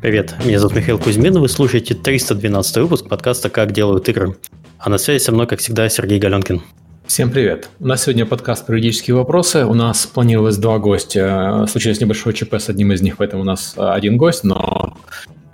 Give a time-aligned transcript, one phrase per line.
[0.00, 4.34] Привет, меня зовут Михаил Кузьмин, вы слушаете 312 выпуск подкаста «Как делают игры».
[4.78, 6.62] А на связи со мной, как всегда, Сергей Галенкин.
[7.06, 7.68] Всем привет.
[7.80, 9.66] У нас сегодня подкаст про юридические вопросы.
[9.66, 11.66] У нас планировалось два гостя.
[11.68, 14.96] Случилось небольшое ЧП с одним из них, поэтому у нас а, один гость, но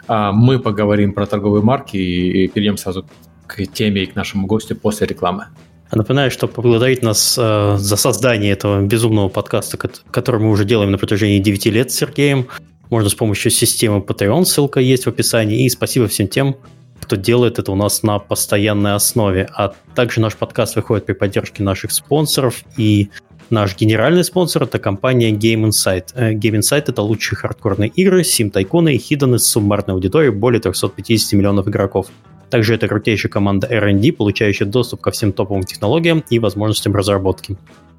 [0.07, 3.05] а, мы поговорим про торговые марки и перейдем сразу
[3.49, 5.47] к теме и к нашему гостю после рекламы.
[5.91, 9.79] Напоминаю, что поблагодарить нас э, за создание этого безумного подкаста,
[10.11, 12.49] который мы уже делаем на протяжении 9 лет с Сергеем,
[12.91, 15.65] можно с помощью системы Patreon, ссылка есть в описании.
[15.65, 16.57] И спасибо всем тем,
[17.01, 19.49] кто делает это у нас на постоянной основе.
[19.55, 22.63] А также наш подкаст выходит при поддержке наших спонсоров.
[22.77, 23.11] И
[23.51, 26.09] наш генеральный спонсор– это компания Game Insight.
[26.15, 31.33] Э, Game Insight– это лучшие хардкорные игры, сим-тайконы и хиданы с суммарной аудиторией более 350
[31.35, 32.09] миллионов игроков.
[32.51, 37.57] Также это крутейшая команда R&D, получающая доступ ко всем топовым технологиям и возможностям разработки.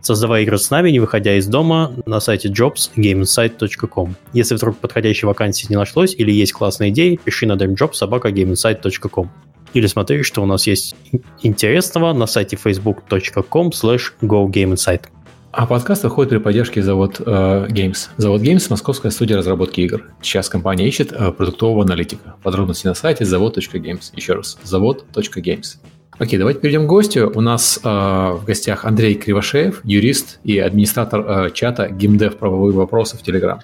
[0.07, 4.15] Создавай игры с нами, не выходя из дома, на сайте jobsgameinsight.com.
[4.31, 9.29] Если вдруг подходящей вакансии не нашлось или есть классная идея, пиши на dreamjobsobaka.gameinsight.com.
[9.73, 10.95] Или смотри, что у нас есть
[11.43, 15.07] интересного на сайте facebook.com slash gogameinsight.
[15.51, 18.07] А подкаст выходит при поддержке завод э, Games.
[18.15, 20.05] Завод Games– московская студия разработки игр.
[20.21, 22.35] Сейчас компания ищет э, продуктового аналитика.
[22.43, 24.11] Подробности на сайте завод.games.
[24.15, 25.79] Еще раз, завод.games.
[26.19, 27.31] Окей, давайте перейдем к гостю.
[27.35, 33.17] У нас э, в гостях Андрей Кривошеев, юрист и администратор э, чата GameDev правовые вопросы
[33.17, 33.59] в Telegram.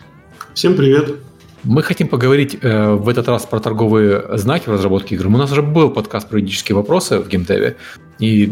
[0.53, 1.15] Всем привет.
[1.63, 5.27] Мы хотим поговорить э, в этот раз про торговые знаки в разработке игр.
[5.27, 7.75] У нас уже был подкаст про юридические вопросы в GameDev,
[8.19, 8.51] и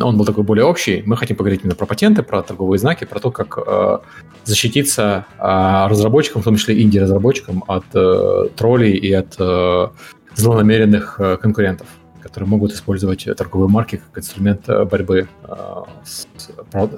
[0.00, 1.02] он был такой более общий.
[1.06, 3.98] Мы хотим поговорить именно про патенты, про торговые знаки, про то, как э,
[4.44, 9.88] защититься э, разработчикам, в том числе инди-разработчикам, от э, троллей и от э,
[10.34, 11.86] злонамеренных э, конкурентов
[12.36, 15.54] которые могут использовать торговые марки как инструмент э, борьбы э,
[16.04, 16.26] с,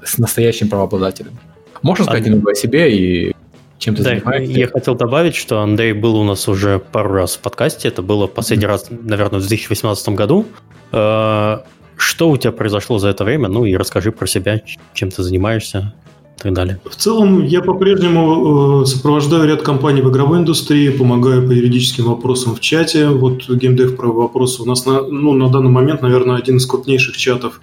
[0.04, 1.38] с настоящим правообладателем.
[1.82, 2.28] Можешь сказать а...
[2.28, 3.36] немного о себе и
[3.78, 4.52] чем ты да, занимаешься?
[4.52, 7.86] Я хотел добавить, что Андрей был у нас уже пару раз в подкасте.
[7.86, 8.68] Это было последний mm-hmm.
[8.68, 10.44] раз, наверное, в 2018 году.
[10.90, 11.58] Э,
[11.96, 13.46] что у тебя произошло за это время?
[13.46, 14.60] Ну и расскажи про себя,
[14.92, 15.94] чем ты занимаешься
[16.38, 16.80] так далее.
[16.84, 22.54] В целом, я по-прежнему э, сопровождаю ряд компаний в игровой индустрии, помогаю по юридическим вопросам
[22.54, 23.08] в чате.
[23.08, 27.16] Вот геймдев про вопросы у нас на, ну, на данный момент, наверное, один из крупнейших
[27.16, 27.60] чатов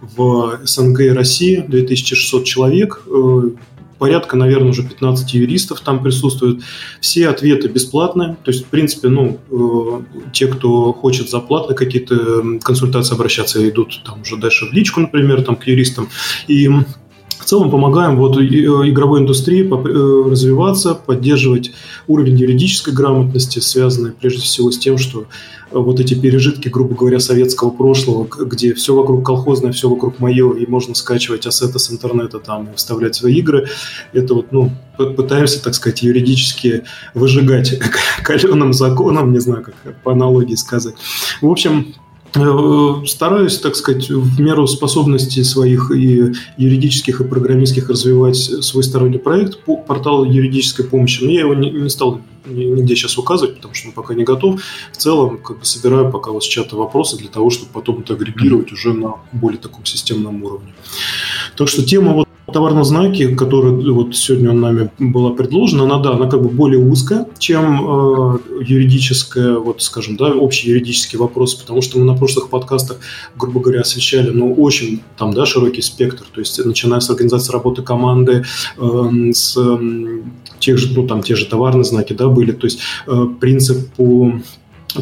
[0.00, 3.50] в СНГ и России, 2600 человек э,
[3.98, 6.62] порядка, наверное, уже 15 юристов там присутствуют.
[7.00, 8.36] Все ответы бесплатные.
[8.44, 10.02] То есть, в принципе, ну, э,
[10.32, 15.42] те, кто хочет за платно какие-то консультации обращаться, идут там уже дальше в личку, например,
[15.42, 16.08] там к юристам.
[16.46, 16.68] И
[17.44, 21.72] целом помогаем вот э, игровой индустрии э, развиваться, поддерживать
[22.06, 25.24] уровень юридической грамотности, связанный прежде всего с тем, что э,
[25.70, 30.66] вот эти пережитки, грубо говоря, советского прошлого, где все вокруг колхозное, все вокруг мое, и
[30.66, 33.68] можно скачивать ассеты с интернета там и вставлять свои игры,
[34.12, 36.84] это вот, ну, пытаемся, так сказать, юридически
[37.14, 37.80] выжигать
[38.24, 40.94] каленым законом, не знаю, как по аналогии сказать.
[41.40, 41.94] В общем,
[43.06, 49.58] стараюсь, так сказать, в меру способностей своих и юридических, и программистских развивать свой сторонний проект
[49.64, 53.88] по порталу юридической помощи, но я его не, не стал нигде сейчас указывать, потому что
[53.88, 54.62] он пока не готов.
[54.92, 58.14] В целом, как бы собираю пока вот с чата вопросы для того, чтобы потом это
[58.14, 60.74] агрегировать уже на более таком системном уровне.
[61.56, 66.28] Так что тема вот товарном знаке, который вот сегодня нами была предложена, она, да, она
[66.28, 71.98] как бы более узкая, чем э, юридическая, вот скажем, да, общий юридический вопрос, потому что
[71.98, 72.98] мы на прошлых подкастах,
[73.36, 77.82] грубо говоря, освещали, ну, очень там, да, широкий спектр, то есть начиная с организации работы
[77.82, 78.44] команды,
[78.78, 80.22] э, с э,
[80.58, 84.32] тех же, ну, там, те же товарные знаки, да, были, то есть э, принцип по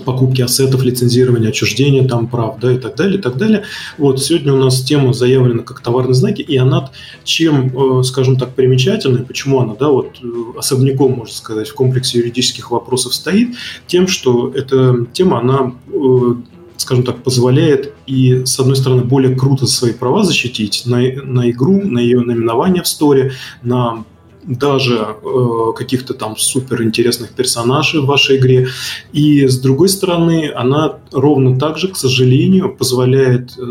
[0.05, 3.63] покупки ассетов, лицензирования, отчуждения там прав, да, и так далее, и так далее.
[3.99, 6.91] Вот, сегодня у нас тема заявлена как товарные знаки, и она
[7.25, 10.27] чем, э, скажем так, примечательна, почему она, да, вот э,
[10.59, 13.55] особняком, можно сказать, в комплексе юридических вопросов стоит,
[13.87, 16.35] тем, что эта тема, она э,
[16.77, 21.81] скажем так, позволяет и, с одной стороны, более круто свои права защитить на, на игру,
[21.83, 23.33] на ее наименование в сторе,
[23.63, 24.05] на
[24.47, 28.69] даже э, каких-то там супер интересных персонажей в вашей игре.
[29.13, 33.63] И с другой стороны, она ровно так же, к сожалению, позволяет э,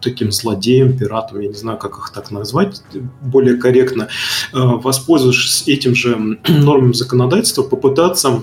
[0.00, 2.82] таким злодеям, пиратам, я не знаю, как их так назвать
[3.20, 4.08] более корректно,
[4.52, 8.42] э, воспользовавшись этим же нормами законодательства, попытаться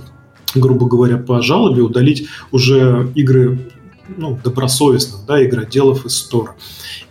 [0.56, 3.60] грубо говоря, по жалобе удалить уже игры
[4.18, 6.56] ну, добросовестных, да, игроделов из стора.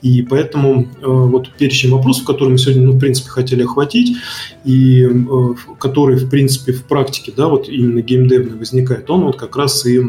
[0.02, 4.16] И поэтому э, вот перечень вопросов, которые мы сегодня, ну, в принципе, хотели охватить,
[4.64, 9.56] и э, который, в принципе, в практике, да, вот именно геймдевный возникает, он вот как
[9.56, 10.02] раз и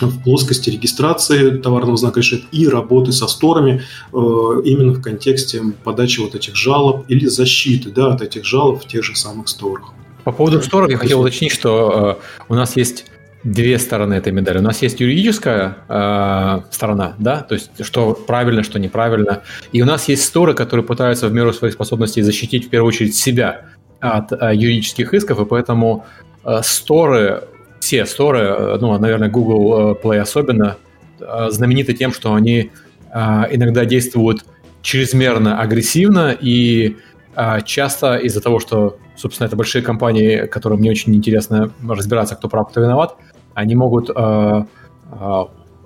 [0.00, 3.82] в плоскости регистрации товарного знака решает и работы со сторами
[4.12, 4.16] э,
[4.64, 9.02] именно в контексте подачи вот этих жалоб или защиты да, от этих жалоб в тех
[9.02, 9.92] же самых сторах.
[10.24, 13.06] По поводу сторов я хотел уточнить, что э, у нас есть
[13.52, 14.58] две стороны этой медали.
[14.58, 19.42] У нас есть юридическая э, сторона, да, то есть что правильно, что неправильно.
[19.70, 23.14] И у нас есть сторы, которые пытаются в меру своих способностей защитить в первую очередь
[23.14, 23.62] себя
[24.00, 26.04] от э, юридических исков, и поэтому
[26.44, 27.44] э, сторы,
[27.78, 30.76] все сторы, э, ну, наверное, Google э, Play особенно,
[31.20, 32.72] э, знамениты тем, что они
[33.12, 33.18] э,
[33.52, 34.44] иногда действуют
[34.82, 36.96] чрезмерно агрессивно и
[37.36, 42.48] э, часто из-за того, что, собственно, это большие компании, которым не очень интересно разбираться, кто
[42.48, 43.16] прав, кто виноват,
[43.56, 44.64] они могут э,
[45.12, 45.44] э,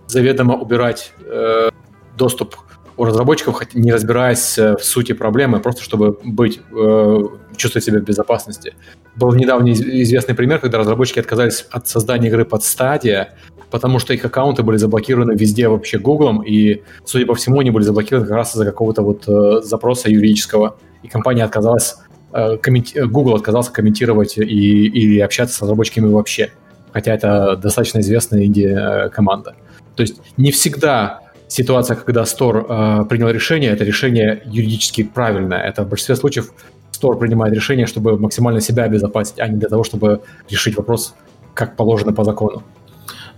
[0.09, 1.71] заведомо убирать э,
[2.19, 2.57] доступ
[2.97, 7.19] у разработчиков, не разбираясь э, в сути проблемы, просто чтобы быть, э,
[7.57, 8.75] чувствовать себя в безопасности.
[9.15, 13.35] Был недавний известный пример, когда разработчики отказались от создания игры под стадия,
[13.71, 17.85] потому что их аккаунты были заблокированы везде вообще Гуглом, и, судя по всему, они были
[17.85, 20.77] заблокированы как раз из-за какого-то вот э, запроса юридического.
[21.05, 21.99] И компания отказалась,
[22.33, 22.99] э, комменти...
[22.99, 26.51] Google отказался комментировать и, и общаться с разработчиками вообще
[26.93, 29.55] хотя это достаточно известная инди-команда.
[29.97, 35.59] То есть не всегда ситуация, когда Store э, принял решение, это решение юридически правильное.
[35.59, 36.53] Это в большинстве случаев
[36.93, 40.21] Store принимает решение, чтобы максимально себя обезопасить, а не для того, чтобы
[40.51, 41.15] решить вопрос,
[41.55, 42.63] как положено по закону.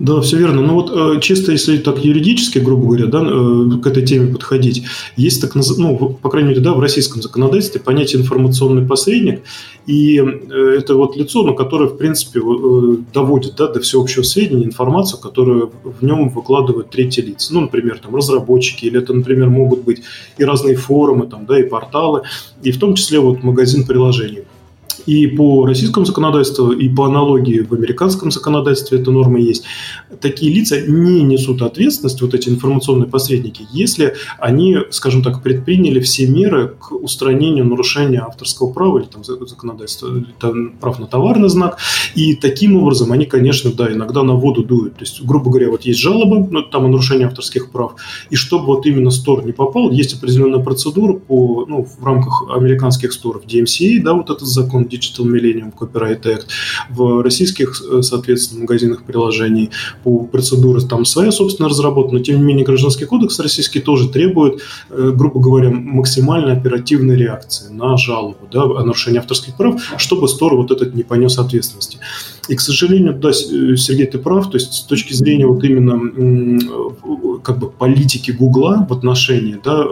[0.03, 0.63] Да, все верно.
[0.63, 4.83] Ну вот э, чисто если так юридически, грубо говоря, да, э, к этой теме подходить,
[5.15, 9.43] есть так, ну, по крайней мере, да, в российском законодательстве понятие информационный посредник,
[9.87, 12.41] и э, это вот лицо, ну, которое, в принципе,
[13.15, 17.55] доводит да, до всеобщего сведения информацию, которую в нем выкладывают третьи лица.
[17.55, 20.03] Ну, например, там разработчики, или это, например, могут быть
[20.37, 22.23] и разные форумы, там, да, и порталы,
[22.65, 24.43] и в том числе вот магазин приложений.
[25.07, 29.65] И по российскому законодательству, и по аналогии в американском законодательстве эта норма есть.
[30.21, 36.27] Такие лица не несут ответственность, вот эти информационные посредники, если они, скажем так, предприняли все
[36.27, 41.79] меры к устранению нарушения авторского права или там законодательства, там, прав на товарный знак.
[42.15, 44.95] И таким образом они, конечно, да, иногда на воду дуют.
[44.95, 47.95] То есть, грубо говоря, вот есть жалобы ну, там о нарушении авторских прав,
[48.31, 53.13] и чтобы вот именно стор не попал, есть определенная процедура по, ну, в рамках американских
[53.13, 56.47] сторов DMCA, да, вот этот закон Digital Millennium Copyright Act,
[56.91, 59.71] в российских, э, соответственно, магазинах приложений.
[60.05, 64.61] По процедуре там своя собственная разработка, но тем не менее Гражданский кодекс российский тоже требует,
[64.91, 70.56] э, грубо говоря, максимально оперативной реакции на жалобу да, о нарушении авторских прав, чтобы стор
[70.56, 71.99] вот этот не понес ответственности.
[72.49, 76.00] И, к сожалению, да, э, Сергей, ты прав, то есть с точки зрения вот именно
[77.43, 79.85] как бы политики Гугла в отношении да,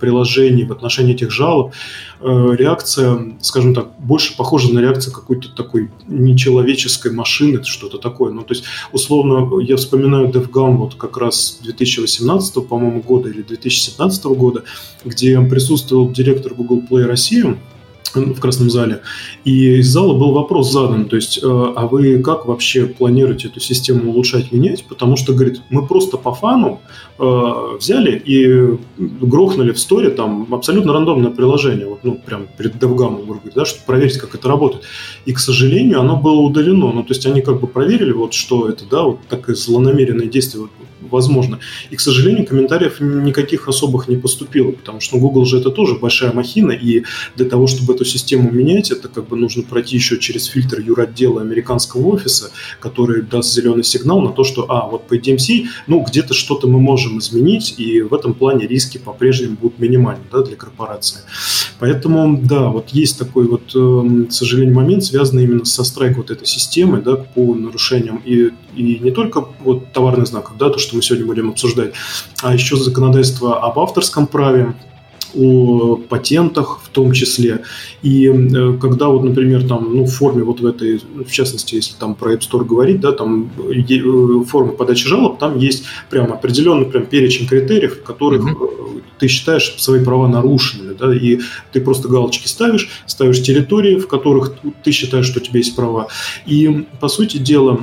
[0.00, 1.72] приложений, в отношении этих жалоб,
[2.20, 8.32] реакция, скажем так, больше похожа на реакцию какой-то такой нечеловеческой машины, что-то такое.
[8.32, 14.24] Ну, то есть, условно, я вспоминаю DevGam вот как раз 2018, по-моему, года или 2017
[14.26, 14.64] года,
[15.04, 17.56] где присутствовал директор Google Play России,
[18.14, 19.02] в Красном зале.
[19.44, 23.60] И из зала был вопрос задан, то есть, э, а вы как вообще планируете эту
[23.60, 24.84] систему улучшать, менять?
[24.84, 26.80] Потому что, говорит, мы просто по фану
[27.18, 27.42] э,
[27.78, 33.40] взяли и грохнули в сторе там абсолютно рандомное приложение, вот, ну, прям перед DevGam, грубо
[33.40, 34.84] говоря, да, чтобы проверить, как это работает.
[35.24, 36.92] И, к сожалению, оно было удалено.
[36.92, 40.62] Ну, то есть, они как бы проверили, вот, что это, да, вот такое злонамеренное действие
[40.62, 40.70] вот,
[41.10, 41.58] возможно.
[41.90, 46.32] И, к сожалению, комментариев никаких особых не поступило, потому что Google же это тоже большая
[46.32, 47.04] махина, и
[47.36, 51.40] для того, чтобы эту систему менять, это как бы нужно пройти еще через фильтр юротдела
[51.40, 56.34] американского офиса, который даст зеленый сигнал на то, что, а, вот по DMC, ну, где-то
[56.34, 61.20] что-то мы можем изменить, и в этом плане риски по-прежнему будут минимальны, да, для корпорации.
[61.78, 66.30] Поэтому, да, вот есть такой вот, эм, к сожалению, момент, связанный именно со страйк вот
[66.30, 70.95] этой системы, да, по нарушениям и, и не только вот товарных знаков, да, то, что
[70.96, 71.92] мы сегодня будем обсуждать,
[72.42, 74.74] а еще законодательство об авторском праве,
[75.36, 77.62] о патентах в том числе.
[78.02, 81.94] И э, когда вот, например, там, ну, в форме вот в этой, в частности, если
[81.94, 86.86] там про App Store говорить, да, там э, форма подачи жалоб, там есть прям определенный
[86.86, 89.02] прям перечень критериев, в которых mm-hmm.
[89.18, 91.40] ты считаешь свои права нарушенными, да, и
[91.72, 96.08] ты просто галочки ставишь, ставишь территории, в которых ты считаешь, что у тебя есть права.
[96.46, 97.80] И, по сути дела,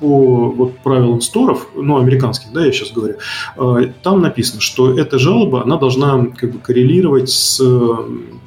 [0.00, 3.16] по вот, правилам сторов, ну, американских, да, я сейчас говорю,
[3.56, 7.60] э, там написано, что эта жалоба, она должна как бы коррелировать с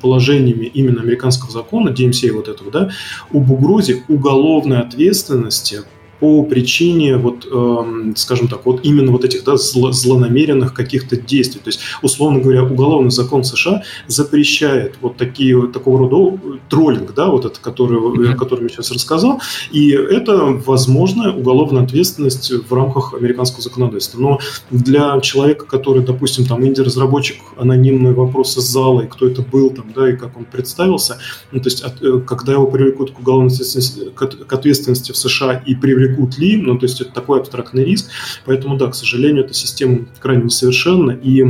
[0.01, 2.89] положениями именно американского закона, DMCA вот этого, да,
[3.33, 5.81] об угрозе уголовной ответственности
[6.19, 11.61] по причине, вот, э, скажем так, вот именно вот этих да, зло, злонамеренных каких-то действий.
[11.63, 17.45] То есть, условно говоря, уголовный закон США запрещает вот такие, такого рода троллинг, да, вот
[17.45, 18.33] это, который, mm-hmm.
[18.33, 24.19] о котором я сейчас рассказал, и это возможная уголовная ответственность в рамках американского законодательства.
[24.19, 24.39] Но
[24.71, 30.09] для человека, который, допустим, там инди-разработчик, анонимные вопросы зала, и кто это был, там, да,
[30.09, 31.17] и как он представился,
[31.51, 35.63] ну, то есть, от, э, когда его привлекут к уголовной ответственности, к ответственности в США
[35.65, 38.09] и привлекут ли, ну, то есть, это такой абстрактный риск,
[38.45, 41.43] поэтому, да, к сожалению, эта система крайне несовершенна, и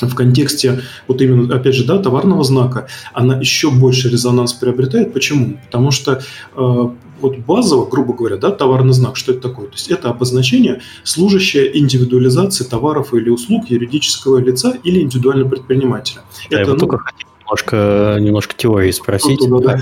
[0.00, 5.12] в контексте вот именно, опять же, да, товарного знака, она еще больше резонанс приобретает.
[5.12, 5.58] Почему?
[5.66, 6.20] Потому что
[6.56, 6.88] э,
[7.20, 9.66] вот базово, грубо говоря, да, товарный знак, что это такое?
[9.68, 16.22] То есть это обозначение, служащее индивидуализации товаров или услуг юридического лица или индивидуального предпринимателя.
[16.50, 19.40] Да, это, я ну, только хотел немножко, немножко теории спросить.
[19.46, 19.78] Ну, да,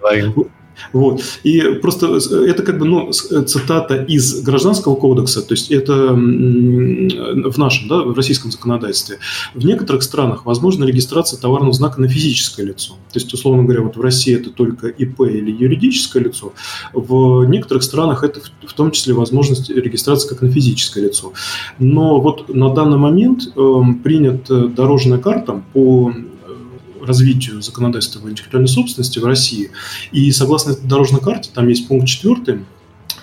[0.00, 0.32] да.
[0.92, 1.22] Вот.
[1.42, 7.88] И просто это как бы ну, цитата из Гражданского кодекса, то есть это в нашем,
[7.88, 9.18] да, в российском законодательстве.
[9.54, 12.94] В некоторых странах возможна регистрация товарного знака на физическое лицо.
[13.12, 16.52] То есть, условно говоря, вот в России это только ИП или юридическое лицо.
[16.92, 21.32] В некоторых странах это в том числе возможность регистрации как на физическое лицо.
[21.78, 26.12] Но вот на данный момент э, принята дорожная карта по
[27.06, 29.70] развитию законодательства интеллектуальной собственности в России.
[30.12, 32.64] И согласно дорожной карте, там есть пункт 4,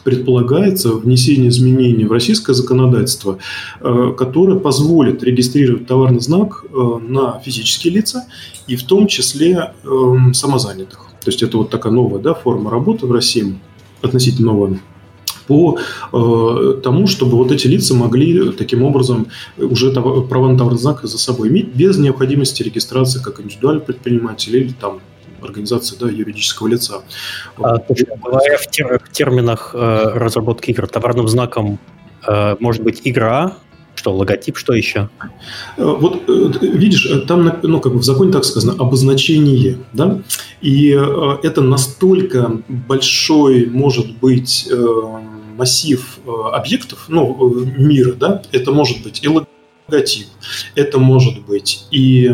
[0.03, 3.39] предполагается внесение изменений в российское законодательство,
[3.79, 8.25] э, которое позволит регистрировать товарный знак э, на физические лица
[8.67, 11.07] и в том числе эм, самозанятых.
[11.23, 13.57] То есть это вот такая новая да, форма работы в России,
[14.01, 14.79] относительно новая
[15.47, 15.77] по
[16.11, 21.01] э, тому, чтобы вот эти лица могли таким образом уже товар, права на товарный знак
[21.03, 24.99] за собой иметь без необходимости регистрации как индивидуальный предприниматель или там
[25.41, 27.01] организации да, юридического лица.
[27.57, 31.79] А, говоря в, тер, в терминах э, разработки игр, товарным знаком
[32.27, 33.57] э, может быть игра,
[33.95, 35.09] что, логотип, что еще?
[35.77, 40.19] Э, вот э, видишь, э, там ну, как бы в законе так сказано, обозначение, да,
[40.61, 40.89] и
[41.43, 44.69] это настолько большой может быть
[45.57, 50.27] массив э, объектов, ну, э, мира, да, это может быть и логотип,
[50.75, 52.31] это может быть и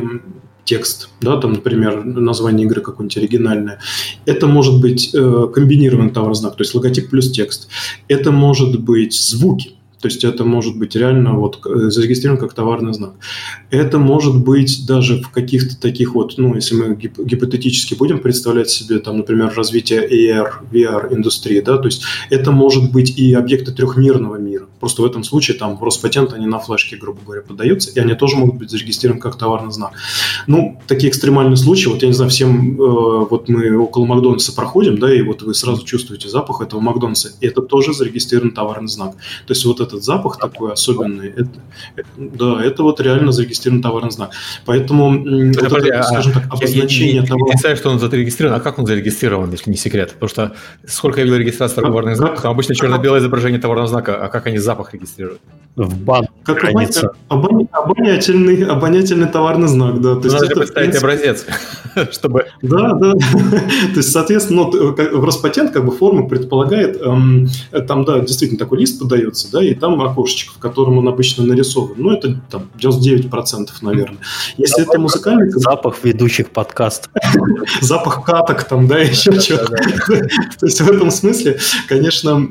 [0.63, 3.79] текст, да, там, например, название игры какое-нибудь оригинальное.
[4.25, 7.69] Это может быть э, комбинированный товар-знак, то есть логотип плюс текст.
[8.07, 9.71] Это может быть звуки,
[10.01, 13.13] то есть это может быть реально вот э, зарегистрирован как товарный знак.
[13.70, 19.00] Это может быть даже в каких-то таких вот, ну, если мы гипотетически будем представлять себе,
[19.00, 24.38] там, например, развитие AR, VR индустрии, да, то есть это может быть и объекты трехмерного
[24.38, 24.68] мира.
[24.79, 28.13] Просто в этом случае там в Роспатент они на флешке, грубо говоря, подаются, и они
[28.15, 29.91] тоже могут быть зарегистрированы как товарный знак.
[30.48, 34.98] Ну, такие экстремальные случаи, вот я не знаю, всем, э, вот мы около Макдональдса проходим,
[34.98, 39.15] да, и вот вы сразу чувствуете запах этого Макдональдса, и это тоже зарегистрирован товарный знак.
[39.46, 41.50] То есть вот этот запах такой особенный, это,
[42.17, 44.31] да, это вот реально зарегистрированный товарный знак.
[44.65, 47.48] Поэтому, это, вот это, скажем так, обозначение я, я, того...
[47.48, 50.13] Я не знаю, что он зарегистрирован, а как он зарегистрирован, если не секрет?
[50.13, 50.55] Потому что
[50.88, 54.58] сколько я видел регистрации товарных знаков, там обычно черно-белое изображение товарного знака, а как они
[54.58, 55.41] запах регистрируют?
[55.75, 56.63] В бан Как
[57.29, 60.15] обонятельный, обонятельный товарный знак, да.
[60.15, 61.05] То есть Надо это, представить принципе...
[61.05, 61.45] образец,
[62.11, 62.47] чтобы...
[62.61, 63.13] Да, да.
[63.93, 67.47] То есть, соответственно, ну, в Роспатент как бы форма предполагает, эм,
[67.88, 71.93] там, да, действительно такой лист подается, да, и там окошечко, в котором он обычно нарисован.
[71.95, 74.19] Ну, это там 99%, наверное.
[74.57, 75.49] Если это музыкальный...
[75.51, 77.11] Запах ведущих подкастов.
[77.81, 79.77] Запах каток там, да, еще что-то.
[79.77, 81.57] То есть в этом смысле,
[81.88, 82.45] конечно,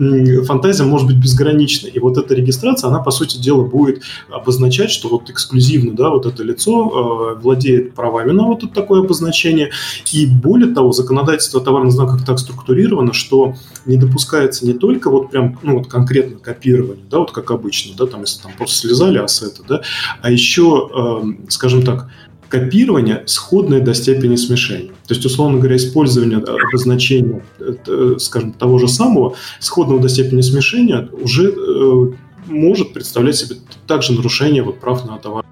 [0.45, 1.89] фантазия может быть безгранична.
[1.89, 6.27] И вот эта регистрация, она, по сути дела, будет обозначать, что вот эксклюзивно, да, вот
[6.27, 9.71] это лицо э, владеет правами на вот это такое обозначение.
[10.13, 13.55] И более того, законодательство о товарных знаках так структурировано, что
[13.87, 18.05] не допускается не только вот прям, ну, вот конкретно копирование, да, вот как обычно, да,
[18.05, 19.81] там, если там просто слезали ассеты, да,
[20.21, 22.11] а еще, э, скажем так,
[22.49, 24.91] копирование, сходное до степени смешения.
[25.07, 31.09] То есть, условно говоря, использование обозначения, э, скажем, того же самого, сходного до степени смешения
[31.13, 32.13] уже э,
[32.49, 35.45] может представлять себе также нарушение вот, прав на товар.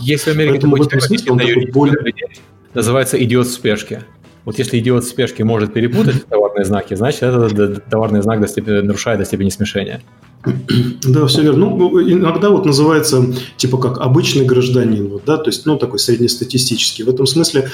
[0.00, 2.14] Если в Америке Поэтому смысле он такой более...
[2.74, 4.04] называется идиот в спешке.
[4.44, 8.80] Вот если идиот в спешке может перепутать товарные знаки, значит, это товарный знак до степени,
[8.80, 10.02] нарушает до степени смешения.
[11.04, 11.66] Да, все верно.
[11.66, 13.24] Ну, иногда вот называется
[13.56, 17.04] типа как обычный гражданин, вот, да, то есть, ну, такой среднестатистический.
[17.04, 17.70] В этом смысле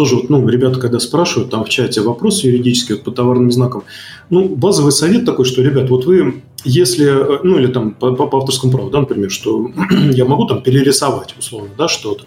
[0.00, 3.82] тоже, вот, ну, ребята, когда спрашивают там в чате вопрос юридический вот, по товарным знакам,
[4.30, 7.04] ну, базовый совет такой, что, ребят, вот вы, если,
[7.42, 9.70] ну, или там по, по авторскому праву, да, например, что
[10.12, 12.24] я могу там перерисовать, условно, да, что-то.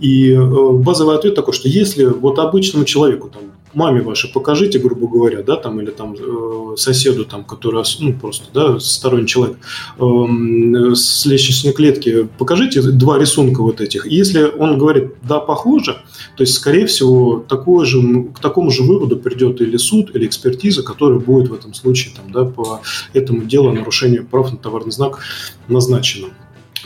[0.00, 3.42] И э, базовый ответ такой, что если вот обычному человеку там
[3.76, 8.46] маме вашей покажите, грубо говоря, да, там, или там э, соседу, там, который, ну, просто,
[8.54, 9.58] да, сторонний человек,
[9.98, 14.06] э, с лестничной клетки, покажите два рисунка вот этих.
[14.06, 15.92] И если он говорит, да, похоже,
[16.36, 20.82] то есть, скорее всего, такое же, к такому же выводу придет или суд, или экспертиза,
[20.82, 22.80] которая будет в этом случае, там, да, по
[23.12, 25.18] этому делу о нарушении прав на товарный знак
[25.68, 26.28] назначена.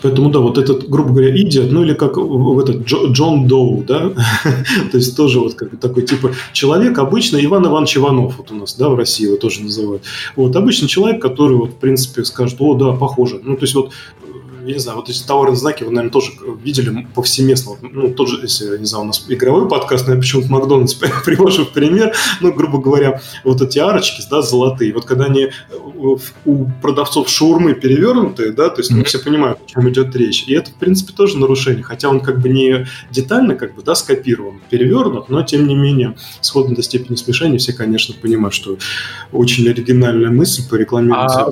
[0.02, 4.10] Поэтому, да, вот этот, грубо говоря, идиот, ну или как в этот Джон Доу, да,
[4.90, 8.54] то есть тоже вот как бы такой типа человек, обычно Иван Иванович Иванов вот у
[8.54, 10.02] нас, да, в России его тоже называют.
[10.36, 13.40] Вот обычный человек, который вот, в принципе, скажет, о, да, похоже.
[13.42, 13.92] Ну, то есть вот
[14.64, 17.72] я не знаю, вот эти товарные знаки вы, наверное, тоже видели повсеместно.
[17.82, 21.64] Ну, тот же, если, не знаю, у нас игровой подкаст, но я почему-то Макдональдс привожу
[21.64, 25.50] в пример, ну, грубо говоря, вот эти арочки, да, золотые, вот когда они
[26.44, 29.04] у продавцов шаурмы перевернутые, да, то есть mm-hmm.
[29.04, 30.44] все понимают, о чем идет речь.
[30.46, 33.94] И это, в принципе, тоже нарушение, хотя он как бы не детально, как бы, да,
[33.94, 38.78] скопирован, перевернут, но, тем не менее, сходно до степени смешения все, конечно, понимают, что
[39.32, 41.50] очень оригинальная мысль по рекламированию а,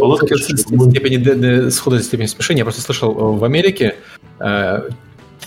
[0.89, 3.97] степени, схода до степени смешения, я просто слышал э, в Америке,
[4.41, 4.89] э,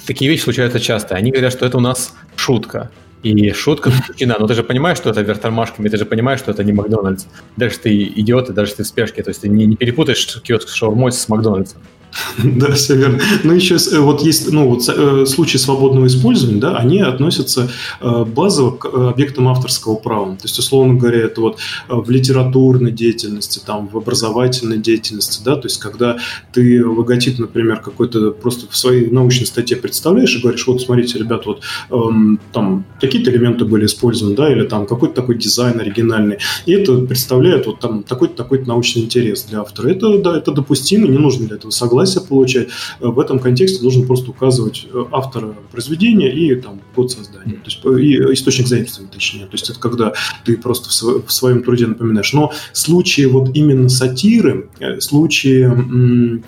[0.06, 1.16] такие вещи случаются часто.
[1.16, 2.90] Они говорят, что это у нас шутка.
[3.24, 4.38] И шутка включена.
[4.40, 7.26] Но ты же понимаешь, что это вверх тормашками, ты же понимаешь, что это не Макдональдс.
[7.58, 9.24] Даже ты идиот, и даже ты в спешке.
[9.24, 11.82] То есть ты не, не перепутаешь киоск с шаурмой с Макдональдсом.
[12.44, 13.20] Да, все верно.
[13.44, 18.26] Ну, еще э, вот есть ну, вот, э, случаи свободного использования, да, они относятся э,
[18.26, 20.36] базово к объектам авторского права.
[20.36, 25.68] То есть, условно говоря, это вот в литературной деятельности, там, в образовательной деятельности, да, то
[25.68, 26.18] есть, когда
[26.54, 31.46] ты логотип, например, какой-то просто в своей научной статье представляешь и говоришь, вот, смотрите, ребят,
[31.46, 36.74] вот эм, там такие-то элементы были использованы, да, или там какой-то такой дизайн оригинальный, и
[36.74, 39.90] это представляет вот там такой-то такой научный интерес для автора.
[39.90, 42.68] Это, да, это допустимо, не нужно для этого согласия согласие получать.
[43.00, 47.66] Э, в этом контексте нужно просто указывать э, автора произведения и там, год создания, то
[47.66, 49.46] есть э, и источник заимствования, точнее.
[49.46, 50.14] То есть это когда
[50.46, 50.90] ты просто
[51.26, 52.34] в своем труде напоминаешь.
[52.34, 56.42] Но случаи вот именно сатиры, случаи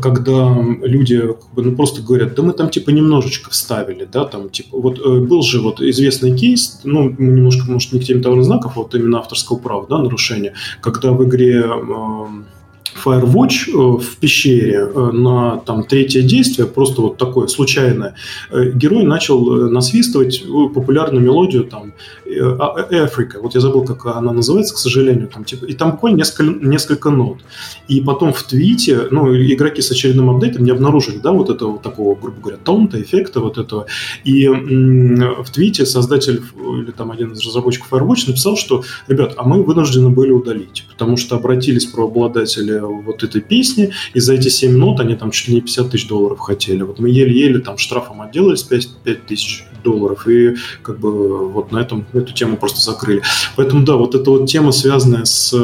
[0.00, 1.20] когда люди
[1.56, 5.60] ну, просто говорят, да мы там типа немножечко вставили, да, там типа вот был же
[5.60, 9.58] вот известный кейс, ну немножко может не к теме товарных знаков, а вот именно авторского
[9.58, 11.64] права, да, нарушение, когда в игре
[13.04, 18.14] Firewatch э, в пещере э, на там, третье действие, просто вот такое случайное,
[18.50, 21.92] э, герой начал насвистывать популярную мелодию там
[22.26, 23.40] Africa.
[23.40, 25.28] Вот я забыл, как она называется, к сожалению.
[25.28, 27.38] Там, типа, и там буквально несколько, несколько нот.
[27.88, 32.14] И потом в твите, ну, игроки с очередным апдейтом не обнаружили, да, вот этого такого,
[32.14, 33.86] грубо говоря, тонта, эффекта вот этого.
[34.24, 39.62] И в твите создатель или там один из разработчиков Firewatch написал, что, ребят, а мы
[39.62, 45.00] вынуждены были удалить, потому что обратились правообладатели вот этой песни, и за эти 7 нот
[45.00, 46.82] они там чуть ли не 50 тысяч долларов хотели.
[46.82, 51.78] Вот мы еле-еле там штрафом отделались 5, 5 тысяч долларов, и как бы вот на
[51.78, 53.22] этом эту тему просто закрыли.
[53.56, 55.54] Поэтому да, вот эта вот тема, связанная с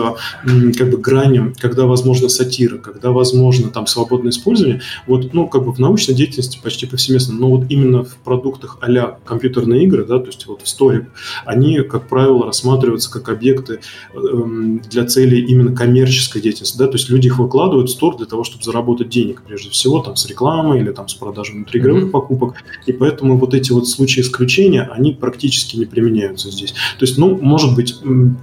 [0.78, 5.72] как бы гранью, когда возможно сатира, когда возможно там свободное использование, вот, ну, как бы
[5.72, 10.26] в научной деятельности почти повсеместно, но вот именно в продуктах а компьютерные игры, да, то
[10.26, 11.06] есть вот в Story,
[11.44, 13.80] они, как правило, рассматриваются как объекты
[14.14, 18.26] эм, для целей именно коммерческой деятельности, да, то есть люди их выкладывают в стор для
[18.26, 22.10] того, чтобы заработать денег, прежде всего, там, с рекламой или там с продажей внутриигровых mm-hmm.
[22.10, 22.54] покупок,
[22.86, 26.72] и поэтому вот эти вот случаи исключения, они практически не применяются здесь.
[26.72, 27.96] То есть, ну, может быть,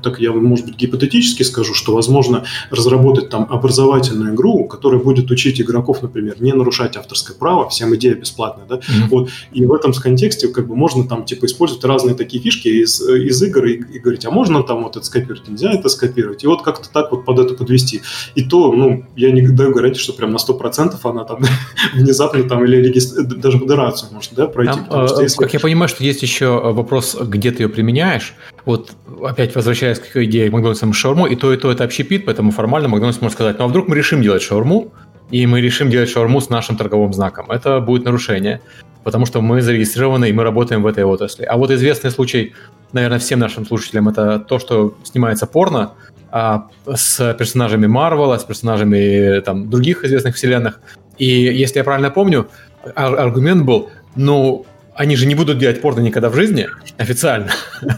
[0.04, 5.62] так я, может быть, гипотетически скажу, что возможно разработать там образовательную игру, которая будет учить
[5.62, 9.08] игроков, например, не нарушать авторское право, всем идея бесплатная, да, mm-hmm.
[9.10, 13.02] вот, и в этом контексте как бы можно там типа использовать разные такие фишки из,
[13.02, 16.48] из игр и, и говорить, а можно там вот это скопировать, нельзя это скопировать, и
[16.48, 18.02] вот как-то так вот под это подвести.
[18.36, 21.42] И то, ну, я не даю гарантии, что прям на 100% она там
[21.94, 23.24] внезапно там или регистр...
[23.24, 24.80] даже модерацию может, да, пройти.
[24.90, 25.38] Там, что, э, если...
[25.60, 28.34] Я понимаю, что есть еще вопрос, где ты ее применяешь.
[28.64, 32.88] Вот опять возвращаясь к идее Макдональдса шаурму, и то, и то это общепит, поэтому формально
[32.88, 34.94] Макдональдс может сказать, ну а вдруг мы решим делать шаурму,
[35.32, 37.52] и мы решим делать шаурму с нашим торговым знаком.
[37.52, 38.62] Это будет нарушение,
[39.04, 41.44] потому что мы зарегистрированы и мы работаем в этой отрасли.
[41.44, 42.54] А вот известный случай,
[42.94, 45.92] наверное, всем нашим слушателям, это то, что снимается порно
[46.32, 50.80] а, с персонажами Марвела, с персонажами там, других известных вселенных.
[51.18, 52.48] И если я правильно помню,
[52.96, 54.66] аргумент был, ну,
[55.00, 57.54] они же не будут делать порно никогда в жизни, официально.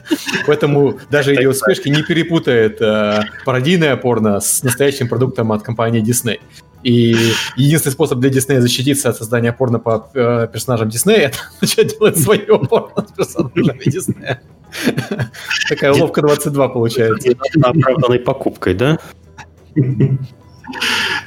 [0.45, 6.39] Поэтому даже идея успешки не перепутает э, пародийное порно с настоящим продуктом от компании Disney.
[6.83, 7.15] И
[7.55, 12.19] единственный способ для Диснея защититься от создания порно по э, персонажам Диснея это начать делать
[12.19, 14.41] свое порно с персонажами Диснея.
[15.69, 17.31] Такая уловка 22 получается.
[17.63, 18.99] Оправданной покупкой, да?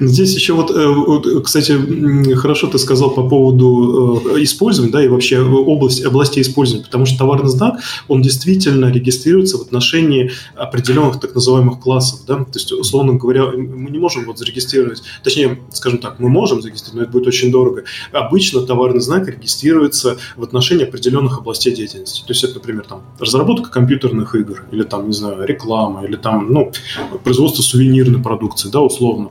[0.00, 5.40] Здесь еще вот, э, кстати, хорошо ты сказал по поводу э, использования, да, и вообще
[5.40, 11.80] область, области использования, потому что товарный знак, он действительно регистрируется в отношении определенных так называемых
[11.80, 16.28] классов, да, то есть, условно говоря, мы не можем вот зарегистрировать, точнее, скажем так, мы
[16.28, 17.84] можем зарегистрировать, но это будет очень дорого.
[18.12, 22.20] Обычно товарный знак регистрируется в отношении определенных областей деятельности.
[22.20, 26.52] То есть это, например, там, разработка компьютерных игр, или там, не знаю, реклама, или там,
[26.52, 26.72] ну,
[27.22, 29.30] производство сувенирной продукции, да, условно.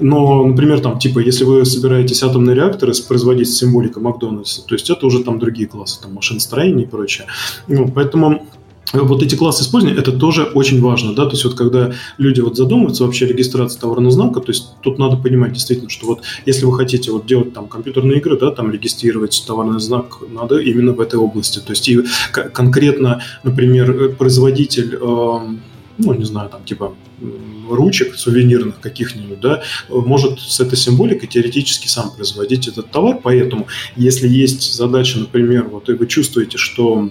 [0.00, 4.90] Но, например, там, типа, если вы собираетесь атомные реакторы производить с символикой Макдональдса, то есть
[4.90, 7.26] это уже там другие классы, там, машиностроение и прочее.
[7.68, 8.46] Ну, поэтому
[8.92, 12.56] вот эти классы использования, это тоже очень важно, да, то есть вот когда люди вот
[12.56, 16.76] задумываются вообще регистрации товарного знака, то есть тут надо понимать действительно, что вот если вы
[16.76, 21.18] хотите вот делать там компьютерные игры, да, там регистрировать товарный знак, надо именно в этой
[21.18, 22.00] области, то есть и
[22.32, 25.38] конкретно, например, производитель, э,
[25.98, 26.94] ну, не знаю, там типа
[27.68, 34.28] ручек сувенирных каких-нибудь, да, может с этой символикой теоретически сам производить этот товар, поэтому если
[34.28, 37.10] есть задача, например, вот и вы чувствуете, что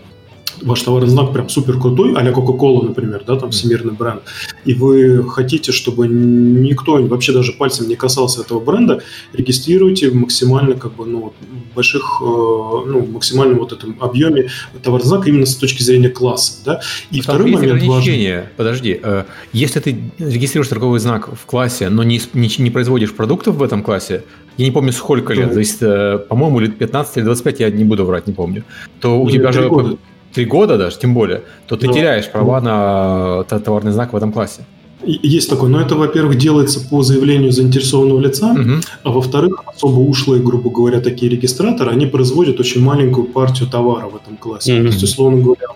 [0.62, 4.22] ваш товарный знак прям супер крутой, а-ля Coca-Cola, например, да, там всемирный бренд,
[4.66, 9.02] и вы хотите, чтобы никто вообще даже пальцем не касался этого бренда,
[9.34, 11.34] регистрируйте максимально, как бы, ну,
[11.76, 14.50] больших, э, ну, максимально вот этом объеме
[14.84, 16.82] товарный знак именно с точки зрения класса, да.
[17.12, 18.44] И Но второй момент важный.
[18.58, 23.56] Подожди, э, если ты регистрируешь торговый знак в классе, но не, не, не производишь продуктов
[23.56, 24.24] в этом классе,
[24.58, 28.06] я не помню сколько лет, зависит, э, по-моему, лет 15 или 25, я не буду
[28.06, 28.64] врать, не помню,
[29.00, 29.98] то у тебя же года
[30.34, 31.94] три года даже, тем более, то ты Но...
[31.94, 34.64] теряешь права на товарный знак в этом классе.
[35.02, 38.82] Есть такое, но это, во-первых, делается по заявлению заинтересованного лица, угу.
[39.04, 44.18] а во-вторых, особо ушлые, грубо говоря, такие регистраторы, они производят очень маленькую партию товара в
[44.18, 44.74] этом классе.
[44.74, 44.82] Угу.
[44.82, 45.68] То есть, условно говоря,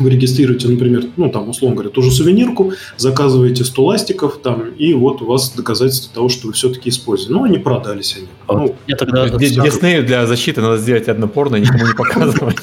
[0.00, 4.94] вы регистрируете, например, ну, там, условно говоря, ту же сувенирку, заказываете 100 ластиков, там, и
[4.94, 7.34] вот у вас доказательство того, что вы все-таки используете.
[7.34, 8.28] Ну, они продались они.
[8.46, 8.56] Вот.
[8.56, 9.28] Ну, я тогда...
[9.28, 12.56] Диснею для защиты надо сделать одно порно и никому не показывать.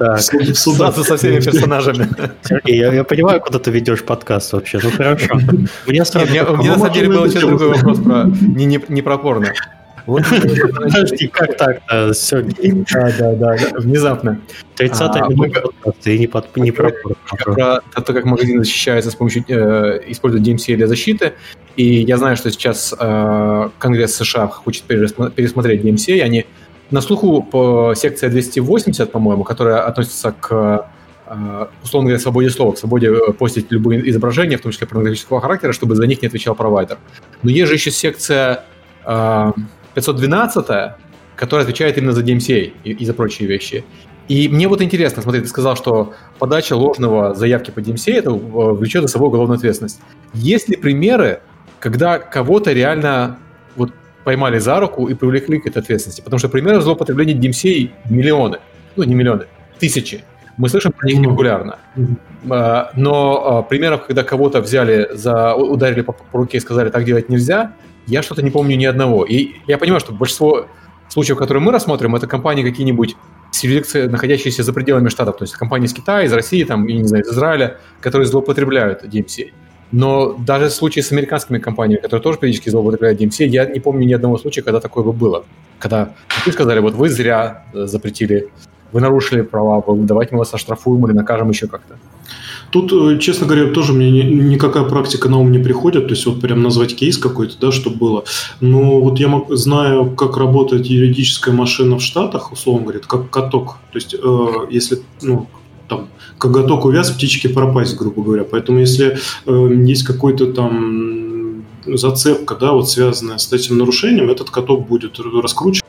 [0.00, 2.08] Так, Сразу со всеми персонажами.
[2.42, 4.80] Сергей, я, я понимаю, куда ты ведешь подкаст вообще.
[4.82, 5.38] Ну хорошо.
[5.86, 9.02] Мне, сразу, Нет, мне, на самом деле был еще другой вопрос про не, не, не
[9.02, 9.52] про порно.
[10.06, 12.84] Вот, Подожди, как так-то, Сергей?
[12.90, 14.40] Да, да, да, внезапно.
[14.78, 17.82] 30-я а, минута подкаста, и не, под, не про порно.
[17.92, 21.34] Про то, как магазин защищается с помощью, э, использует DMCA для защиты.
[21.76, 26.46] И я знаю, что сейчас э, Конгресс США хочет пересмотреть DMCA, и они
[26.90, 30.90] на слуху по секция 280, по-моему, которая относится к
[31.26, 35.40] э, условно говоря, свободе слова, к свободе э, постить любые изображения, в том числе порнографического
[35.40, 36.98] характера, чтобы за них не отвечал провайдер.
[37.42, 38.64] Но есть же еще секция
[39.04, 40.94] 512, э,
[41.36, 43.84] которая отвечает именно за DMCA и, и за прочие вещи.
[44.28, 49.02] И мне вот интересно, смотри, ты сказал, что подача ложного заявки по DMCA это влечет
[49.02, 50.00] за собой уголовную ответственность.
[50.34, 51.40] Есть ли примеры,
[51.80, 53.38] когда кого-то реально
[54.24, 56.20] поймали за руку и привлекли к этой ответственности.
[56.20, 58.58] Потому что примеров злоупотребления DMCA миллионы.
[58.96, 59.46] Ну, не миллионы,
[59.78, 60.24] тысячи.
[60.56, 61.78] Мы слышим про них регулярно.
[62.50, 67.04] А, но а, примеров, когда кого-то взяли, за, ударили по, по руке и сказали, так
[67.04, 67.72] делать нельзя,
[68.06, 69.24] я что-то не помню ни одного.
[69.24, 70.66] И я понимаю, что большинство
[71.08, 73.16] случаев, которые мы рассмотрим, это компании какие-нибудь
[73.62, 77.04] юрисдикции, находящиеся за пределами штатов, то есть компании из Китая, из России, там, я не
[77.04, 79.52] знаю, из Израиля, которые злоупотребляют DMCA.
[79.92, 84.06] Но даже в случае с американскими компаниями, которые тоже периодически злоупотребляют DMC, я не помню
[84.06, 85.44] ни одного случая, когда такое бы было.
[85.78, 86.12] Когда
[86.46, 88.48] вы сказали, вот вы зря э, запретили,
[88.92, 91.96] вы нарушили права, давайте мы вас оштрафуем или накажем еще как-то.
[92.70, 96.40] Тут, э, честно говоря, тоже мне никакая практика на ум не приходит, то есть вот
[96.40, 98.24] прям назвать кейс какой-то, да, чтобы было.
[98.60, 103.78] Но вот я знаю, как работает юридическая машина в Штатах, условно говоря, как каток.
[103.92, 105.48] То есть э, если, ну,
[105.90, 108.44] там, коготок увяз, птички пропасть, грубо говоря.
[108.44, 114.86] Поэтому если э, есть какой-то там зацепка, да, вот связанная с этим нарушением, этот каток
[114.86, 115.82] будет раскручен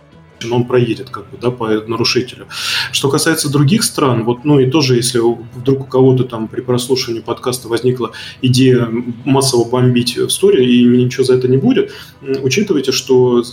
[0.50, 2.48] он проедет как бы, да, по нарушителю.
[2.92, 5.22] Что касается других стран, вот, ну и тоже, если
[5.56, 8.12] вдруг у кого-то там при прослушивании подкаста возникла
[8.42, 8.90] идея
[9.24, 11.92] массово бомбить в сторе, и ничего за это не будет,
[12.42, 13.44] учитывайте, что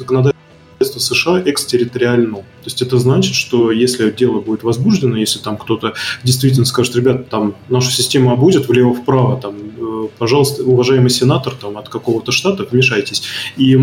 [0.88, 2.37] законодательство США экстерриториально.
[2.37, 7.24] То есть это значит, что если дело будет возбуждено, если там кто-то действительно скажет, ребята,
[7.24, 13.22] там нашу систему обузят влево-вправо, там, э, пожалуйста, уважаемый сенатор там, от какого-то штата, вмешайтесь.
[13.57, 13.77] И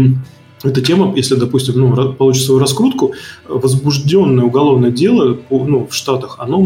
[0.68, 3.14] эта тема, если, допустим, ну, получит свою раскрутку,
[3.48, 6.62] возбужденное уголовное дело ну, в Штатах, оно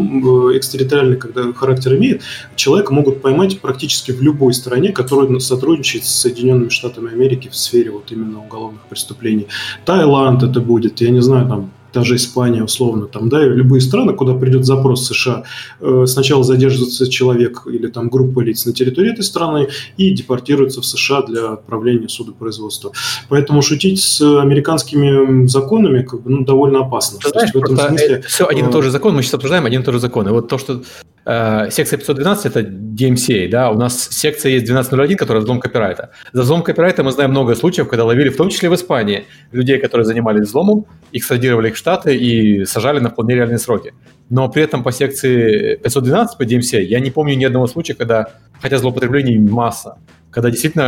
[0.51, 2.21] э, экстерриториальный когда характер имеет,
[2.55, 7.91] человека могут поймать практически в любой стране, которая сотрудничает с Соединенными Штатами Америки в сфере
[7.91, 9.47] вот именно уголовных преступлений.
[9.85, 13.81] Таиланд это будет, я не знаю, там та же Испания условно, там, да, и любые
[13.81, 15.43] страны, куда придет запрос США,
[15.81, 20.85] э, сначала задерживается человек или там группа лиц на территории этой страны и депортируется в
[20.85, 22.91] США для отправления судопроизводства.
[23.29, 27.19] Поэтому шутить с американскими законами как бы, ну, довольно опасно.
[27.19, 28.21] Ты знаешь, в этом смысле...
[28.27, 30.27] все один и тот же закон, мы сейчас обсуждаем один и тот же закон.
[30.27, 35.17] И вот то, что э, секция 512 это DMCA, да, у нас секция есть 1201,
[35.17, 36.11] которая взлом копирайта.
[36.33, 39.79] За взлом копирайта мы знаем много случаев, когда ловили, в том числе в Испании, людей,
[39.79, 43.93] которые занимались взломом, их садировали в Штаты и сажали на вполне реальные сроки.
[44.29, 48.27] Но при этом по секции 512 по DMCA я не помню ни одного случая, когда,
[48.61, 49.97] хотя злоупотреблений масса,
[50.31, 50.83] когда действительно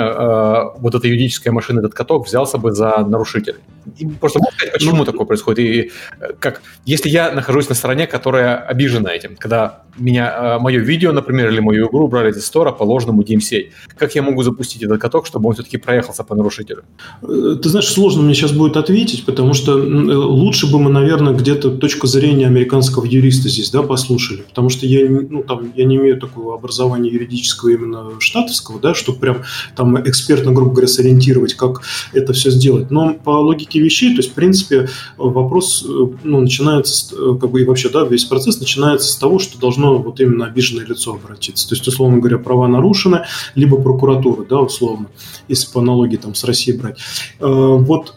[0.75, 3.55] э, вот эта юридическая машина, этот каток взялся бы за нарушителя.
[3.97, 5.59] И просто можно сказать, почему ну, такое происходит?
[5.59, 10.79] И э, как, если я нахожусь на стороне, которая обижена этим, когда меня, э, мое
[10.79, 14.83] видео, например, или мою игру брали из стора по ложному DMCA, как я могу запустить
[14.83, 16.83] этот каток, чтобы он все-таки проехался по нарушителю?
[17.23, 21.71] Э, ты знаешь, сложно мне сейчас будет ответить, потому что лучше бы мы, наверное, где-то
[21.71, 26.19] точку зрения американского юриста здесь, да, послушали, потому что я, ну, там, я не имею
[26.19, 29.43] такого образования юридического именно штатовского, да, чтобы прям прям
[29.75, 31.81] там экспертно, грубо говоря, сориентировать, как
[32.13, 32.91] это все сделать.
[32.91, 37.61] Но по логике вещей, то есть, в принципе, вопрос э, ну, начинается, э, как бы
[37.61, 41.67] и вообще, да, весь процесс начинается с того, что должно вот именно обиженное лицо обратиться.
[41.67, 43.21] То есть, условно говоря, права нарушены,
[43.55, 45.07] либо прокуратура, да, условно,
[45.47, 46.99] если по аналогии там с Россией брать.
[47.39, 48.13] Э, вот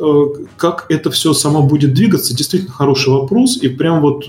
[0.57, 4.27] как это все само будет двигаться, действительно хороший вопрос, и прям вот,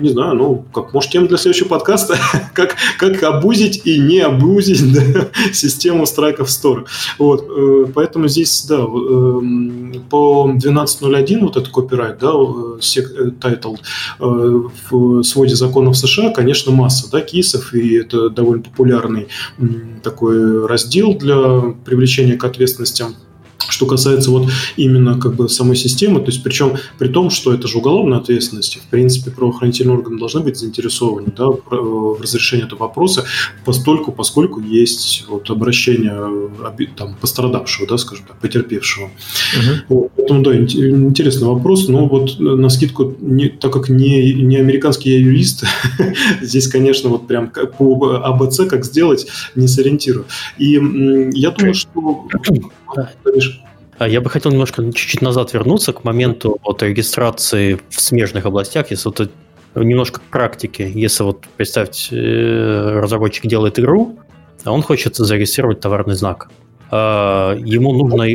[0.00, 2.16] не знаю, ну, как, может, тема для следующего подкаста,
[2.54, 6.86] как, как обузить и не обузить да, систему страйков Store.
[7.18, 12.32] Вот, э, поэтому здесь, да, эм, по 12.01 вот этот копирайт, да,
[13.40, 13.78] title э,
[14.20, 19.28] э, в своде законов США, конечно, масса, да, кейсов, и это довольно популярный
[20.02, 23.14] такой раздел для привлечения к ответственностям
[23.68, 27.68] что касается вот именно как бы самой системы, то есть причем при том, что это
[27.68, 33.24] же уголовная ответственность, в принципе, правоохранительные органы должны быть заинтересованы да, в разрешении этого вопроса,
[33.64, 36.50] постольку, поскольку есть вот обращение
[36.96, 39.06] там, пострадавшего, да, скажем так, потерпевшего.
[39.06, 39.74] Угу.
[39.88, 45.10] Вот, поэтому, да, интересный вопрос, но вот на скидку, не, так как не, не американский
[45.10, 45.64] я юрист,
[46.42, 50.26] здесь, конечно, вот прям по АБЦ, как сделать, не сориентирую.
[50.58, 50.72] И
[51.34, 52.28] я думаю, что...
[53.98, 58.90] А я бы хотел немножко чуть-чуть назад вернуться к моменту вот регистрации в смежных областях,
[58.90, 59.30] если вот
[59.74, 60.90] немножко к практике.
[60.90, 64.18] Если вот представьте, э, разработчик делает игру,
[64.64, 66.48] а он хочет зарегистрировать товарный знак.
[66.90, 68.26] А, ему нужно...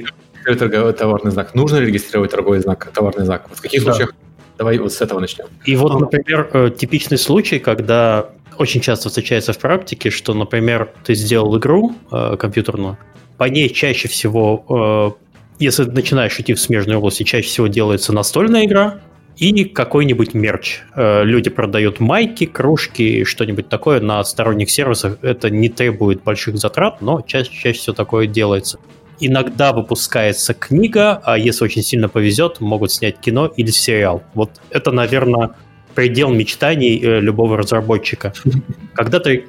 [0.46, 1.56] Товарный знак.
[1.56, 3.48] Нужно регистрировать торговый знак, товарный знак?
[3.50, 3.94] В каких да.
[3.94, 4.14] случаях?
[4.58, 5.46] Давай вот с этого начнем.
[5.66, 11.16] И вот, например, э, типичный случай, когда очень часто встречается в практике, что, например, ты
[11.16, 12.98] сделал игру э, компьютерную,
[13.38, 15.18] по ней чаще всего
[15.60, 19.00] если начинаешь идти в смежную область, чаще всего делается настольная игра
[19.38, 20.82] и какой-нибудь мерч.
[20.96, 25.18] Э, люди продают майки, кружки, что-нибудь такое на сторонних сервисах.
[25.22, 28.80] Это не требует больших затрат, но чаще, чаще всего такое делается.
[29.20, 34.24] Иногда выпускается книга, а если очень сильно повезет, могут снять кино или сериал.
[34.34, 35.52] Вот это, наверное,
[35.96, 38.34] предел мечтаний э, любого разработчика.
[38.94, 39.46] Когда ты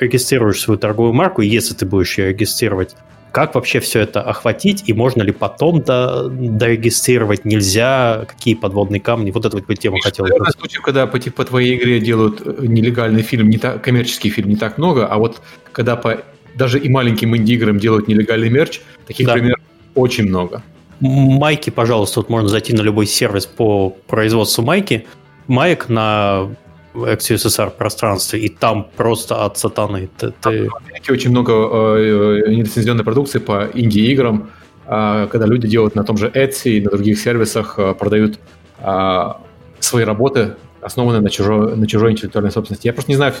[0.00, 2.94] регистрируешь свою торговую марку, если ты будешь ее регистрировать,
[3.32, 9.30] как вообще все это охватить, и можно ли потом до, дорегистрировать, нельзя, какие подводные камни,
[9.30, 10.24] вот эту вот тему хотел.
[10.24, 14.48] Наверное, случаев, когда по, по твоей игре делают э, нелегальный фильм, не так, коммерческий фильм
[14.48, 16.22] не так много, а вот когда по
[16.54, 19.34] даже и маленьким инди-играм делают нелегальный мерч, таких да.
[19.34, 19.60] примеров
[19.94, 20.62] очень много.
[21.00, 25.06] Майки, пожалуйста, вот можно зайти на любой сервис по производству майки.
[25.48, 26.48] Майк на
[26.94, 30.08] ex-USSR пространстве, и там просто от сатаны.
[30.18, 30.68] Ты, ты...
[30.68, 34.50] В Америке очень много э, э, нелицензионной продукции по инди-играм,
[34.86, 38.38] э, когда люди делают на том же Etsy и на других сервисах, э, продают
[38.78, 39.32] э,
[39.80, 42.86] свои работы, основанные на чужой, на чужой интеллектуальной собственности.
[42.86, 43.34] Я просто не знаю,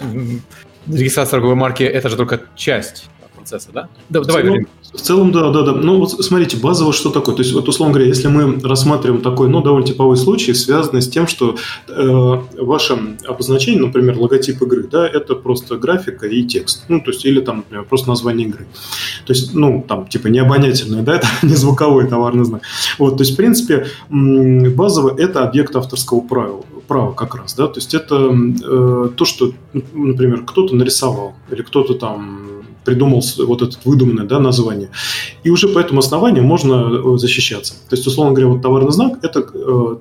[0.86, 3.08] регистрация торговой марки– это же только часть
[3.48, 3.88] процесса, да?
[4.08, 5.72] да давай, целом, в целом, да, да, да.
[5.72, 7.34] Ну, вот смотрите, базово что такое?
[7.34, 11.08] То есть, вот, условно говоря, если мы рассматриваем такой, ну, довольно типовой случай, связанный с
[11.08, 11.56] тем, что
[11.88, 16.84] э, ваше обозначение, например, логотип игры, да, это просто графика и текст.
[16.88, 18.66] Ну, то есть, или там, например, просто название игры.
[19.26, 22.62] То есть, ну, там, типа, не обонятельное, да, это не звуковой товарный знак.
[22.98, 27.78] Вот, то есть, в принципе, базово это объект авторского права, права как раз, да, то
[27.78, 29.52] есть, это э, то, что,
[29.92, 32.57] например, кто-то нарисовал, или кто-то там
[32.88, 34.88] придумал вот это выдуманное да, название.
[35.44, 37.74] И уже по этому основанию можно э, защищаться.
[37.90, 39.96] То есть, условно говоря, вот товарный знак– это э,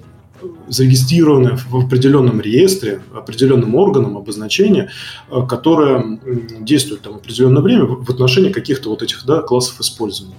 [0.70, 4.90] зарегистрированное в определенном реестре, определенным органом обозначение,
[5.30, 6.20] э, которое
[6.62, 10.38] действует там определенное время в отношении каких-то вот этих да, классов использования.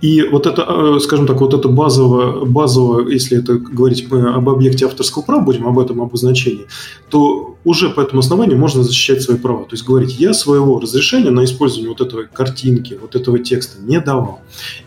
[0.00, 4.48] И вот это, э, скажем так, вот это базово, базово, если это говорить мы об
[4.48, 6.66] объекте авторского права, будем об этом обозначении,
[7.10, 9.64] то уже по этому основанию можно защищать свои права.
[9.64, 14.00] То есть говорить, я своего разрешения на использование вот этого картинки, вот этого текста не
[14.00, 14.40] давал.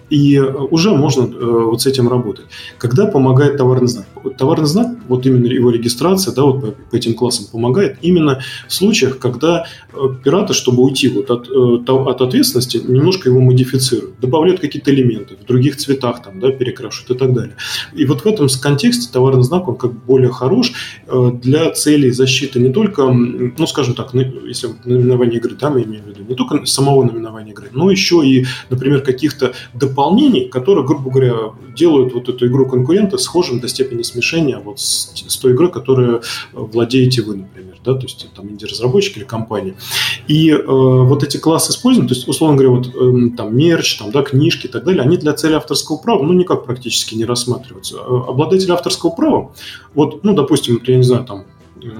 [0.09, 2.45] И уже можно э, вот с этим работать.
[2.77, 4.05] Когда помогает товарный знак?
[4.37, 8.73] Товарный знак, вот именно его регистрация, да, вот по, по этим классам помогает именно в
[8.73, 14.61] случаях, когда э, пираты, чтобы уйти вот от, э, от ответственности, немножко его модифицируют, добавляют
[14.61, 17.55] какие-то элементы в других цветах, там, да, перекрашивают и так далее.
[17.93, 20.73] И вот в этом контексте товарный знак, он как более хорош
[21.43, 26.07] для целей защиты не только, ну, скажем так, если наименование игры, да, мы имеем в
[26.07, 31.35] виду, не только самого наименования игры, но еще и, например, каких-то дополнений, которые, грубо говоря,
[31.75, 36.21] делают вот эту игру конкурента схожим до степени смешения вот с, с той игрой, которую
[36.53, 39.75] владеете вы, например, да, то есть там инди-разработчик или компания.
[40.27, 44.11] И э, вот эти классы используем, то есть, условно говоря, вот э, там мерч, там,
[44.11, 47.97] да, книжки и так далее, они для цели авторского права, ну, никак практически не рассматриваются.
[47.97, 49.51] Э, обладатель авторского права,
[49.93, 51.45] вот, ну, допустим, я не знаю, там,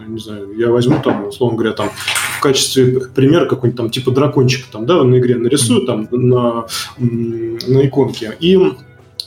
[0.07, 4.67] не знаю, я возьму там, условно говоря, там в качестве примера какой-нибудь там типа дракончика
[4.71, 6.65] там, да, на игре нарисую там на,
[6.97, 8.57] на иконке и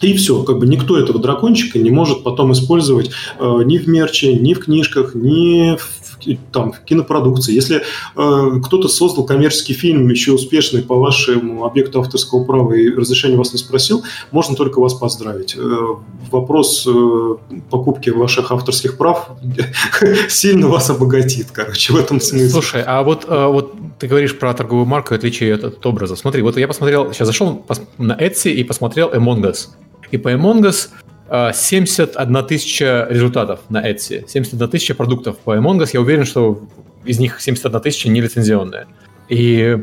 [0.03, 4.35] и все, как бы никто этого дракончика не может потом использовать э, ни в мерче,
[4.35, 6.04] ни в книжках, ни в
[6.53, 7.55] там, в кинопродукции.
[7.55, 13.37] Если э, кто-то создал коммерческий фильм, еще успешный по вашему объекту авторского права и разрешения
[13.37, 15.57] вас не спросил, можно только вас поздравить.
[15.57, 15.61] Э,
[16.31, 17.37] вопрос э,
[17.71, 19.31] покупки ваших авторских прав
[20.29, 22.49] сильно вас обогатит, короче, в этом смысле.
[22.49, 26.17] Слушай, а вот, э, вот ты говоришь про торговую марку и отличие от, от образа.
[26.17, 27.65] Смотри, вот я посмотрел, сейчас зашел
[27.99, 29.69] на Etsy и посмотрел Among Us.
[30.11, 30.89] И по Among Us
[31.29, 35.91] 71 а, тысяча результатов на Etsy, 71 тысяча продуктов по Among Us.
[35.93, 36.63] Я уверен, что
[37.05, 38.87] из них 71 тысяча нелицензионные.
[39.29, 39.79] И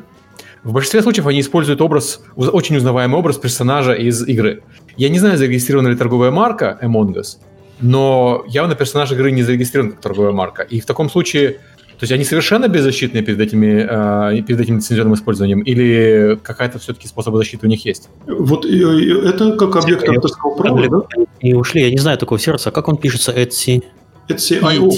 [0.63, 4.61] в большинстве случаев они используют образ, очень узнаваемый образ персонажа из игры.
[4.97, 7.37] Я не знаю, зарегистрирована ли торговая марка Among Us,
[7.79, 10.61] но явно персонаж игры не зарегистрирован как торговая марка.
[10.61, 11.59] И в таком случае
[12.01, 17.07] то есть они совершенно беззащитные перед, этими, э, перед этим лицензионным использованием или какая-то все-таки
[17.07, 18.09] способ защиты у них есть?
[18.25, 21.25] Вот это как объект авторского права, да?
[21.41, 22.71] И ушли, я не знаю такого сервиса.
[22.71, 23.31] Как он пишется?
[23.31, 23.83] Etsy?
[24.27, 24.89] Etsy.io.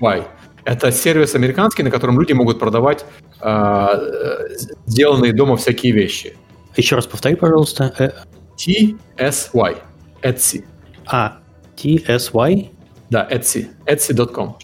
[0.00, 0.24] Etsy.
[0.64, 3.06] Это сервис американский, на котором люди могут продавать
[3.40, 3.86] э,
[4.86, 6.36] сделанные дома всякие вещи.
[6.76, 8.24] Еще раз повтори, пожалуйста.
[8.56, 9.76] TSY.
[10.22, 10.64] Etsy.
[11.06, 11.38] А,
[11.76, 12.70] TSY?
[13.08, 13.68] Да, Etsy.
[13.86, 14.56] Etsy.com.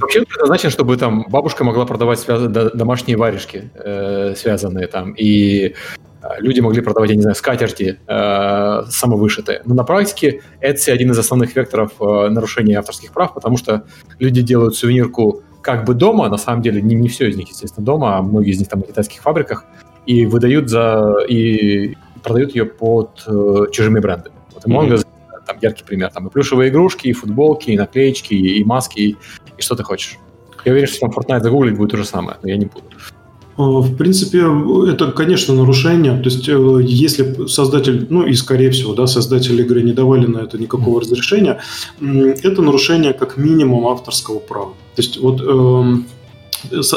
[0.00, 2.42] Вообще предназначен, чтобы там бабушка могла продавать связ...
[2.74, 5.74] домашние варежки, э, связанные там, и
[6.22, 9.62] э, люди могли продавать, я не знаю, скатерти э, самовышитые.
[9.64, 13.84] Но на практике Etsy один из основных векторов э, нарушения авторских прав, потому что
[14.18, 17.84] люди делают сувенирку как бы дома, на самом деле не, не все из них, естественно,
[17.84, 19.64] дома, а многие из них там на китайских фабриках,
[20.06, 21.16] и выдают за...
[21.28, 24.34] и продают ее под э, чужими брендами.
[24.54, 25.06] Вот Among Us
[25.48, 26.10] там яркий пример.
[26.12, 29.16] Там и плюшевые игрушки, и футболки, и наклеечки, и, и маски, и,
[29.56, 30.18] и что ты хочешь.
[30.64, 32.84] Я уверен, что там Fortnite загуглить будет то же самое, но я не буду.
[33.56, 34.44] А, в принципе,
[34.88, 36.16] это, конечно, нарушение.
[36.18, 40.38] То есть, э, если создатель, ну и скорее всего, да, создатели игры не давали на
[40.38, 41.58] это никакого разрешения,
[42.00, 44.74] это нарушение как минимум авторского права.
[44.94, 46.06] То есть, вот эм,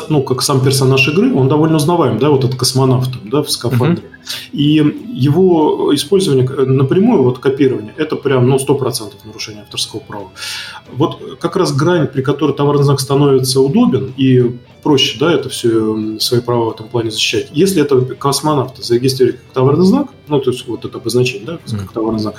[0.09, 4.03] ну, как сам персонаж игры, он довольно узнаваем, да, вот этот космонавт, да, в скафандре.
[4.03, 4.20] Uh-huh.
[4.51, 10.31] И его использование напрямую, вот копирование, это прям, ну, 100% нарушение авторского права.
[10.93, 14.51] Вот как раз грань, при которой товарный знак становится удобен и
[14.83, 17.49] проще, да, это все свои права в этом плане защищать.
[17.53, 21.91] Если это космонавт зарегистрировать как товарный знак, ну, то есть вот это обозначение, да, как
[21.91, 22.35] товарный знак,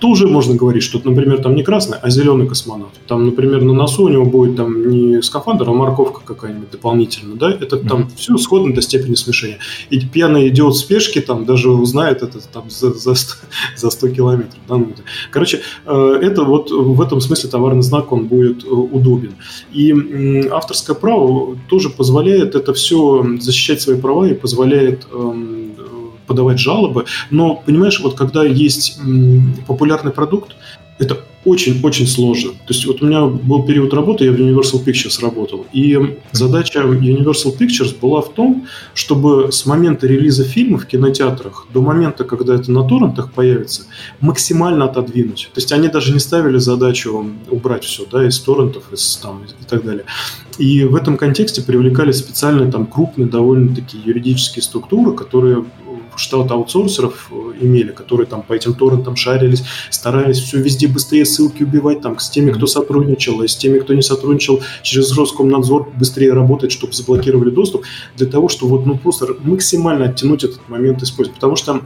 [0.00, 2.92] то уже можно говорить, что, например, там не красный, а зеленый космонавт.
[3.06, 7.50] Там, например, на носу у него будет там не скафандр, а морковка какая-нибудь дополнительная, да,
[7.50, 9.58] это там все сходно до степени смешения.
[9.88, 13.34] И пьяный идиот в спешке там даже узнает это там за, за, 100,
[13.76, 14.60] за 100 километров.
[14.68, 14.76] Да?
[14.76, 14.94] Ну,
[15.30, 19.34] короче, э, это вот в этом смысле товарный знак, он будет э, удобен.
[19.72, 25.72] И авторское право тоже позволяет это все защищать свои права и позволяет эм,
[26.26, 27.04] подавать жалобы.
[27.30, 29.00] Но, понимаешь, вот когда есть
[29.66, 30.56] популярный продукт,
[30.98, 32.50] это очень-очень сложно.
[32.50, 36.80] То есть вот у меня был период работы, я в Universal Pictures работал, и задача
[36.80, 42.56] Universal Pictures была в том, чтобы с момента релиза фильма в кинотеатрах до момента, когда
[42.56, 43.82] это на торрентах появится,
[44.20, 45.50] максимально отодвинуть.
[45.54, 49.64] То есть они даже не ставили задачу убрать все да, из торрентов из, там, и
[49.68, 50.04] так далее.
[50.58, 55.64] И в этом контексте привлекали специальные там крупные довольно-таки юридические структуры, которые
[56.18, 61.62] штат аутсорсеров э, имели, которые там по этим торрентам шарились, старались все везде быстрее ссылки
[61.62, 66.32] убивать, там, с теми, кто сотрудничал, и с теми, кто не сотрудничал, через Роскомнадзор быстрее
[66.32, 67.84] работать, чтобы заблокировали доступ,
[68.16, 71.36] для того, чтобы вот, ну, просто максимально оттянуть этот момент использовать.
[71.36, 71.82] Потому что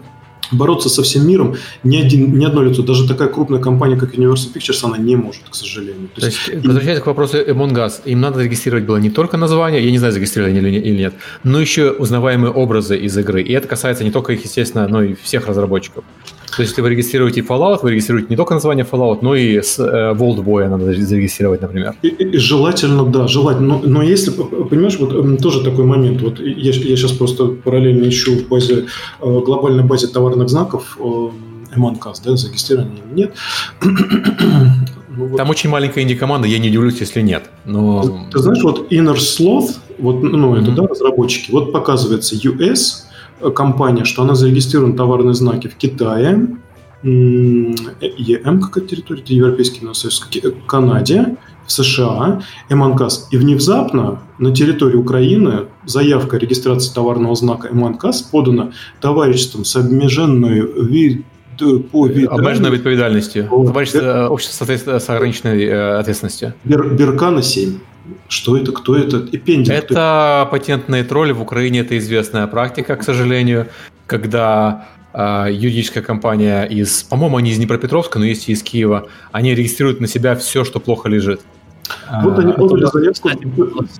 [0.51, 4.53] бороться со всем миром ни, один, ни одно лицо, даже такая крупная компания, как Universal
[4.55, 6.09] Pictures, она не может, к сожалению.
[6.15, 9.37] То, То есть, есть, возвращаясь к вопросу Among Us, им надо зарегистрировать было не только
[9.37, 13.43] название, я не знаю, зарегистрировали или, или нет, но еще узнаваемые образы из игры.
[13.43, 16.05] И это касается не только их, естественно, но и всех разработчиков.
[16.57, 19.79] То есть, если вы регистрируете Fallout, вы регистрируете не только название Fallout, но и с
[19.79, 21.95] э, Boy надо зарегистрировать, например.
[22.03, 23.79] И, и, желательно, да, желательно.
[23.79, 26.23] Но, но если, понимаешь, вот тоже такой момент.
[26.23, 28.87] Вот я, я сейчас просто параллельно ищу в базе,
[29.21, 31.31] э, глобальной базе товарных знаков э,
[31.77, 33.35] MonCast, да, зарегистрирования нет.
[35.13, 35.39] Ну, вот.
[35.39, 37.51] Там очень маленькая инди-команда, я не удивлюсь, если нет.
[37.65, 38.01] Но...
[38.01, 40.63] Ты, ты знаешь, вот Inner Sloth, вот, ну, mm-hmm.
[40.63, 43.10] это, да, разработчики, вот показывается US,
[43.54, 46.48] компания, что она зарегистрирована товарные знаки в Китае,
[47.04, 50.28] ЕМ, какая территория, это Европейский Союз,
[50.68, 53.28] Канаде, в США, МНКАС.
[53.32, 60.62] И внезапно на территории Украины заявка о регистрации товарного знака МНКАС подана товариществом с обмеженной
[60.62, 61.26] вид
[61.92, 62.30] по виду...
[62.32, 63.44] Обмеженной відповідальністю.
[63.50, 66.54] Товарищество, общество с ограниченной э, ответственностью.
[66.66, 67.80] Бер, Беркана 7.
[68.29, 69.19] Что это, кто это?
[69.19, 69.77] И пендинг.
[69.77, 70.51] Это кто...
[70.51, 71.33] патентные тролли.
[71.33, 73.67] В Украине это известная практика, к сожалению,
[74.07, 79.55] когда э, юридическая компания из, по-моему, они из Днепропетровска, но есть и из Киева, они
[79.55, 81.41] регистрируют на себя все, что плохо лежит.
[82.23, 83.31] Вот они подали заявку.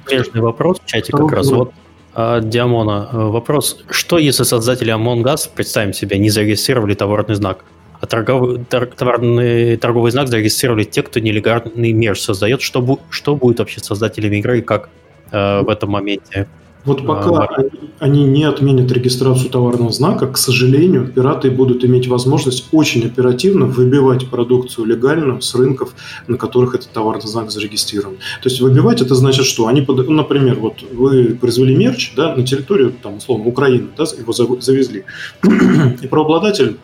[0.07, 1.51] Смежный вопрос в чате как раз.
[1.51, 1.73] Вот
[2.13, 3.79] а, Диамона, э, вопрос.
[3.91, 7.65] Что если создатели Among Us, представим себе, не зарегистрировали товарный знак?
[8.01, 12.63] А торговый, тор, товарный, торговый знак зарегистрировали те, кто нелегальный мерч создает.
[12.63, 14.89] Что, бу, что будет вообще создателями игры и как
[15.31, 16.49] э, в этом моменте?
[16.85, 17.63] Вот пока а,
[17.99, 24.31] они, не отменят регистрацию товарного знака, к сожалению, пираты будут иметь возможность очень оперативно выбивать
[24.31, 25.95] продукцию легально с рынков,
[26.27, 28.17] на которых этот товарный знак зарегистрирован.
[28.43, 32.47] То есть выбивать это значит, что они, ну, например, вот вы произвели мерч да, на
[32.47, 35.05] территорию, там, условно, Украины, да, его завезли,
[36.03, 36.79] и правообладатель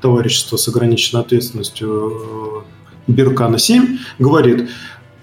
[0.00, 2.64] товарищества с ограниченной ответственностью
[3.08, 4.68] э, Беркана 7 говорит,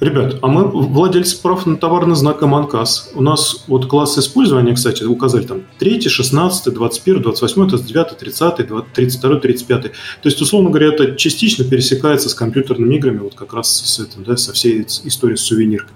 [0.01, 3.11] Ребят, а мы владельцы прав на товарный знак МАНКАС.
[3.15, 9.39] У нас вот класс использования, кстати, указали там 3, 16, 21, 28, 29, 30, 32,
[9.39, 9.81] 35.
[9.83, 9.89] То
[10.25, 14.35] есть, условно говоря, это частично пересекается с компьютерными играми, вот как раз с этим, да,
[14.35, 15.95] со всей историей с сувениркой.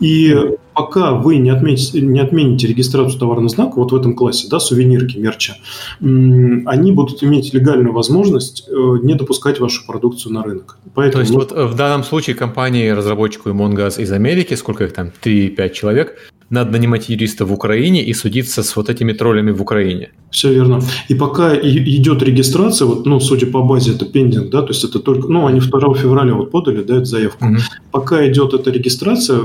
[0.00, 0.36] И
[0.78, 5.18] пока вы не отметите, не отмените регистрацию товарного знака вот в этом классе, да, сувенирки,
[5.18, 5.56] мерча,
[6.00, 8.72] они будут иметь легальную возможность э,
[9.02, 10.78] не допускать вашу продукцию на рынок.
[10.94, 15.10] Поэтому, То есть, вот в данном случае компании разработчику Among из Америки, сколько их там,
[15.20, 16.16] 3-5 человек,
[16.50, 20.10] надо нанимать юриста в Украине и судиться с вот этими троллями в Украине.
[20.30, 20.80] Все верно.
[21.08, 25.00] И пока идет регистрация, вот, ну, судя по базе, это пендинг, да, то есть это
[25.00, 27.44] только, ну, они 2 февраля вот подали, да, эту заявку.
[27.44, 27.56] Угу.
[27.90, 29.40] Пока идет эта регистрация,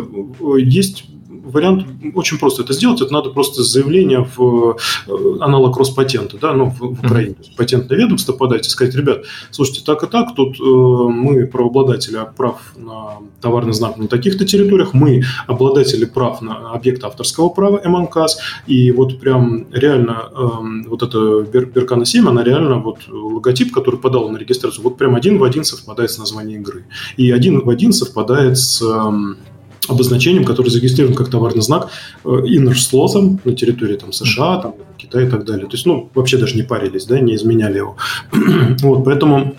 [0.59, 1.05] есть
[1.43, 1.85] вариант
[2.15, 3.01] очень просто это сделать.
[3.01, 4.77] Это надо просто заявление в
[5.07, 7.57] э, аналог Роспатента, да, ну, в, в Украине, mm-hmm.
[7.57, 12.73] патентное ведомство подать и сказать, ребят, слушайте, так и так, тут э, мы правообладатели прав
[12.75, 18.37] на товарный знак на таких-то территориях, мы обладатели прав на объект авторского права МНКС,
[18.67, 24.29] и вот прям реально э, вот эта Беркана 7, она реально вот логотип, который подал
[24.29, 26.85] на регистрацию, вот прям один в один совпадает с названием игры.
[27.17, 29.52] И один в один совпадает с э,
[29.89, 31.89] обозначением, который зарегистрирован как товарный знак
[32.23, 35.65] э, inner слотом на территории там, США, там, Китая и так далее.
[35.65, 37.97] То есть, ну, вообще даже не парились, да, не изменяли его.
[38.81, 39.55] вот, поэтому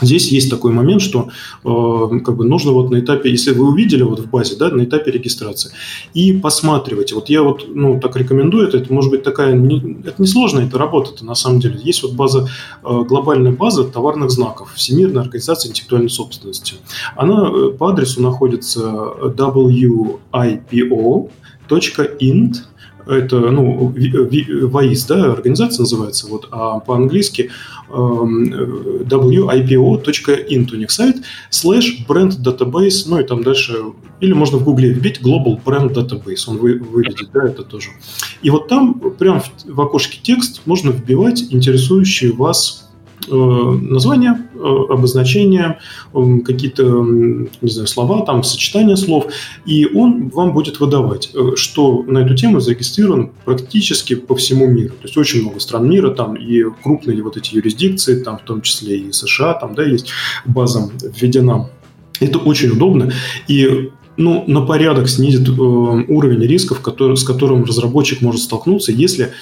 [0.00, 1.28] Здесь есть такой момент, что
[1.64, 4.84] э, как бы нужно вот на этапе, если вы увидели вот в базе, да, на
[4.84, 5.70] этапе регистрации,
[6.12, 7.14] и посматривайте.
[7.14, 10.76] Вот я вот, ну, так рекомендую это, это может быть такая, не, это несложно, это
[10.78, 11.80] работа -то, на самом деле.
[11.82, 12.46] Есть вот база,
[12.84, 16.74] э, глобальная база товарных знаков Всемирная организация интеллектуальной собственности.
[17.16, 18.80] Она э, по адресу находится
[21.70, 22.56] wipo.int
[23.06, 27.50] это, ну, ВАИС, да, организация называется, вот, а по-английски
[27.88, 28.52] эм,
[29.04, 31.16] wipo.int у них сайт,
[31.50, 33.76] слэш бренд database, ну и там дальше,
[34.20, 37.90] или можно в гугле вбить Global Brand Database, он вы, выведет, да, это тоже.
[38.42, 42.85] И вот там прям в, в окошке текст можно вбивать интересующие вас
[43.28, 44.58] названия, э,
[44.90, 45.78] обозначения,
[46.14, 49.26] э, какие-то, не знаю, слова, там, сочетания слов,
[49.64, 54.90] и он вам будет выдавать, что на эту тему зарегистрирован практически по всему миру.
[54.90, 58.62] То есть очень много стран мира, там и крупные вот эти юрисдикции, там в том
[58.62, 60.10] числе и США, там, да, есть
[60.44, 61.68] база введена.
[62.20, 63.12] Это очень удобно,
[63.46, 69.32] и ну, на порядок снизит э, уровень рисков, который, с которым разработчик может столкнуться, если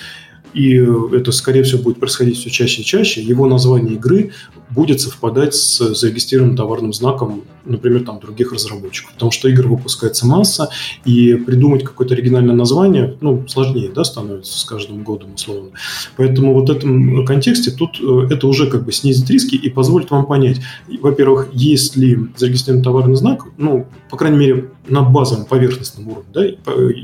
[0.54, 4.32] и это, скорее всего, будет происходить все чаще и чаще, его название игры
[4.70, 9.12] будет совпадать с зарегистрированным товарным знаком, например, там, других разработчиков.
[9.12, 10.70] Потому что игр выпускается масса,
[11.04, 15.70] и придумать какое-то оригинальное название, ну, сложнее, да, становится с каждым годом, условно.
[16.16, 20.10] Поэтому вот в этом контексте тут э, это уже как бы снизит риски и позволит
[20.10, 20.60] вам понять,
[21.00, 26.44] во-первых, есть ли зарегистрирован товарный знак, ну, по крайней мере, на базовом поверхностном уровне, да,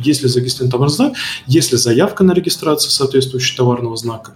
[0.02, 1.12] если зарегистрирован товарный знак,
[1.46, 4.32] если заявка на регистрацию соответствующего товарного знака,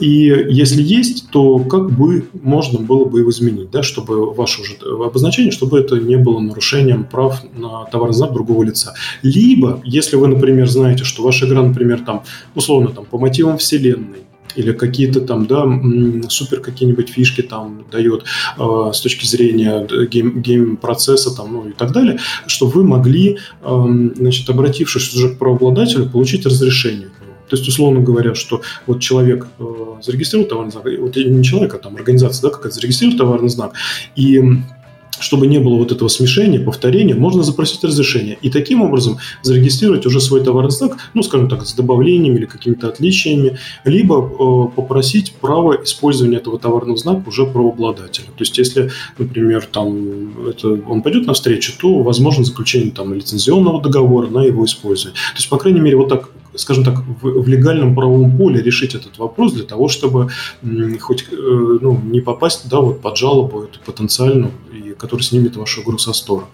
[0.00, 4.76] и если есть, то как бы можно было бы его изменить, да, чтобы ваше уже
[5.04, 8.94] обозначение, чтобы это не было нарушением прав на товарный знак другого лица.
[9.22, 12.24] Либо, если вы, например, знаете, что ваша игра, например, там,
[12.54, 14.24] условно, там, по мотивам вселенной,
[14.56, 15.66] или какие-то там, да,
[16.28, 18.24] супер какие-нибудь фишки там дает
[18.58, 23.86] э, с точки зрения гейм, гейм-процесса там, ну и так далее, что вы могли, э,
[24.16, 27.08] значит, обратившись уже к правообладателю, получить разрешение.
[27.48, 29.64] То есть, условно говоря, что вот человек э,
[30.02, 33.74] зарегистрировал товарный знак, вот не человек, а там организация, да, какая-то зарегистрировала товарный знак,
[34.16, 34.42] и
[35.20, 38.38] чтобы не было вот этого смешения, повторения, можно запросить разрешение.
[38.42, 42.88] И таким образом зарегистрировать уже свой товарный знак, ну, скажем так, с добавлениями или какими-то
[42.88, 48.26] отличиями, либо э, попросить право использования этого товарного знака уже правообладателя.
[48.26, 54.28] То есть, если, например, там, это, он пойдет навстречу, то возможно заключение там, лицензионного договора
[54.28, 55.14] на его использование.
[55.32, 58.94] То есть, по крайней мере, вот так скажем так, в, в легальном правовом поле решить
[58.94, 60.28] этот вопрос для того, чтобы
[61.00, 64.52] хоть э, ну, не попасть да, вот под жалобу эту потенциальную,
[65.02, 66.46] которая снимет вашу игру со стора.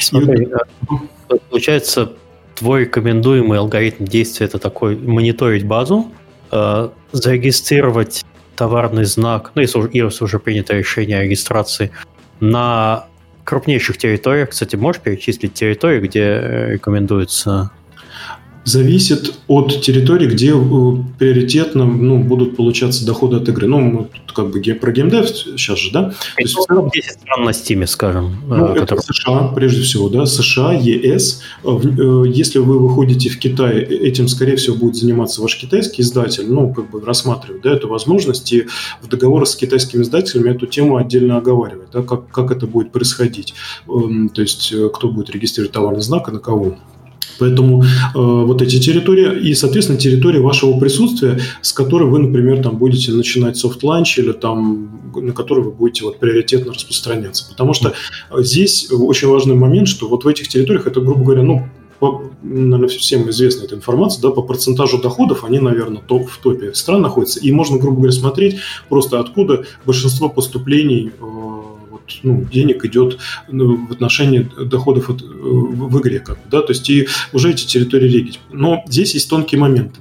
[0.00, 0.48] Смотри, и...
[0.52, 2.12] А, получается,
[2.54, 6.12] твой рекомендуемый алгоритм действия это такой мониторить базу,
[6.52, 8.24] э, зарегистрировать
[8.54, 11.90] товарный знак, ну, если, если уже принято решение о регистрации,
[12.38, 13.06] на
[13.44, 14.50] крупнейших территориях.
[14.50, 17.70] Кстати, можешь перечислить территории, где э, рекомендуется
[18.64, 23.66] зависит от территории, где э, приоритетно ну, будут получаться доходы от игры.
[23.66, 26.14] Ну, мы тут как бы про геймдев сейчас же, да?
[26.36, 28.36] То есть, ну, 10 стран на Steam, скажем.
[28.48, 31.42] Ну, э, это США, прежде всего, да, США, ЕС.
[31.62, 36.72] Э, если вы выходите в Китай, этим, скорее всего, будет заниматься ваш китайский издатель, ну,
[36.72, 38.66] как бы рассматривать, да, эту возможность, и
[39.02, 43.54] в договорах с китайскими издателями эту тему отдельно оговаривать, да, как, как это будет происходить.
[43.88, 46.76] Эм, то есть, кто будет регистрировать товарный знак и на кого.
[47.38, 52.76] Поэтому э, вот эти территории и, соответственно, территория вашего присутствия, с которой вы, например, там
[52.76, 57.48] будете начинать soft launch или там, на которой вы будете вот приоритетно распространяться.
[57.48, 57.92] Потому что
[58.38, 61.68] здесь очень важный момент, что вот в этих территориях это, грубо говоря, ну,
[61.98, 66.74] по, наверное, всем известна эта информация, да, по процентажу доходов они, наверное, топ, в топе
[66.74, 67.40] стран находятся.
[67.40, 68.56] И можно, грубо говоря, смотреть
[68.88, 71.53] просто откуда большинство поступлений э,
[72.22, 76.20] ну, денег идет ну, в отношении доходов от, в игре.
[76.20, 76.60] Как да?
[76.62, 78.40] То есть и уже эти территории регить.
[78.52, 80.00] Но здесь есть тонкие моменты.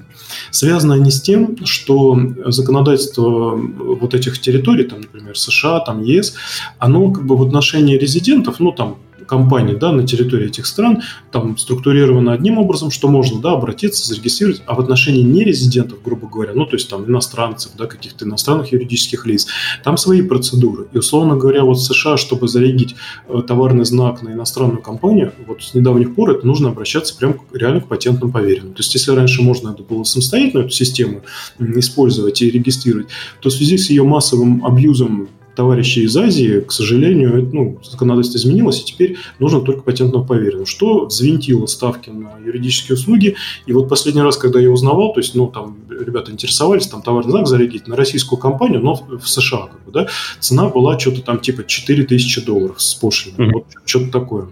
[0.51, 6.35] Связаны они с тем, что законодательство вот этих территорий, там, например, США, там, ЕС,
[6.79, 8.97] оно как бы в отношении резидентов, ну, там,
[9.33, 14.61] компаний да, на территории этих стран там структурировано одним образом, что можно да, обратиться, зарегистрировать,
[14.67, 19.25] а в отношении нерезидентов, грубо говоря, ну, то есть там иностранцев, да, каких-то иностранных юридических
[19.25, 19.47] лиц,
[19.83, 20.85] там свои процедуры.
[20.93, 22.95] И, условно говоря, вот в США, чтобы зарегить
[23.27, 27.81] э, товарный знак на иностранную компанию, вот с недавних пор это нужно обращаться прям реально
[27.81, 28.73] к патентным поверенным.
[28.73, 31.21] То есть, если раньше можно это было самостоятельно, эту систему
[31.59, 33.07] использовать и регистрировать,
[33.41, 38.81] то в связи с ее массовым абьюзом товарищи из Азии, к сожалению, ну, законодательство изменилось,
[38.81, 43.35] и теперь нужно только патентного поверенного, что взвинтило ставки на юридические услуги.
[43.65, 47.31] И вот последний раз, когда я узнавал, то есть, ну, там ребята интересовались, там товарный
[47.31, 50.07] знак зарегить на российскую компанию, но в США, как бы, да,
[50.39, 53.53] цена была что-то там типа 4000 долларов с пошлиной, mm-hmm.
[53.53, 54.47] вот что-то такое.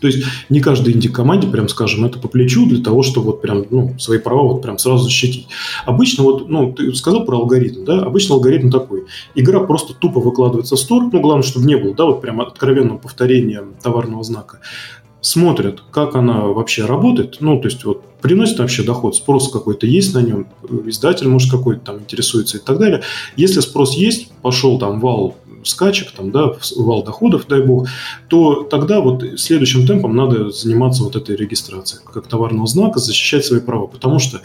[0.00, 3.64] То есть не каждой инди-команде, прям скажем, это по плечу для того, чтобы вот прям,
[3.70, 5.48] ну, свои права вот прям сразу защитить.
[5.86, 9.04] Обычно вот, ну, ты сказал про алгоритм, да, обычно алгоритм такой.
[9.34, 12.98] Игра просто тупо выкладывается в стор, ну, главное, чтобы не было, да, вот прям откровенного
[12.98, 14.60] повторения товарного знака
[15.24, 20.14] смотрят, как она вообще работает, ну, то есть вот приносит вообще доход, спрос какой-то есть
[20.14, 20.46] на нем,
[20.86, 23.02] издатель, может, какой-то там интересуется и так далее.
[23.36, 27.88] Если спрос есть, пошел там вал скачек, там, да, вал доходов, дай бог,
[28.28, 33.60] то тогда вот следующим темпом надо заниматься вот этой регистрацией как товарного знака, защищать свои
[33.60, 33.86] права.
[33.86, 34.40] Потому что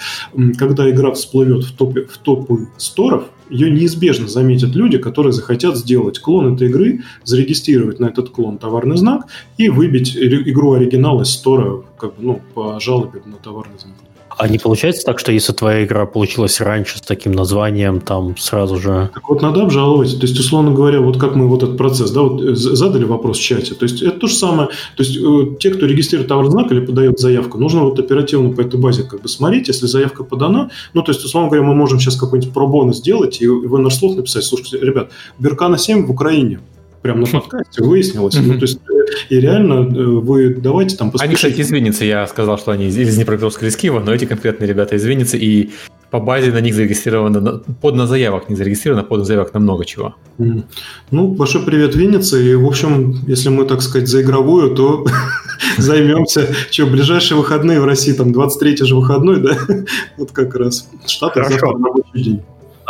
[0.57, 6.19] когда игра всплывет в, топе, в топы сторов, ее неизбежно заметят люди, которые захотят сделать
[6.19, 9.25] клон этой игры, зарегистрировать на этот клон товарный знак
[9.57, 13.95] и выбить игру оригинал из стора как бы, ну, по жалобе на товарный знак.
[14.39, 18.77] А не получается так, что если твоя игра получилась раньше с таким названием, там сразу
[18.77, 19.09] же...
[19.13, 20.17] Так вот надо обжаловать.
[20.17, 23.41] То есть, условно говоря, вот как мы вот этот процесс, да, вот задали вопрос в
[23.41, 23.75] чате.
[23.75, 24.69] То есть, это то же самое.
[24.95, 28.61] То есть, э, те, кто регистрирует товарный знак или подает заявку, нужно вот оперативно по
[28.61, 30.69] этой базе как бы смотреть, если заявка подана.
[30.93, 34.45] Ну, то есть, условно говоря, мы можем сейчас какой-нибудь пробон сделать и в инерслот написать,
[34.45, 36.61] слушайте, ребят, Беркана 7 в Украине
[37.01, 38.35] прямо на подкасте выяснилось.
[38.35, 38.79] Ну, то есть,
[39.29, 41.27] и реально э, вы давайте там поспешите.
[41.27, 42.05] Они, кстати, извинятся.
[42.05, 45.69] Я сказал, что они из Днепропетровска из Киева, но эти конкретные ребята извинятся, и
[46.11, 49.85] по базе на них зарегистрировано, под на заявок не зарегистрировано, под на заявок на много
[49.85, 50.15] чего.
[50.37, 52.37] Ну, большой привет, Винница.
[52.37, 55.05] И, в общем, если мы, так сказать, за игровую, то
[55.77, 56.47] займемся.
[56.71, 59.57] Что, ближайшие выходные в России, там, 23 же выходной, да?
[60.17, 60.89] Вот как раз.
[61.05, 62.41] Штаты завтра рабочий день.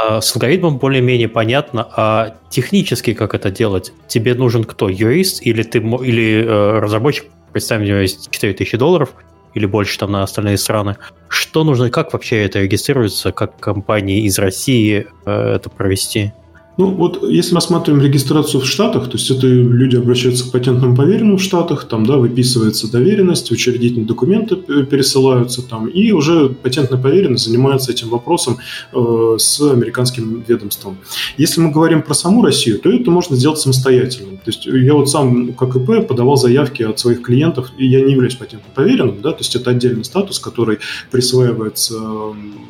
[0.01, 3.91] А с алгоритмом более-менее понятно, а технически как это делать?
[4.07, 4.87] Тебе нужен кто?
[4.87, 7.25] Юрист или, ты, или э, разработчик?
[7.51, 9.13] Представим, у него есть 4000 долларов
[9.55, 10.95] или больше там на остальные страны.
[11.27, 16.31] Что нужно, как вообще это регистрируется, как компании из России э, это провести?
[16.79, 21.35] Ну, вот если рассматриваем регистрацию в Штатах, то есть это люди обращаются к патентному поверенному
[21.35, 27.91] в Штатах, там, да, выписывается доверенность, учредительные документы пересылаются там, и уже патентный поверенный занимается
[27.91, 28.59] этим вопросом
[28.93, 30.99] э, с американским ведомством.
[31.35, 34.37] Если мы говорим про саму Россию, то это можно сделать самостоятельно.
[34.37, 38.13] То есть я вот сам, как ИП, подавал заявки от своих клиентов, и я не
[38.13, 40.77] являюсь патентным поверенным, да, то есть это отдельный статус, который
[41.11, 41.95] присваивается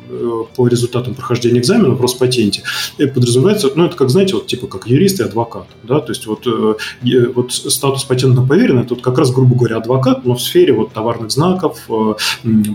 [0.08, 2.64] э, по результатам прохождения экзамена в Роспатенте.
[2.98, 6.24] И подразумевается, ну, это как, знаете, вот типа как юрист и адвокат, да, то есть
[6.24, 10.72] вот, э, вот статус патентно поверенный, тут как раз, грубо говоря, адвокат, но в сфере
[10.72, 12.14] вот товарных знаков, э,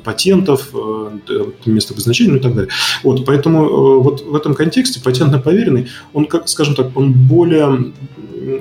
[0.04, 2.72] патентов, э, места обозначения ну и так далее.
[3.02, 7.92] Вот, поэтому вот в этом контексте патентно поверенный, он, как, скажем так, он более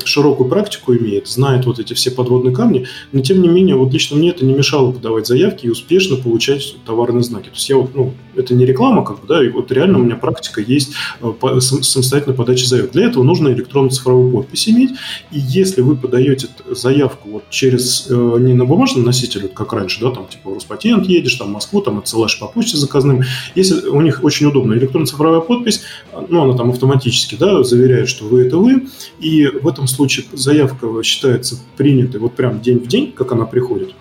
[0.07, 4.17] широкую практику имеет, знает вот эти все подводные камни, но тем не менее, вот лично
[4.17, 7.51] мне это не мешало подавать заявки и успешно получать товарные знаки.
[7.51, 10.03] То есть я вот, ну, это не реклама, как бы, да, и вот реально у
[10.03, 12.93] меня практика есть э, самостоятельной подачи заявок.
[12.93, 14.91] Для этого нужно электронно-цифровую подпись иметь,
[15.31, 20.11] и если вы подаете заявку вот через, э, не на бумажном носителе, как раньше, да,
[20.11, 23.23] там, типа, Роспатент едешь, там, в Москву, там, отсылаешь по почте заказным,
[23.55, 25.83] если у них очень удобно электронно-цифровая подпись,
[26.29, 28.89] ну, она там автоматически, да, заверяет, что вы это вы,
[29.21, 33.95] и в этом случае заявка считается принятой вот прям день в день, как она приходит.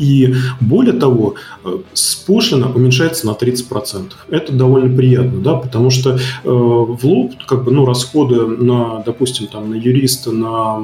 [0.00, 1.34] И более того,
[1.64, 1.78] э,
[2.26, 4.12] пошлина уменьшается на 30%.
[4.30, 9.46] Это довольно приятно, да, потому что э, в лоб как бы, ну, расходы на, допустим,
[9.46, 10.82] там, на юриста, на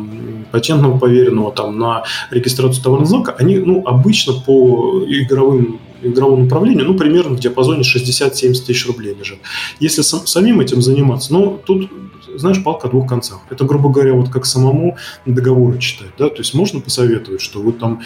[0.53, 6.95] патентного поверенного, там, на регистрацию товарного знака, они ну, обычно по игровым игровому направлению, ну,
[6.95, 9.39] примерно в диапазоне 60-70 тысяч рублей лежит.
[9.81, 11.91] Если сам, самим этим заниматься, ну, тут
[12.39, 13.41] знаешь, палка о двух концах.
[13.51, 17.73] Это, грубо говоря, вот как самому договоры читать, да, то есть можно посоветовать, что вы
[17.73, 18.03] там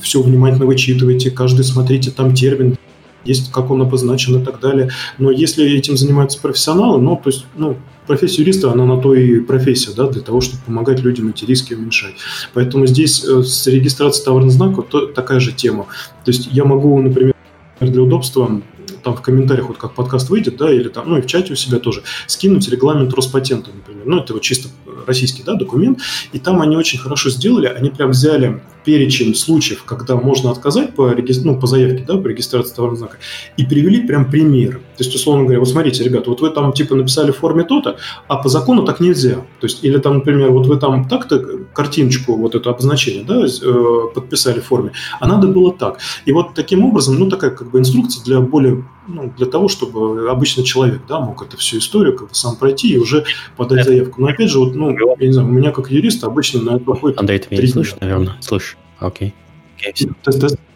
[0.00, 2.76] все внимательно вычитываете, каждый смотрите там термин,
[3.24, 4.90] есть, как он обозначен и так далее.
[5.18, 9.40] Но если этим занимаются профессионалы, ну, то есть, ну, профессия юриста, она на то и
[9.40, 12.14] профессия, да, для того, чтобы помогать людям эти риски уменьшать.
[12.54, 15.86] Поэтому здесь э, с регистрацией товарных знаков то, такая же тема.
[16.24, 17.34] То есть я могу, например,
[17.80, 18.62] для удобства
[19.02, 21.56] там в комментариях, вот как подкаст выйдет, да, или там, ну и в чате у
[21.56, 24.04] себя тоже, скинуть регламент Роспатента, например.
[24.06, 24.68] Ну, это вот чисто
[25.06, 26.00] российский, да, документ.
[26.32, 31.12] И там они очень хорошо сделали, они прям взяли перечень случаев, когда можно отказать по,
[31.44, 33.18] ну, по заявке, да, по регистрации товарного знака,
[33.56, 34.78] и привели прям примеры.
[34.96, 37.96] То есть, условно говоря, вот смотрите, ребята, вот вы там типа написали в форме то-то,
[38.28, 39.38] а по закону так нельзя.
[39.60, 44.14] То есть, или там, например, вот вы там так-то картиночку, вот это обозначение, да, э,
[44.14, 45.98] подписали в форме, а надо было так.
[46.24, 50.30] И вот таким образом, ну, такая как бы инструкция для более, ну, для того, чтобы
[50.30, 53.24] обычный человек, да, мог эту всю историю как бы сам пройти и уже
[53.56, 54.20] подать заявку.
[54.20, 56.88] Но опять же, вот, ну, я не знаю, у меня как юриста обычно на это
[56.88, 58.36] уходит Андрей, ты меня не слышишь, наверное?
[58.40, 58.75] Слышь.
[59.00, 59.34] Окей.
[59.78, 60.12] Okay.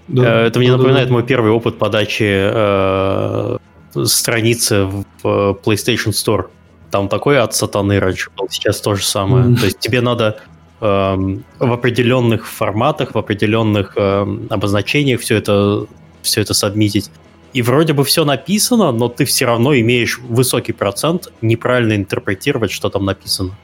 [0.08, 0.42] Да.
[0.42, 3.58] Э, это мне напоминает мой первый опыт подачи э,
[4.04, 6.46] страницы в PlayStation Store.
[6.90, 9.46] Там такой от сатаны раньше был, сейчас то же самое.
[9.46, 9.56] Mm.
[9.56, 10.40] То есть тебе надо
[10.80, 10.84] э,
[11.58, 15.86] в определенных форматах, в определенных э, обозначениях все это,
[16.22, 17.10] все это сабмитить.
[17.52, 22.90] И вроде бы все написано, но ты все равно имеешь высокий процент неправильно интерпретировать, что
[22.90, 23.56] там написано.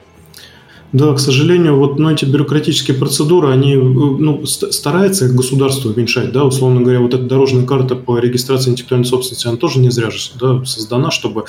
[0.93, 6.45] Да, к сожалению, вот ну, эти бюрократические процедуры, они э, ну, стараются государство уменьшать, да,
[6.45, 10.31] условно говоря, вот эта дорожная карта по регистрации интеллектуальной собственности, она тоже не зря же
[10.41, 11.45] да, создана, чтобы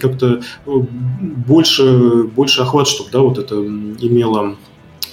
[0.00, 0.70] как-то э,
[1.46, 4.56] больше, больше охват, чтобы да, вот это имело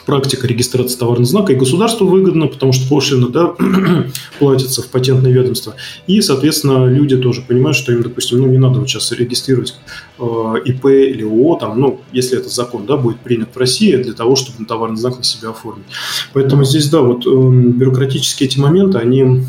[0.10, 3.54] практика регистрации товарного знака, и государству выгодно, потому что пошлина да,
[4.40, 5.76] платится в патентное ведомство.
[6.08, 9.76] И, соответственно, люди тоже понимают, что им, допустим, ну, не надо вот сейчас регистрировать
[10.18, 10.24] э,
[10.66, 14.36] ИП или ООО, там, ну, если этот закон да, будет принят в России, для того,
[14.36, 15.86] чтобы товарный знак на себя оформить.
[16.34, 19.44] Поэтому здесь, да, вот э, бюрократические эти моменты, они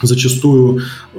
[0.00, 0.80] зачастую
[1.14, 1.18] э,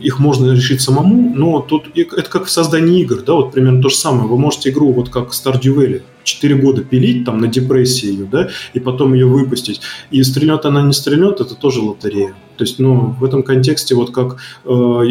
[0.00, 3.90] их можно решить самому, но тут это как в создании игр, да, вот примерно то
[3.90, 4.26] же самое.
[4.26, 8.48] Вы можете игру вот как Stardew Valley 4 года пилить там на депрессии ее, да,
[8.72, 9.80] и потом ее выпустить.
[10.10, 12.34] И стрельнет она не стрельнет, это тоже лотерея.
[12.60, 14.36] То есть, ну, в этом контексте, вот как,
[14.66, 15.02] э,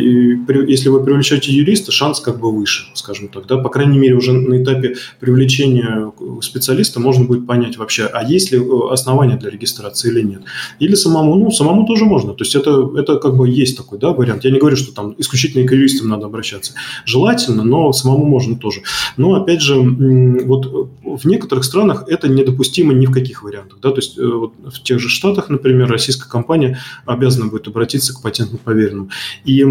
[0.68, 4.34] если вы привлечете юриста, шанс как бы выше, скажем так, да, по крайней мере, уже
[4.34, 10.12] на этапе привлечения специалиста можно будет понять вообще, а есть ли э, основания для регистрации
[10.12, 10.43] или нет.
[10.78, 12.36] Или самому, ну, самому тоже можно.
[12.36, 14.45] То есть, это, это как бы есть такой, да, вариант.
[14.45, 16.74] Я не говорю, что там исключительно к юристам надо обращаться.
[17.06, 18.84] Желательно, но самому можно тоже.
[19.18, 23.80] Но, опять же, вот в некоторых странах это недопустимо ни в каких вариантах.
[23.82, 23.89] Да?
[23.89, 28.21] То есть э, вот в тех же Штатах, например, российская компания обязана будет обратиться к
[28.21, 29.09] патентно поверенному.
[29.45, 29.63] И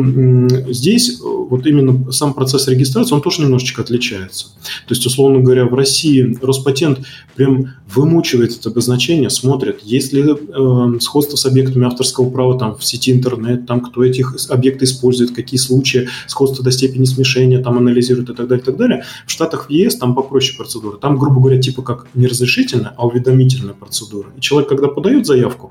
[0.73, 4.47] здесь э, вот именно сам процесс регистрации, он тоже немножечко отличается.
[4.87, 7.01] То есть, условно говоря, в России Роспатент
[7.37, 12.85] прям вымучивает это обозначение, смотрит, есть ли э, сходство с объектами авторского права там в
[12.85, 18.31] сети интернет, там кто этих объекты использует, какие случаи, сходство до степени смешения там анализирует
[18.31, 19.05] и так далее, и так далее.
[19.27, 20.97] В Штатах в ЕС там попроще процедура.
[20.97, 24.29] Там, грубо говоря, типа как не разрешительная, а уведомительная процедура.
[24.37, 25.71] И человек, когда подает заявку,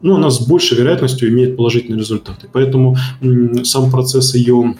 [0.00, 2.48] ну, она с большей вероятностью имеет положительные результаты.
[2.52, 2.96] Поэтому
[3.64, 4.74] сам процесс ее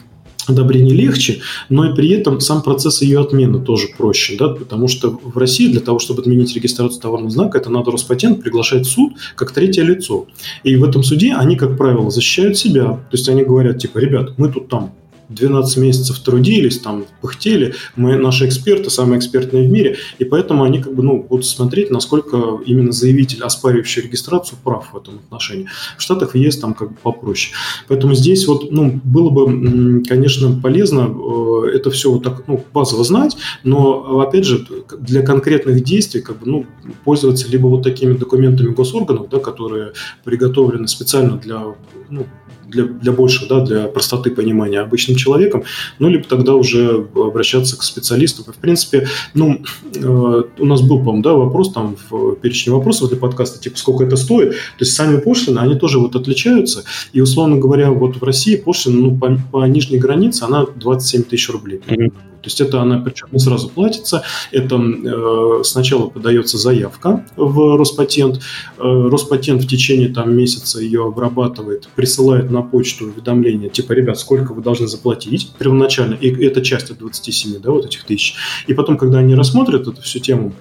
[0.48, 5.10] одобрения легче, но и при этом сам процесс ее отмены тоже проще, да, потому что
[5.22, 9.12] в России для того, чтобы отменить регистрацию товарного знака, это надо Роспатент приглашать в суд
[9.34, 10.26] как третье лицо.
[10.62, 12.84] И в этом суде они, как правило, защищают себя.
[12.84, 14.92] То есть они говорят, типа, ребят, мы тут там
[15.29, 20.81] 12 месяцев трудились, там, пыхтели, мы, наши эксперты, самые экспертные в мире, и поэтому они
[20.81, 25.66] как бы, ну, будут смотреть, насколько именно заявитель, оспаривающий регистрацию, прав в этом отношении.
[25.97, 27.55] В Штатах в ЕС там как бы попроще.
[27.89, 33.05] Поэтому здесь вот, ну, было бы, конечно, полезно э, это все вот так, ну, базово
[33.05, 34.66] знать, но, опять же,
[34.99, 36.66] для конкретных действий, как бы, ну,
[37.05, 39.93] пользоваться либо вот такими документами госорганов, да, которые
[40.24, 41.62] приготовлены специально для,
[42.09, 42.26] ну,
[42.68, 45.64] для, для большего, да, для простоты понимания обычным человеком,
[45.98, 48.44] ну, либо тогда уже обращаться к специалисту.
[48.44, 49.62] В принципе, ну,
[49.94, 54.04] э, у нас был, по-моему, да, вопрос там в перечне вопросов для подкаста, типа, сколько
[54.04, 54.50] это стоит.
[54.50, 56.84] То есть сами пошлины, они тоже вот отличаются.
[57.12, 61.48] И, условно говоря, вот в России пошлина, ну, по, по нижней границе, она 27 тысяч
[61.50, 61.80] рублей.
[61.86, 62.12] Mm-hmm.
[62.42, 68.40] То есть это она причем не сразу платится, это э, сначала подается заявка в Роспатент,
[68.78, 74.52] э, Роспатент в течение там месяца ее обрабатывает, присылает на почту уведомление, типа, ребят, сколько
[74.52, 78.34] вы должны заплатить первоначально, и это часть от 27, да, вот этих тысяч.
[78.66, 80.52] И потом, когда они рассмотрят эту всю тему,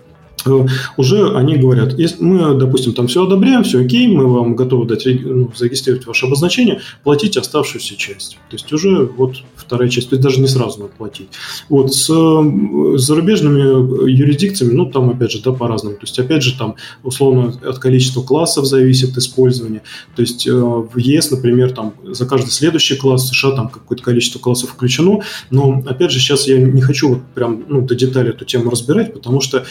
[0.97, 5.05] уже они говорят, если мы, допустим, там все одобряем, все окей, мы вам готовы дать,
[5.05, 8.37] ну, зарегистрировать ваше обозначение, платите оставшуюся часть.
[8.49, 11.29] То есть уже вот вторая часть, то есть даже не сразу надо платить.
[11.69, 15.95] Вот с э, зарубежными юрисдикциями, ну там опять же, да, по-разному.
[15.95, 19.81] То есть опять же там условно от количества классов зависит использование.
[20.15, 24.03] То есть э, в ЕС, например, там за каждый следующий класс в США там какое-то
[24.03, 28.29] количество классов включено, но опять же сейчас я не хочу вот прям ну, до деталей
[28.29, 29.65] эту тему разбирать, потому что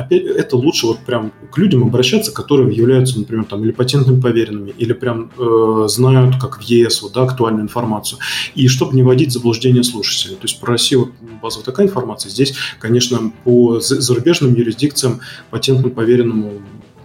[0.00, 4.70] опять это лучше вот прям к людям обращаться, которые являются, например, там или патентными поверенными,
[4.70, 8.18] или прям э, знают, как в ЕС, вот, да, актуальную информацию.
[8.54, 10.36] И чтобы не вводить в заблуждение слушателей.
[10.36, 12.30] То есть про Россию вот, базовая такая информация.
[12.30, 15.20] Здесь, конечно, по зарубежным юрисдикциям
[15.50, 16.52] патентному поверенному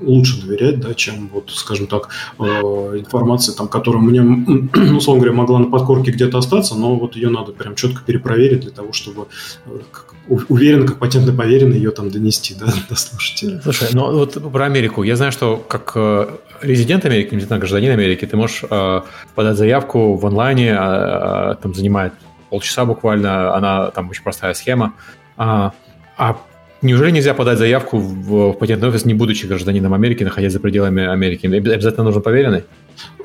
[0.05, 4.21] лучше доверять, да, чем вот, скажем так, э, информация, там, которая мне,
[4.95, 8.71] условно говоря, могла на подкорке где-то остаться, но вот ее надо прям четко перепроверить для
[8.71, 9.27] того, чтобы
[9.65, 9.69] э,
[10.49, 13.61] уверенно, как патентно поверенно ее там донести да, до слушателя.
[13.61, 15.03] Слушай, ну вот про Америку.
[15.03, 16.27] Я знаю, что как э,
[16.61, 19.01] резидент Америки, не знаю, гражданин Америки, ты можешь э,
[19.35, 22.13] подать заявку в онлайне, э, там занимает
[22.49, 24.93] полчаса буквально, она там очень простая схема.
[25.37, 25.73] А,
[26.17, 26.37] а
[26.81, 31.05] неужели нельзя подать заявку в, в патентный офис, не будучи гражданином Америки, находясь за пределами
[31.05, 31.47] Америки?
[31.47, 32.63] Обязательно нужен поверенный?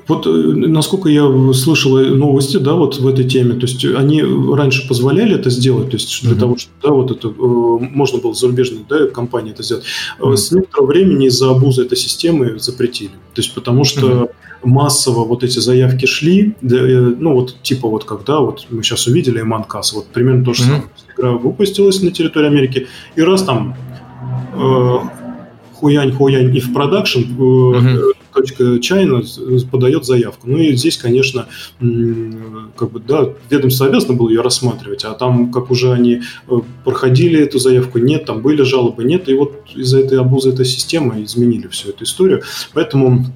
[0.09, 1.23] Вот э, насколько я
[1.53, 5.97] слышал новости, да, вот в этой теме, то есть они раньше позволяли это сделать, то
[5.97, 6.39] есть для mm-hmm.
[6.39, 9.85] того, чтобы, да, вот это э, можно было зарубежной, да, компании это сделать.
[10.19, 10.37] Mm-hmm.
[10.37, 14.31] С некоторого времени из-за абуза этой системы запретили, то есть потому что mm-hmm
[14.63, 19.93] массово вот эти заявки шли, ну вот типа вот когда вот мы сейчас увидели Манкас,
[19.93, 20.67] вот примерно то же mm-hmm.
[20.67, 20.85] самое.
[21.21, 23.77] Игра выпустилась на территории Америки, и раз там
[24.55, 24.97] э,
[25.75, 28.01] хуянь, хуянь и в продакшн, э,
[28.33, 29.23] точка Чайна
[29.71, 30.49] подает заявку.
[30.49, 31.47] Ну и здесь, конечно,
[31.79, 36.55] как бы, да, ведомство обязано было ее рассматривать, а там, как уже они э,
[36.85, 41.25] проходили эту заявку, нет, там были жалобы, нет, и вот из-за этой обузы этой системы
[41.25, 42.43] изменили всю эту историю.
[42.73, 43.27] Поэтому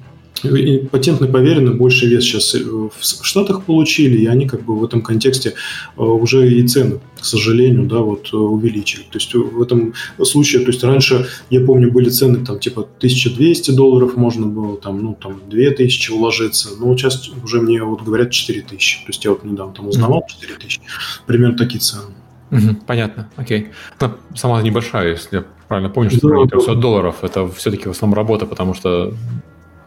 [0.91, 2.91] патентный поверенный больше вес сейчас в
[3.23, 5.53] Штатах получили, и они как бы в этом контексте
[5.95, 9.03] уже и цены, к сожалению, да, вот увеличили.
[9.03, 13.71] То есть в этом случае, то есть раньше, я помню, были цены там типа 1200
[13.71, 18.97] долларов можно было, там, ну, там 2000 уложиться, но сейчас уже мне вот говорят 4000.
[19.05, 20.81] То есть я вот недавно там узнавал 4000.
[21.25, 22.13] Примерно такие цены.
[22.51, 23.69] Угу, понятно, окей.
[23.99, 27.15] Она сама небольшая, если я правильно помню, что да, 300 долларов.
[27.23, 29.13] Это все-таки в основном работа, потому что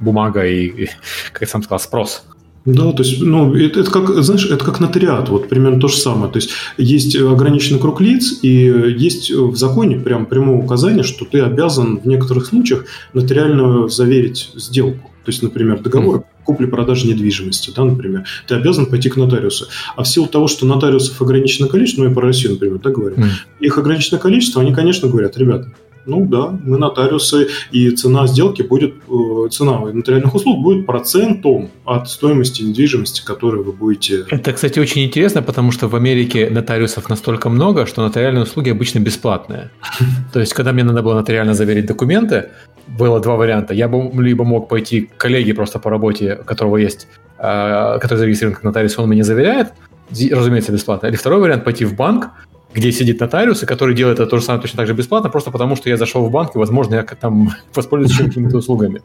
[0.01, 0.91] бумага и, и,
[1.33, 2.25] как я сам сказал, спрос.
[2.65, 5.97] Да, то есть, ну, это, это как, знаешь, это как нотариат, вот примерно то же
[5.97, 6.31] самое.
[6.31, 8.51] То есть, есть ограниченный круг лиц, и
[8.99, 12.85] есть в законе прям прямое указание, что ты обязан в некоторых случаях
[13.15, 15.11] нотариально заверить сделку.
[15.25, 19.67] То есть, например, договор купли-продажи недвижимости, да, например, ты обязан пойти к нотариусу.
[19.97, 23.19] А в силу того, что нотариусов ограниченное количество, ну и по России, например, так говорим,
[23.19, 23.31] mm.
[23.61, 25.71] их ограниченное количество, они, конечно, говорят, ребята,
[26.09, 32.09] ну да, мы нотариусы, и цена сделки будет, э, цена нотариальных услуг будет процентом от
[32.09, 34.25] стоимости недвижимости, которую вы будете...
[34.31, 39.01] Это, кстати, очень интересно, потому что в Америке нотариусов настолько много, что нотариальные услуги обычно
[39.01, 39.71] бесплатные.
[40.33, 42.49] То есть, когда мне надо было нотариально заверить документы,
[42.87, 43.75] было два варианта.
[43.75, 47.07] Я бы либо мог пойти к коллеге просто по работе, у которого есть,
[47.39, 49.73] э, который зарегистрирован как нотариус, он меня заверяет,
[50.11, 51.09] разумеется, бесплатно.
[51.09, 52.31] Или второй вариант пойти в банк,
[52.75, 55.51] где сидит нотариус, и который делает это то же самое точно так же бесплатно, просто
[55.51, 59.03] потому что я зашел в банк, и, возможно, я там воспользуюсь какими-то услугами.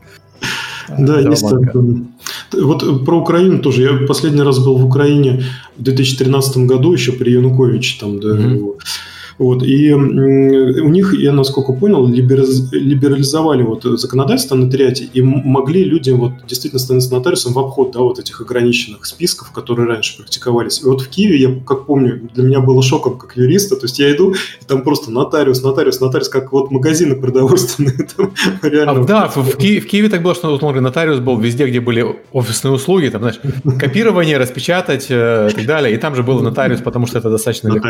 [0.97, 2.03] Да, есть такое.
[2.51, 3.81] Вот про Украину тоже.
[3.83, 5.43] Я последний раз был в Украине
[5.77, 8.73] в 2013 году, еще при Януковиче, там, да, mm-hmm.
[9.37, 16.11] Вот, и у них, я насколько понял, либерализовали вот законодательство на нотариате, и могли люди
[16.11, 20.81] вот действительно становиться нотариусом в обход да, вот этих ограниченных списков, которые раньше практиковались.
[20.81, 23.99] И вот в Киеве, я как помню, для меня было шоком как юриста, то есть
[23.99, 27.93] я иду, и там просто нотариус, нотариус, нотариус, как вот магазины продовольственные.
[28.17, 28.91] Там, реально.
[28.91, 32.05] А, да, в, Киеве, в Киеве так было, что вот, нотариус был везде, где были
[32.31, 33.39] офисные услуги, там, знаешь,
[33.79, 37.69] копирование, распечатать э, и так далее, и там же был нотариус, потому что это достаточно
[37.69, 37.89] легко.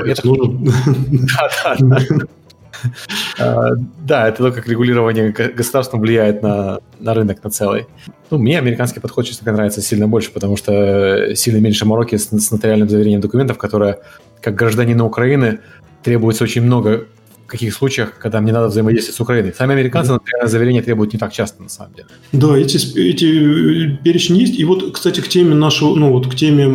[3.38, 7.88] Да, это то, как регулирование государством влияет на, на рынок, на целый.
[8.30, 12.52] Ну, мне американский подход, честно говоря, нравится сильно больше, потому что сильно меньше мороки с
[12.52, 14.00] нотариальным заверением документов, которое,
[14.42, 15.60] как гражданина Украины,
[16.04, 17.06] требуется очень много
[17.54, 19.54] каких случаях, когда мне надо взаимодействовать с Украиной.
[19.54, 22.08] Сами американцы, например, заверения требуют не так часто, на самом деле.
[22.32, 24.60] Да, эти, эти перечни есть.
[24.60, 26.68] И вот, кстати, к теме нашего, ну вот к теме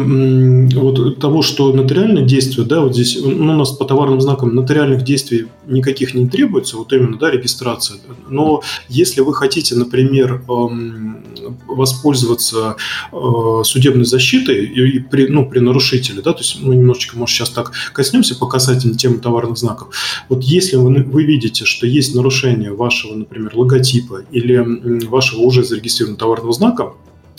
[0.74, 5.02] вот того, что нотариальные действия, да, вот здесь, ну, у нас по товарным знакам нотариальных
[5.02, 7.98] действий никаких не требуется, вот именно, да, регистрация.
[8.28, 11.24] Но если вы хотите, например, эм,
[11.66, 12.76] воспользоваться
[13.12, 17.50] э, судебной защитой и при, ну, при нарушителе, да, то есть мы немножечко, может, сейчас
[17.50, 19.88] так коснемся по касательно темы товарных знаков.
[20.28, 26.18] Вот если вы, вы видите, что есть нарушение вашего, например, логотипа или вашего уже зарегистрированного
[26.18, 26.92] товарного знака,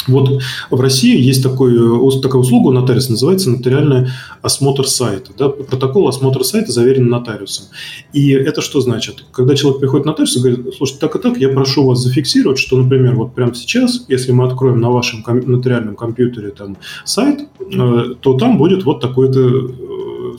[0.07, 1.73] вот в России есть такой,
[2.21, 4.09] такая услуга у нотариуса, называется нотариальный
[4.41, 5.31] осмотр сайта.
[5.37, 5.49] Да?
[5.49, 7.65] Протокол осмотра сайта заверен нотариусом.
[8.13, 9.25] И это что значит?
[9.31, 12.59] Когда человек приходит к нотариусу и говорит, слушайте, так и так, я прошу вас зафиксировать,
[12.59, 18.03] что, например, вот прямо сейчас, если мы откроем на вашем нотариальном компьютере там сайт, э,
[18.19, 19.71] то там будет вот такое-то э,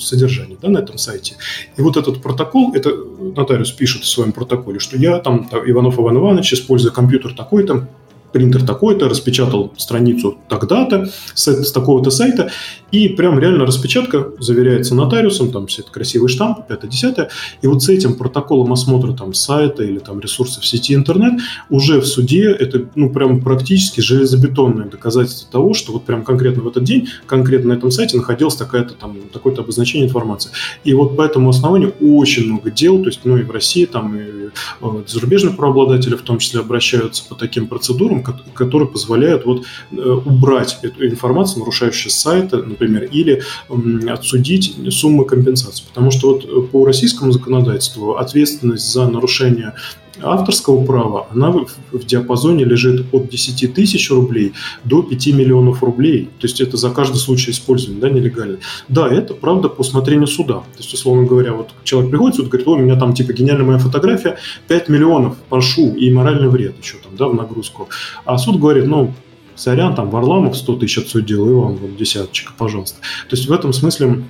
[0.01, 1.36] содержание да, на этом сайте.
[1.76, 6.16] И вот этот протокол, это нотариус пишет в своем протоколе, что я там, Иванов Иван
[6.16, 7.88] Иванович, используя компьютер такой-то,
[8.32, 12.50] принтер такой-то, распечатал страницу тогда-то с, с такого-то сайта,
[12.92, 17.28] и прям реально распечатка заверяется нотариусом, там все это красивый штамп, 5-10,
[17.62, 22.06] и вот с этим протоколом осмотра там сайта или там ресурсов сети интернет уже в
[22.06, 27.08] суде это ну прям практически железобетонное доказательство того, что вот прям конкретно в этот день,
[27.26, 30.50] конкретно на этом сайте находилось такая-то там такое-то обозначение информации.
[30.84, 34.16] И вот по этому основанию очень много дел, то есть ну и в России там
[34.16, 34.39] и
[35.07, 38.22] зарубежные правообладатели в том числе обращаются по таким процедурам,
[38.55, 43.42] которые позволяют вот э, убрать эту информацию, нарушающую сайты, например, или
[44.09, 45.84] отсудить суммы компенсации.
[45.88, 49.74] Потому что вот э, по российскому законодательству ответственность за нарушение
[50.22, 54.52] авторского права, она в, в диапазоне лежит от 10 тысяч рублей
[54.84, 56.30] до 5 миллионов рублей.
[56.38, 58.58] То есть это за каждый случай использования, да, нелегально.
[58.88, 60.54] Да, это правда по усмотрению суда.
[60.54, 63.66] То есть, условно говоря, вот человек приходит суд, говорит, о, у меня там типа гениальная
[63.66, 67.88] моя фотография, 5 миллионов, прошу, и моральный вред еще там, да, в нагрузку.
[68.24, 69.14] А суд говорит, ну,
[69.54, 72.98] сорян, там Варламов 100 тысяч отсудил, и вам вот десяточка, пожалуйста.
[73.28, 74.24] То есть в этом смысле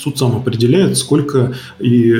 [0.00, 2.12] суд сам определяет, сколько и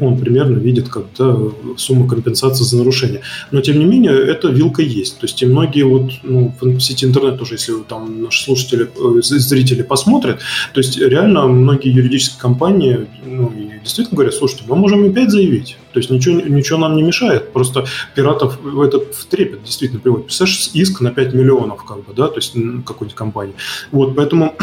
[0.00, 1.36] он примерно видит когда
[1.76, 3.20] сумма компенсации за нарушение.
[3.50, 5.18] Но, тем не менее, эта вилка есть.
[5.18, 9.20] То есть, и многие вот ну, в сети интернет уже, если там наши слушатели, э,
[9.22, 10.40] зрители посмотрят,
[10.72, 15.76] то есть, реально многие юридические компании, ну, действительно говорят, слушайте, мы можем опять заявить.
[15.92, 17.52] То есть ничего, ничего нам не мешает.
[17.52, 20.26] Просто пиратов в этот в трепет действительно приводит.
[20.26, 22.52] Представляешь, иск на 5 миллионов, как бы, да, то есть
[22.84, 23.54] какой-нибудь компании.
[23.92, 24.54] Вот, поэтому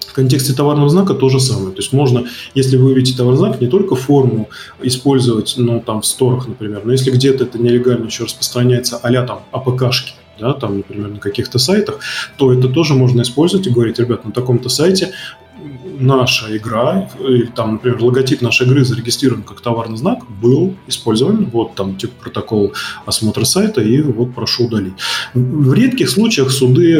[0.00, 1.70] в контексте товарного знака то же самое.
[1.70, 4.48] То есть можно, если вы увидите товарный знак, не только форму
[4.82, 9.40] использовать, ну, там, в сторах, например, но если где-то это нелегально еще распространяется а там
[9.52, 12.00] АПКшки, да, там, например, на каких-то сайтах,
[12.36, 15.12] то это тоже можно использовать и говорить, ребят, на таком-то сайте
[15.98, 17.10] наша игра,
[17.54, 22.72] там, например, логотип нашей игры зарегистрирован как товарный знак, был использован, вот там типа протокол
[23.04, 24.94] осмотра сайта, и вот прошу удалить.
[25.34, 26.96] В редких случаях суды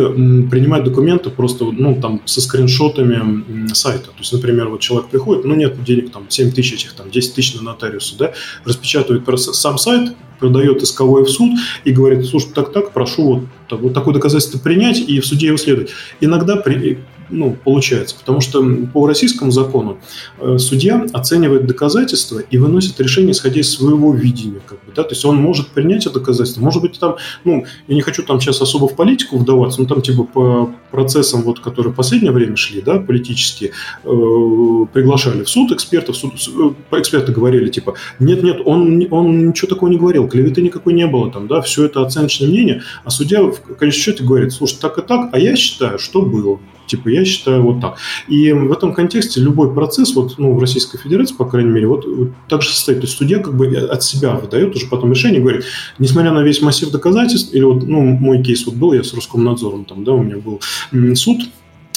[0.51, 4.07] принимают документы просто, ну, там, со скриншотами сайта.
[4.07, 7.35] То есть, например, вот человек приходит, ну, нет денег, там, 7 тысяч этих, там, 10
[7.35, 8.33] тысяч на нотариусу, да,
[8.65, 14.15] распечатывает сам сайт, продает исковой в суд и говорит, слушай, так-так, прошу вот, вот такое
[14.15, 15.91] доказательство принять и в суде его следовать.
[16.21, 16.99] Иногда при,
[17.29, 18.17] ну, получается.
[18.19, 18.63] Потому что
[18.93, 19.99] по российскому закону
[20.39, 24.61] э, судья оценивает доказательства и выносит решение, исходя из своего видения.
[24.67, 25.03] Как да?
[25.03, 26.61] То есть он может принять это доказательство.
[26.61, 30.03] Может быть, там, ну, я не хочу там сейчас особо в политику вдаваться, но там
[30.03, 33.71] типа по процессам, вот, которые в последнее время шли, да, политические,
[34.05, 39.91] э, приглашали в суд экспертов, суд, э, эксперты говорили, типа, нет-нет, он, он ничего такого
[39.91, 43.61] не говорил, клеветы никакой не было там, да, все это оценочное мнение, а судья в
[43.77, 46.59] конечном счете говорит, слушай, так и так, а я считаю, что было.
[46.87, 47.97] Типа, я считаю вот так.
[48.29, 52.07] И в этом контексте любой процесс, вот, ну, в Российской Федерации, по крайней мере, вот,
[52.07, 53.01] вот так же состоит.
[53.01, 55.65] То есть судья как бы от себя выдает уже потом решение, говорит,
[55.99, 59.85] несмотря на весь массив доказательств, или вот, ну, мой кейс вот был, я с Роскомнадзором
[59.85, 60.61] там, да, у меня был
[61.15, 61.43] суд,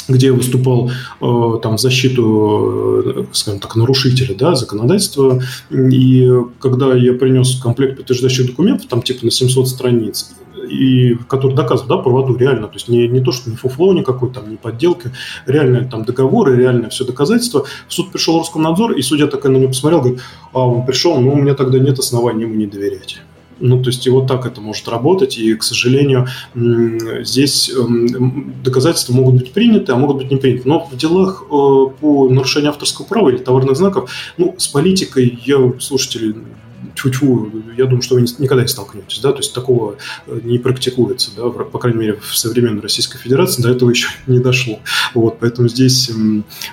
[0.09, 0.89] где я выступал
[1.21, 5.41] э, там в защиту, э, скажем так, нарушителя да, законодательства.
[5.69, 6.29] И
[6.59, 10.31] когда я принес комплект подтверждающих документов, там типа на 700 страниц,
[10.69, 14.29] и который доказывает да, правоту реально, то есть не, не то, что не фуфло никакой,
[14.31, 15.11] там, не подделка,
[15.45, 17.65] реальные там договоры, реальное все доказательство.
[17.87, 20.21] В суд пришел Роскомнадзор, и судья такой на него посмотрел, говорит,
[20.53, 23.19] а он пришел, ну, у меня тогда нет оснований ему не доверять.
[23.59, 29.13] Ну, то есть и вот так это может работать, и, к сожалению, здесь эм, доказательства
[29.13, 30.67] могут быть приняты, а могут быть не приняты.
[30.67, 35.73] Но в делах э, по нарушению авторского права или товарных знаков, ну, с политикой я,
[35.79, 36.35] слушатели,
[36.95, 41.31] тьфу я думаю, что вы никогда не столкнетесь, да, то есть такого э, не практикуется,
[41.35, 44.79] да, по крайней мере, в современной Российской Федерации до этого еще не дошло.
[45.13, 46.11] Вот, поэтому здесь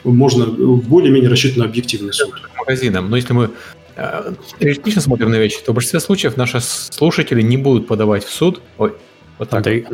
[0.05, 2.33] можно более-менее рассчитывать на объективный суд.
[2.59, 3.51] Магазином, но если мы
[3.97, 8.33] э, реалистично смотрим на вещи, то в большинстве случаев наши слушатели не будут подавать в
[8.33, 8.61] суд.
[8.79, 8.95] Ой,
[9.39, 9.59] вот так.
[9.59, 9.87] Андрей,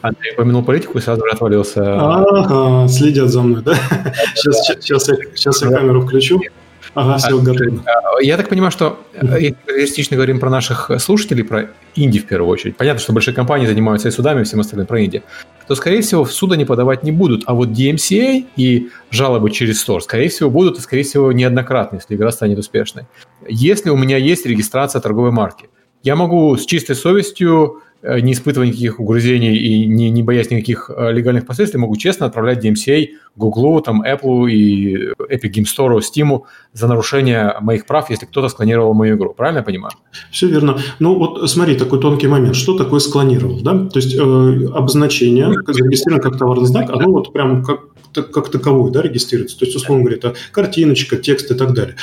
[0.00, 1.82] Андрей помянул политику и сразу же отвалился.
[1.98, 3.74] Ага, следят за мной, да?
[4.34, 6.40] Сейчас, сейчас, я, сейчас я камеру включу.
[6.96, 7.82] Ага, все, готово.
[7.84, 12.26] А, я так понимаю, что э, если реалистично говорим про наших слушателей, про Инди в
[12.26, 15.22] первую очередь, понятно, что большие компании занимаются и судами, и всем остальным про Инди,
[15.68, 17.42] то, скорее всего, в суд они подавать не будут.
[17.46, 22.16] А вот DMCA и жалобы через Store, скорее всего, будут, и, скорее всего, неоднократно, если
[22.16, 23.04] игра станет успешной.
[23.46, 25.68] Если у меня есть регистрация торговой марки,
[26.02, 30.90] я могу с чистой совестью Э, не испытывая никаких угрызений и не, не боясь никаких
[30.94, 36.42] э, легальных последствий, могу честно отправлять DMCA Google, там, Apple и Epic Game Store, Steam
[36.72, 39.34] за нарушение моих прав, если кто-то склонировал мою игру.
[39.34, 39.92] Правильно я понимаю?
[40.30, 40.78] Все верно.
[40.98, 42.56] Ну вот смотри, такой тонкий момент.
[42.56, 43.60] Что такое склонировал?
[43.60, 43.86] Да?
[43.86, 44.18] То есть э,
[44.74, 47.80] обозначение, зарегистрировано как товарный знак, оно вот прям как
[48.22, 49.58] как таковой да, регистрируется.
[49.58, 51.96] То есть, условно говоря, это картиночка, текст и так далее.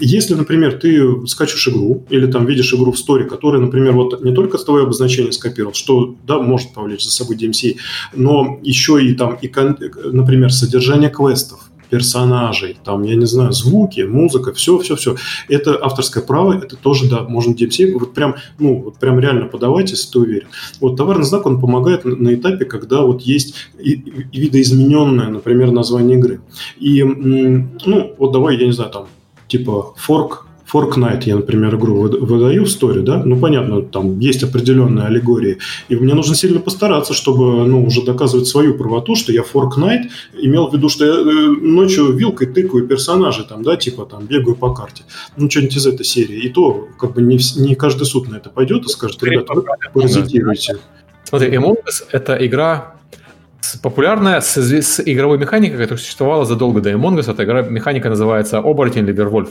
[0.00, 4.34] Если, например, ты скачешь игру или там видишь игру в сторе, которая, например, вот не
[4.34, 7.76] только твое обозначение скопировал, что, да, может повлечь за собой DMC,
[8.14, 9.50] но еще и там, и,
[10.12, 15.16] например, содержание квестов, персонажей, там, я не знаю, звуки, музыка, все, все, все.
[15.48, 19.90] Это авторское право, это тоже, да, можно DMC, вот прям, ну, вот прям реально подавать,
[19.90, 20.46] если ты уверен.
[20.80, 23.92] Вот товарный знак, он помогает на, на этапе, когда вот есть и,
[24.32, 26.40] и видоизмененное, например, название игры.
[26.80, 29.06] И, ну, вот давай, я не знаю, там,
[29.46, 35.06] типа fork Fortnite я, например, игру выдаю в сторе, да, ну, понятно, там есть определенные
[35.06, 35.58] аллегории,
[35.88, 40.04] и мне нужно сильно постараться, чтобы, ну, уже доказывать свою правоту, что я Fortnite
[40.40, 44.56] имел в виду, что я э, ночью вилкой тыкаю персонажей, там, да, типа, там, бегаю
[44.56, 45.02] по карте,
[45.36, 48.50] ну, что-нибудь из этой серии, и то, как бы, не, не каждый суд на это
[48.50, 50.78] пойдет и скажет, ребята, вы паразитируете.
[51.24, 52.94] Смотри, Among Us— это игра
[53.82, 57.30] популярная с, с игровой механикой, которая существовала задолго до Among Us.
[57.30, 59.50] Эта игра, механика называется Оборотень или Вервольф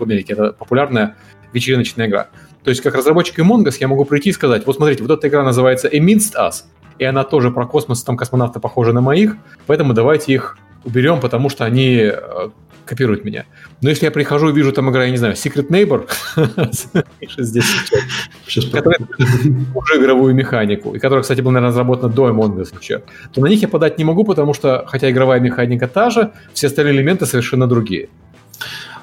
[0.00, 0.32] в Америке.
[0.32, 1.16] Это популярная
[1.52, 2.28] вечериночная игра.
[2.64, 5.28] То есть, как разработчик Among Us, я могу прийти и сказать, вот смотрите, вот эта
[5.28, 6.64] игра называется Amidst Us,
[6.98, 9.36] и она тоже про космос, там космонавты похожи на моих,
[9.66, 12.48] поэтому давайте их уберем, потому что они э,
[12.84, 13.46] копируют меня.
[13.82, 16.08] Но если я прихожу и вижу там игра, я не знаю, Secret Neighbor,
[17.38, 17.64] здесь
[18.46, 18.98] сейчас, которая
[19.74, 23.46] уже игровую механику, и которая, кстати, была, наверное, разработана до Among Us еще, то на
[23.46, 27.26] них я подать не могу, потому что, хотя игровая механика та же, все остальные элементы
[27.26, 28.08] совершенно другие.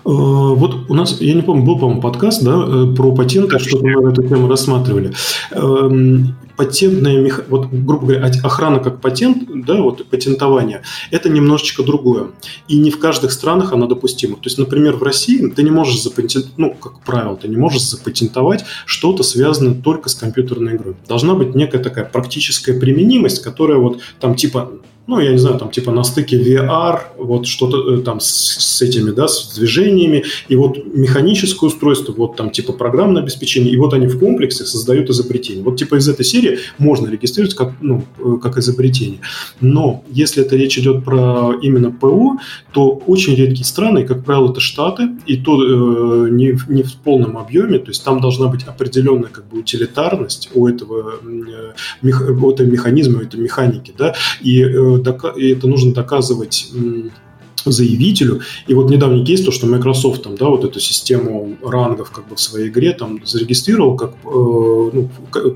[0.08, 4.10] Вот у нас, я не помню, был, по-моему, подкаст да, э, про патенты, что мы
[4.10, 5.14] эту тему рассматривали.
[5.52, 10.82] Эм, патентная, вот, грубо говоря, охрана как патент, да, вот патентование,
[11.12, 12.28] это немножечко другое.
[12.70, 14.36] И не в каждых странах она допустима.
[14.36, 17.84] То есть, например, в России ты не можешь запатентовать, ну, как правило, ты не можешь
[17.84, 20.96] запатентовать что-то связанное только с компьютерной игрой.
[21.10, 24.72] Должна быть некая такая практическая применимость, которая вот там типа
[25.08, 28.82] ну, я не знаю, там типа на стыке VR, вот что-то э, там с, с
[28.82, 33.94] этими, да, с движениями, и вот механическое устройство, вот там типа программное обеспечение, и вот
[33.94, 35.64] они в комплексе создают изобретение.
[35.64, 39.20] Вот типа из этой серии можно регистрировать как, ну, э, как изобретение.
[39.62, 42.38] Но если это речь идет про именно ПО,
[42.74, 47.38] то очень редкие страны, как правило, это Штаты, и то э, не, не в полном
[47.38, 52.52] объеме, то есть там должна быть определенная как бы утилитарность у этого, э, мех, у
[52.52, 54.97] этого механизма, у этой механики, да, и э,
[55.68, 56.70] нужно доказывать
[57.72, 58.42] заявителю.
[58.68, 62.36] И вот недавний кейс, то, что Microsoft там, да, вот эту систему рангов как бы
[62.36, 65.10] в своей игре там зарегистрировал, как э, ну,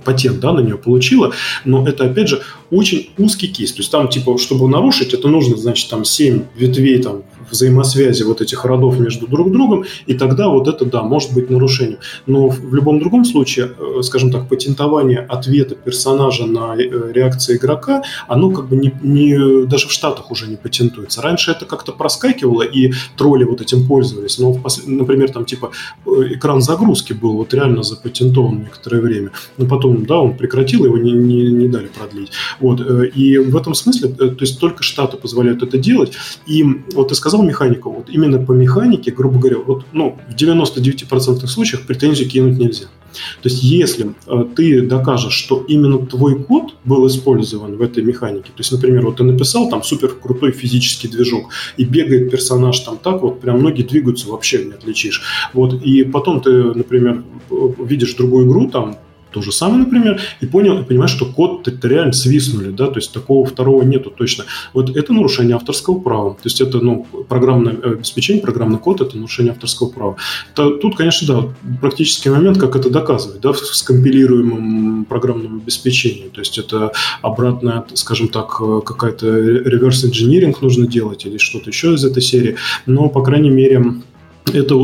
[0.04, 1.34] патент, да, на нее получила,
[1.66, 2.42] но это, опять же,
[2.72, 3.72] очень узкий кейс.
[3.74, 8.42] То есть там, типа, чтобы нарушить, это нужно, значит, там 7 ветвей там взаимосвязи вот
[8.42, 12.00] этих родов между друг другом, и тогда вот это, да, может быть нарушением.
[12.26, 18.04] Но в любом другом случае, э, скажем так, патентование ответа персонажа на э, реакции игрока,
[18.28, 21.22] оно как бы не, не, даже в Штатах уже не патентуется.
[21.22, 24.40] Раньше это как-то проскакивало, и тролли вот этим пользовались.
[24.40, 25.72] Но, например, там типа
[26.06, 29.30] э, экран загрузки был вот реально запатентован некоторое время.
[29.58, 32.32] Но потом, да, он прекратил, его не, не, не дали продлить.
[32.60, 32.82] Вот.
[33.18, 36.14] И в этом смысле, то есть только Штаты позволяют это делать.
[36.48, 36.64] И
[36.96, 37.92] вот ты сказал, механику.
[37.92, 42.88] Вот именно по механике, грубо говоря, вот, ну, в 99% случаев претензию кинуть нельзя.
[43.42, 48.48] То есть, если э, ты докажешь, что именно твой код был использован в этой механике,
[48.48, 52.98] то есть, например, вот ты написал там супер крутой физический движок, и бегает персонаж там
[52.98, 55.22] так, вот прям ноги двигаются, вообще не отличишь.
[55.54, 57.24] Вот, и потом ты, например,
[57.80, 58.98] видишь другую игру, там,
[59.32, 62.98] то же самое, например, и понял, и понимаешь, что код это реально свистнули, да, то
[62.98, 64.46] есть такого второго нету точно.
[64.74, 69.16] Вот это нарушение авторского права, то есть это, ну, программное э, обеспечение, программный код, это
[69.16, 70.18] нарушение авторского права.
[70.54, 76.42] Это, тут, конечно, да, практический момент, как это доказывать, да, в скомпилируемом программном обеспечении, то
[76.42, 82.04] есть это обратная, скажем так, э, какая-то реверс инжиниринг нужно делать или что-то еще из
[82.04, 82.56] этой серии,
[82.86, 84.02] но, по крайней мере,
[84.48, 84.76] это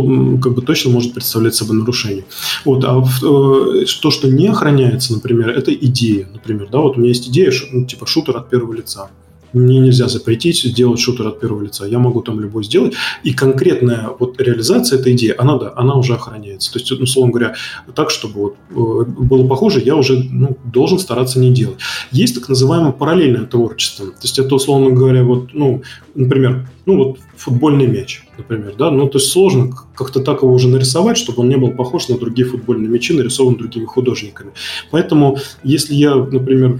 [0.42, 2.26] как бы точно может представлять собой нарушение.
[2.66, 6.28] Вот, а э, то, что не охраняется, например, это идея.
[6.34, 9.10] Например, да, вот у меня есть идея, ну, типа шутер от первого лица.
[9.54, 11.86] Мне нельзя запретить сделать шутер от первого лица.
[11.86, 12.94] Я могу там любой сделать.
[13.24, 16.72] И конкретная вот реализация этой идеи, она, да, она уже охраняется.
[16.74, 17.56] То есть, ну, условно говоря,
[17.96, 21.78] так, чтобы вот э, было похоже, я уже ну, должен стараться не делать.
[22.12, 24.08] Есть так называемое параллельное творчество.
[24.08, 25.82] То есть, это, условно говоря, вот, ну,
[26.14, 30.68] например, ну, вот футбольный мяч например, да, ну, то есть сложно как-то так его уже
[30.68, 34.52] нарисовать, чтобы он не был похож на другие футбольные мячи, нарисован другими художниками.
[34.92, 36.80] Поэтому, если я, например,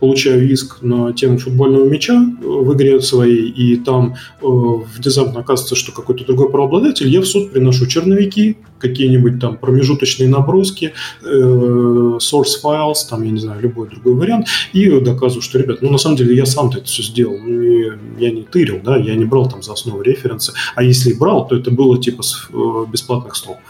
[0.00, 5.92] получаю иск на тему футбольного мяча в игре своей, и там э, внезапно оказывается, что
[5.92, 8.56] какой-то другой правообладатель, я в суд приношу черновики,
[8.88, 14.88] какие-нибудь там промежуточные наброски, э, source files, там, я не знаю, любой другой вариант, и
[15.00, 18.42] доказываю, что, ребят, ну, на самом деле, я сам-то это все сделал, не, я не
[18.42, 21.70] тырил, да, я не брал там за основу референсы, а если и брал, то это
[21.70, 23.62] было типа с э, бесплатных стоков.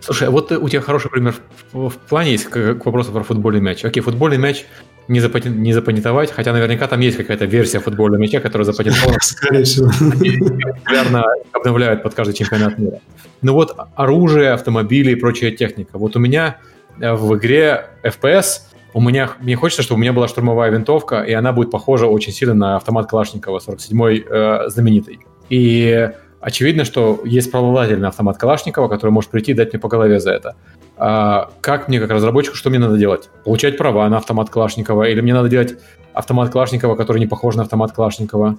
[0.00, 1.34] Слушай, а вот у тебя хороший пример
[1.72, 3.84] в, в плане есть к, к вопросу про футбольный мяч.
[3.86, 4.66] Окей, футбольный мяч
[5.08, 9.18] не, запатен, не запатентовать, хотя наверняка там есть какая-то версия футбольного мяча, которая запатентована.
[9.22, 9.90] Скорее всего.
[9.90, 13.00] Регулярно обновляют под каждый чемпионат мира.
[13.42, 15.98] Ну вот оружие, автомобили и прочая техника.
[15.98, 16.58] Вот у меня
[17.00, 18.62] э, в игре FPS
[18.94, 22.32] у меня, мне хочется, чтобы у меня была штурмовая винтовка, и она будет похожа очень
[22.32, 25.18] сильно на автомат Калашникова 47-й э, знаменитый.
[25.50, 26.10] И
[26.44, 30.20] очевидно, что есть правообладатель на автомат Калашникова, который может прийти и дать мне по голове
[30.20, 30.56] за это.
[30.96, 33.30] А как мне, как разработчику, что мне надо делать?
[33.44, 35.04] Получать права на автомат Калашникова?
[35.04, 35.76] Или мне надо делать
[36.12, 38.58] автомат Калашникова, который не похож на автомат Калашникова?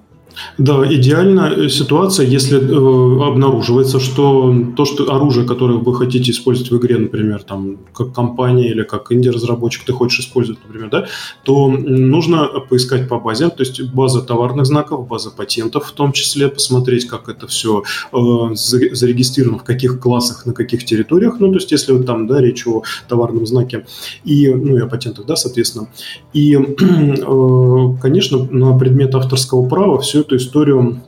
[0.58, 6.76] Да, идеальная ситуация, если э, обнаруживается, что то, что оружие, которое вы хотите использовать в
[6.78, 11.06] игре, например, там, как компания или как инди-разработчик ты хочешь использовать, например, да,
[11.42, 16.48] то нужно поискать по базе, то есть база товарных знаков, база патентов в том числе,
[16.48, 17.82] посмотреть, как это все
[18.12, 18.18] э,
[18.54, 22.66] зарегистрировано, в каких классах, на каких территориях, ну, то есть если вот там, да, речь
[22.66, 23.86] о товарном знаке,
[24.24, 25.88] и, ну, и о патентах, да, соответственно.
[26.32, 31.02] И, э, конечно, на предмет авторского права все эту историю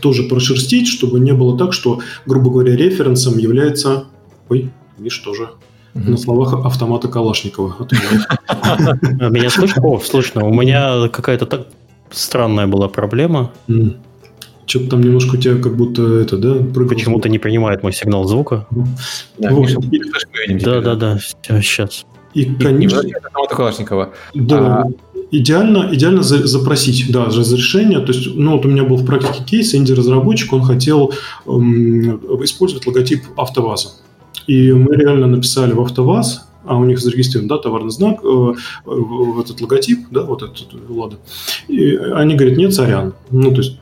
[0.00, 4.04] тоже прошерстить, чтобы не было так, что, грубо говоря, референсом является...
[4.48, 5.50] Ой, Миш тоже
[5.94, 7.88] на словах автомата Калашникова.
[8.48, 9.82] А меня слышно?
[9.82, 10.44] О, слышно.
[10.44, 11.68] У меня какая-то так
[12.10, 13.52] странная была проблема.
[14.66, 16.54] Что-то там немножко у тебя как будто это, да?
[16.88, 18.66] Почему-то не принимает мой сигнал звука.
[19.38, 22.04] Да, да, да, сейчас.
[22.34, 23.00] И, конечно...
[23.00, 23.12] И,
[23.48, 24.12] Калашникова.
[24.34, 24.84] Да, а...
[25.30, 28.00] идеально, идеально за, запросить, да, разрешение.
[28.00, 31.12] То есть, ну, вот у меня был в практике кейс, инди-разработчик, он хотел
[31.46, 33.90] эм, использовать логотип АвтоВАЗа.
[34.46, 38.54] И мы реально написали в АвтоВАЗ, а у них зарегистрирован, да, товарный знак, э,
[38.86, 41.16] э, этот логотип, да, вот этот, Лада.
[41.68, 43.14] И они говорят, нет, сорян.
[43.30, 43.78] Ну, то есть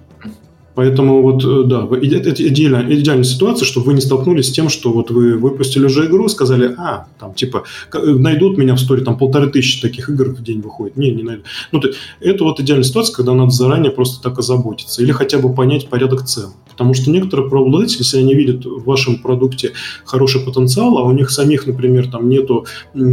[0.74, 4.92] Поэтому вот, э, да, это идеальная, идеальная ситуация, чтобы вы не столкнулись с тем, что
[4.92, 9.16] вот вы выпустили уже игру, сказали, а, там, типа, э, найдут меня в сторе, там,
[9.16, 10.96] полторы тысячи таких игр в день выходит.
[10.96, 11.44] Не, не найдут.
[11.72, 11.90] Ну, то,
[12.20, 15.02] это вот идеальная ситуация, когда надо заранее просто так озаботиться.
[15.02, 16.50] Или хотя бы понять порядок цен.
[16.74, 19.72] Потому что некоторые правообладатели, если они видят в вашем продукте
[20.04, 22.66] хороший потенциал, а у них самих, например, там нету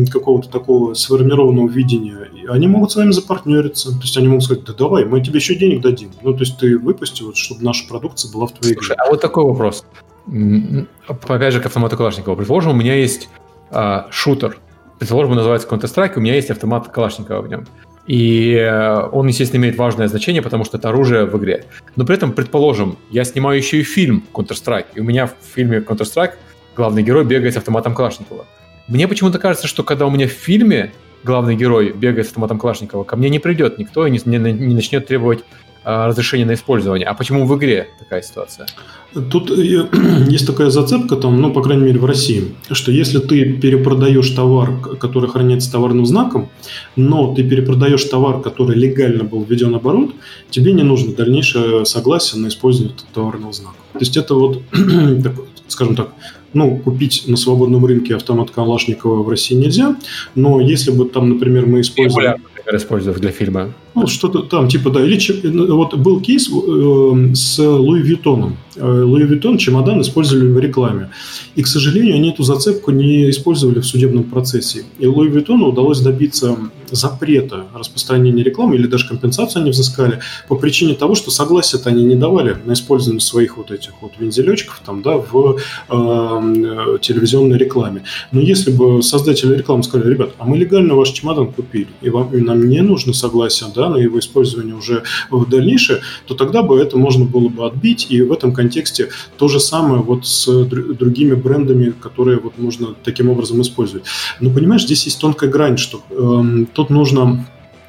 [0.10, 3.92] какого-то такого сформированного видения, они могут с вами запартнериться.
[3.92, 6.10] То есть они могут сказать, да давай, мы тебе еще денег дадим.
[6.24, 9.04] Ну, то есть ты выпусти, вот, чтобы наша продукция была в твоей Слушай, игре.
[9.06, 9.86] а вот такой вопрос.
[11.08, 12.36] Опять же, к автомату Калашникова.
[12.36, 13.30] Предположим, у меня есть
[13.70, 14.58] а, шутер.
[15.00, 17.66] Предположим, называется Counter-Strike, у меня есть автомат Калашникова в нем.
[18.08, 21.66] И э, он, естественно, имеет важное значение, потому что это оружие в игре.
[21.96, 25.80] Но при этом, предположим, я снимаю еще и фильм Counter-Strike, и у меня в фильме
[25.80, 26.34] Counter-Strike
[26.76, 28.46] главный герой бегает с автоматом Калашникова.
[28.88, 30.92] Мне почему-то кажется, что когда у меня в фильме
[31.24, 34.74] главный герой бегает с автоматом Калашникова, ко мне не придет никто и не, не, не
[34.74, 35.44] начнет требовать
[35.84, 37.08] разрешение на использование.
[37.08, 38.68] А почему в игре такая ситуация?
[39.14, 39.88] Тут э,
[40.30, 44.78] есть такая зацепка, там, ну, по крайней мере, в России, что если ты перепродаешь товар,
[45.00, 46.50] который охраняется товарным знаком,
[46.96, 50.12] но ты перепродаешь товар, который легально был введен в оборот,
[50.50, 53.78] тебе не нужно дальнейшее согласие на использование товарного знака.
[53.94, 54.62] То есть это вот,
[55.68, 56.10] скажем так,
[56.54, 59.96] ну, купить на свободном рынке автомат Калашникова в России нельзя,
[60.36, 62.36] но если бы там, например, мы использовали...
[62.74, 63.74] Использовав для фильма.
[63.94, 65.04] Ну, что-то там, типа, да.
[65.04, 68.58] Или ну, вот был кейс э, с Луи Виттоном.
[68.76, 71.10] Э, Луи Виттон чемодан использовали в рекламе.
[71.56, 74.84] И, к сожалению, они эту зацепку не использовали в судебном процессе.
[75.00, 76.58] И Луи Виттону удалось добиться
[76.92, 82.16] запрета распространения рекламы или даже компенсацию они взыскали по причине того, что согласие-то они не
[82.16, 85.58] давали на использование своих вот этих вот вензелечков там, да, в
[85.90, 88.04] э, телевизионной рекламе.
[88.32, 92.34] Но если бы создатели рекламы сказали, ребят, а мы легально ваш чемодан купили, и, вам,
[92.34, 96.80] и нам не нужно согласие, да, на его использование уже в дальнейшее, то тогда бы
[96.80, 101.34] это можно было бы отбить, и в этом контексте то же самое вот с другими
[101.34, 104.06] брендами, которые вот можно таким образом использовать.
[104.40, 107.46] Но понимаешь, здесь есть тонкая грань, что э, тут нужно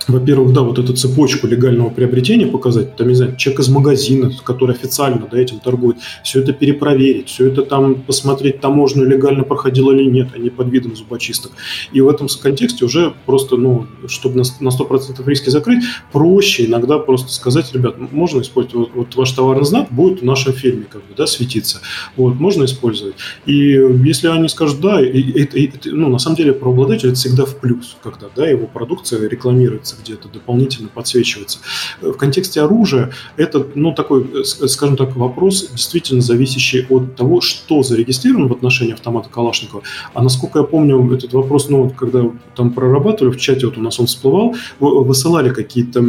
[0.08, 4.74] во-первых, да, вот эту цепочку легального приобретения показать, там, не знаю, чек из магазина, который
[4.74, 10.08] официально да, этим торгует, все это перепроверить, все это там посмотреть, таможню легально проходило или
[10.08, 11.52] нет, а не под видом зубочисток.
[11.92, 16.98] И в этом контексте уже просто, ну, чтобы на, на 100% риски закрыть, проще иногда
[16.98, 21.02] просто сказать, ребят, можно использовать, вот, вот ваш товарный знак будет в нашем фильме, как
[21.02, 21.80] бы, да, светиться,
[22.16, 23.14] вот, можно использовать.
[23.46, 27.44] И если они скажут, да, и, и, и, ну, на самом деле, правообладатель это всегда
[27.44, 31.58] в плюс, когда, да, его продукция рекламируется подсвечивается где-то, дополнительно подсвечивается.
[32.00, 37.82] В контексте оружия это, ну, такой, э, скажем так, вопрос, действительно зависящий от того, что
[37.82, 39.82] зарегистрировано в отношении автомата Калашникова.
[40.14, 44.00] А насколько я помню, этот вопрос, ну, когда там прорабатывали в чате, вот у нас
[44.00, 46.02] он всплывал, высылали какие-то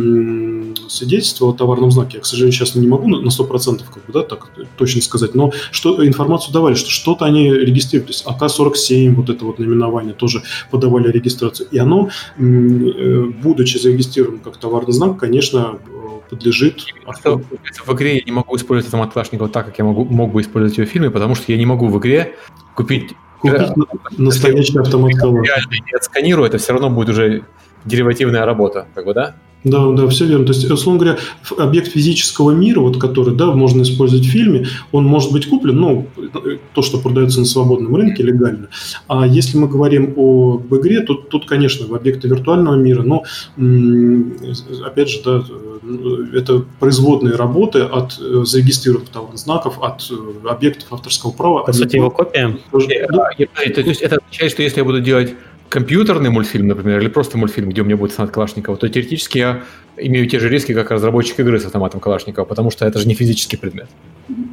[0.89, 2.17] свидетельства о товарном знаке.
[2.17, 5.51] Я, к сожалению, сейчас не могу на 100% как бы, да, так точно сказать, но
[5.71, 8.07] что, информацию давали, что что-то они регистрируют.
[8.07, 11.67] То есть АК-47, вот это вот наименование, тоже подавали регистрацию.
[11.71, 15.79] И оно, э, будучи будучи зарегистрирован как товарный знак, конечно,
[16.29, 16.85] подлежит...
[17.05, 20.77] В игре я не могу использовать автомат Калашникова так, как я могу, мог бы использовать
[20.77, 22.35] его в фильме, потому что я не могу в игре
[22.75, 23.13] купить...
[23.39, 23.73] Купить э,
[24.17, 25.43] настоящий автомат Калашникова.
[25.43, 27.43] Я отсканирую, это все равно будет уже
[27.85, 29.35] деривативная работа, как бы, да?
[29.63, 30.45] Да, да, все верно.
[30.45, 31.19] То есть, условно говоря,
[31.57, 36.07] объект физического мира, вот который, да, можно использовать в фильме, он может быть куплен, ну,
[36.73, 38.67] то, что продается на свободном рынке легально.
[39.07, 43.23] А если мы говорим о игре, то тут, конечно, в объекты виртуального мира, но,
[44.85, 45.43] опять же, да,
[46.33, 51.63] это производные работы от э, зарегистрированных товарных знаков, от э, объектов авторского права.
[51.63, 52.57] По сути, его копия?
[52.71, 55.35] То есть это означает, что если я буду делать
[55.73, 59.63] компьютерный мультфильм, например, или просто мультфильм, где у меня будет автомат Калашникова, то теоретически я
[59.97, 63.15] имею те же риски, как разработчик игры с автоматом Калашникова, потому что это же не
[63.15, 63.87] физический предмет.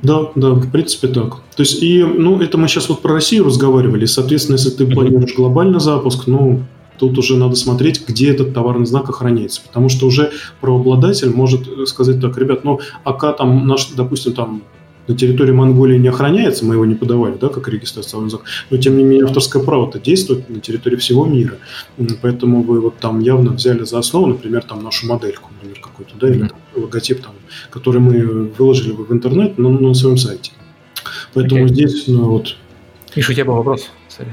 [0.02, 1.42] Да, да, в принципе так.
[1.56, 5.34] То есть, и, ну, это мы сейчас вот про Россию разговаривали, соответственно, если ты планируешь
[5.34, 6.62] глобальный запуск, ну,
[6.98, 10.32] тут уже надо смотреть, где этот товарный знак охраняется, потому что уже
[10.62, 14.62] правообладатель может сказать так, ребят, ну, АК там наш, допустим, там
[15.10, 18.96] на территории Монголии не охраняется, мы его не подавали, да, как регистрация язык, но тем
[18.96, 21.56] не менее авторское право-то действует на территории всего мира,
[22.22, 26.28] поэтому вы вот там явно взяли за основу, например, там нашу модельку, например, какую-то, да,
[26.28, 27.32] или там, логотип там,
[27.70, 30.52] который мы выложили в интернет, но, но на своем сайте.
[31.34, 31.68] Поэтому okay.
[31.68, 32.56] здесь, ну вот.
[33.16, 33.90] Миша, у тебя был вопрос?
[34.08, 34.28] Sorry.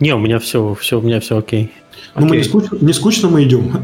[0.00, 1.70] Не, у меня все, все, у меня все окей.
[2.14, 3.82] Ну, мы не скучно, не скучно мы идем.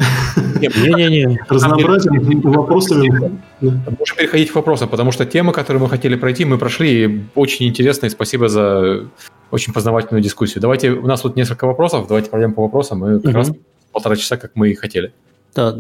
[0.61, 1.39] Не-не-не.
[1.49, 3.41] Разнообразием вопросами.
[3.61, 7.25] Можем переходить к вопросам, потому что тема, которую мы хотели пройти, мы прошли.
[7.35, 9.09] Очень интересно, и спасибо за
[9.51, 10.61] очень познавательную дискуссию.
[10.61, 12.99] Давайте, у нас тут несколько вопросов, давайте пройдем по вопросам.
[12.99, 13.51] Мы как раз
[13.93, 15.13] полтора часа, как мы и хотели.
[15.55, 15.75] Да,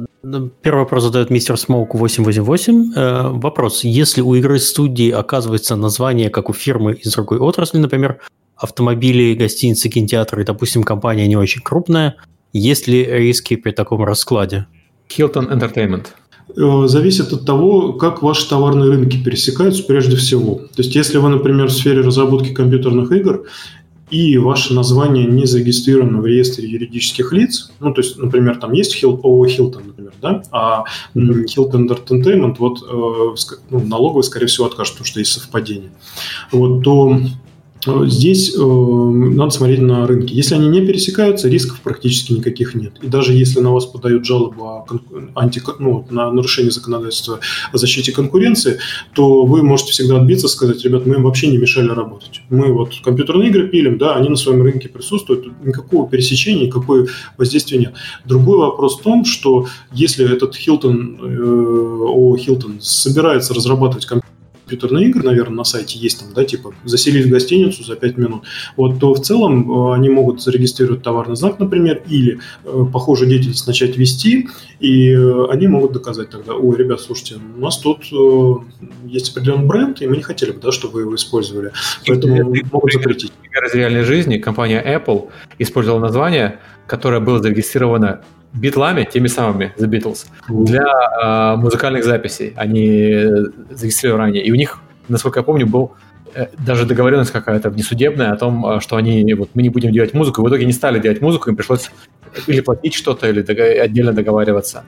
[0.62, 2.92] первый вопрос задает мистер Смоук 888.
[2.96, 3.84] Э, вопрос.
[3.84, 8.18] Если у игры студии оказывается название, как у фирмы из другой отрасли, например,
[8.58, 12.16] автомобили, гостиницы, кинотеатры, допустим, компания не очень крупная,
[12.52, 14.66] есть ли риски при таком раскладе?
[15.08, 16.08] Hilton Entertainment.
[16.56, 20.56] Э, зависит от того, как ваши товарные рынки пересекаются прежде всего.
[20.56, 23.44] То есть, если вы, например, в сфере разработки компьютерных игр,
[24.10, 28.94] и ваше название не зарегистрировано в реестре юридических лиц, ну, то есть, например, там есть
[28.94, 34.94] Хил, ООО Hilton, например, да, а Hilton Entertainment, вот, э, ну, налоговый, скорее всего, откажет,
[34.94, 35.90] потому что есть совпадение,
[36.50, 37.20] вот, то
[37.86, 40.32] здесь э, надо смотреть на рынки.
[40.32, 42.94] Если они не пересекаются, рисков практически никаких нет.
[43.02, 44.86] И даже если на вас подают жалобу о
[45.34, 47.40] анти, ну, на нарушение законодательства
[47.72, 48.78] о защите конкуренции,
[49.14, 52.42] то вы можете всегда отбиться, сказать, ребят, мы им вообще не мешали работать.
[52.50, 57.78] Мы вот компьютерные игры пилим, да, они на своем рынке присутствуют, никакого пересечения, никакой воздействия
[57.78, 57.94] нет.
[58.24, 64.27] Другой вопрос в том, что если этот Hilton, э, о Hilton собирается разрабатывать компьютер,
[64.68, 68.42] компьютерные игры, наверное, на сайте есть там, да, типа заселить в гостиницу за 5 минут,
[68.76, 73.66] вот, то в целом э, они могут зарегистрировать товарный знак, например, или э, похожую деятельность
[73.66, 74.48] начать вести,
[74.80, 78.04] и э, они могут доказать тогда, ой, ребят, слушайте, у нас тут
[79.06, 81.72] есть определенный бренд, и мы не хотели бы, да, чтобы вы его использовали,
[82.06, 83.32] поэтому могут запретить.
[83.32, 88.20] Пример из реальной жизни компания Apple использовала название, которое было зарегистрировано
[88.52, 90.86] битлами, теми самыми The Beatles, для
[91.22, 92.52] э, музыкальных записей.
[92.56, 93.24] Они
[93.70, 94.44] зарегистрировали ранее.
[94.44, 95.92] И у них, насколько я помню, был
[96.34, 100.14] э, даже договоренность какая-то внесудебная о том, э, что они вот мы не будем делать
[100.14, 100.42] музыку.
[100.42, 101.90] В итоге не стали делать музыку, им пришлось
[102.46, 104.84] или платить что-то, или дог- отдельно договариваться.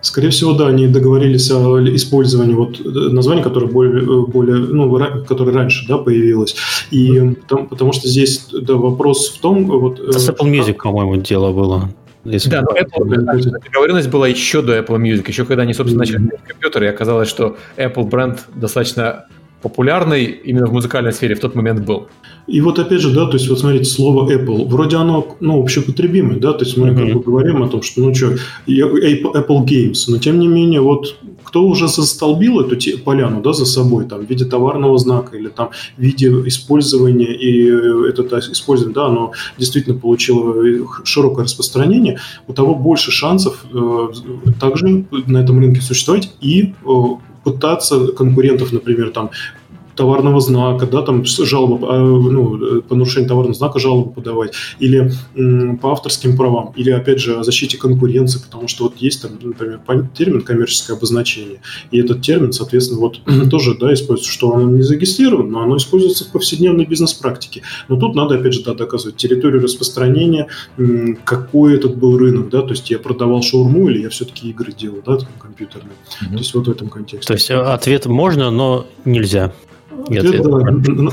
[0.00, 5.24] Скорее всего, да, они договорились о использовании вот э, названия, которое более, э, более ну,
[5.24, 6.56] которое раньше, да, появилось.
[6.90, 9.98] И там, потому что здесь да, вопрос в том, вот.
[9.98, 11.90] С Apple Music, по-моему, дело было.
[12.32, 16.20] Если да, но Apple, договоренность была еще до Apple Music, еще когда они, собственно, начали
[16.20, 16.48] mm-hmm.
[16.48, 19.26] компьютеры, и оказалось, что Apple бренд достаточно
[19.62, 22.08] популярный именно в музыкальной сфере в тот момент был.
[22.46, 26.38] И вот опять же, да, то есть вот смотрите, слово Apple, вроде оно, ну, общепотребимое,
[26.38, 27.06] да, то есть мы mm-hmm.
[27.06, 28.34] как бы говорим о том, что, ну, что,
[28.68, 31.16] Apple Games, но тем не менее, вот
[31.46, 35.70] кто уже застолбил эту поляну, да, за собой, там, в виде товарного знака или там
[35.96, 40.54] в виде использования, и это использование, да, оно действительно получило
[41.04, 42.18] широкое распространение,
[42.48, 44.08] у того больше шансов э,
[44.60, 46.92] также на этом рынке существовать и э,
[47.44, 49.30] пытаться конкурентов, например, там
[49.96, 55.12] товарного знака, да, там жалобы, а, ну, по нарушению товарного знака жалобу подавать, или
[55.80, 59.80] по авторским правам, или, опять же, о защите конкуренции, потому что вот есть там, например,
[60.14, 61.60] термин коммерческое обозначение,
[61.90, 63.20] и этот термин, соответственно, вот
[63.50, 67.62] тоже, да, используется, что он не зарегистрирован, но оно используется в повседневной бизнес-практике.
[67.88, 70.48] Но тут надо, опять же, да, доказывать территорию распространения,
[71.24, 74.98] какой этот был рынок, да, то есть я продавал шаурму или я все-таки игры делал,
[75.04, 75.92] да, компьютерные.
[75.92, 76.32] Mm-hmm.
[76.32, 77.26] То есть вот в этом контексте.
[77.26, 79.52] То есть ответ можно, но нельзя.
[80.08, 80.58] Нет, да,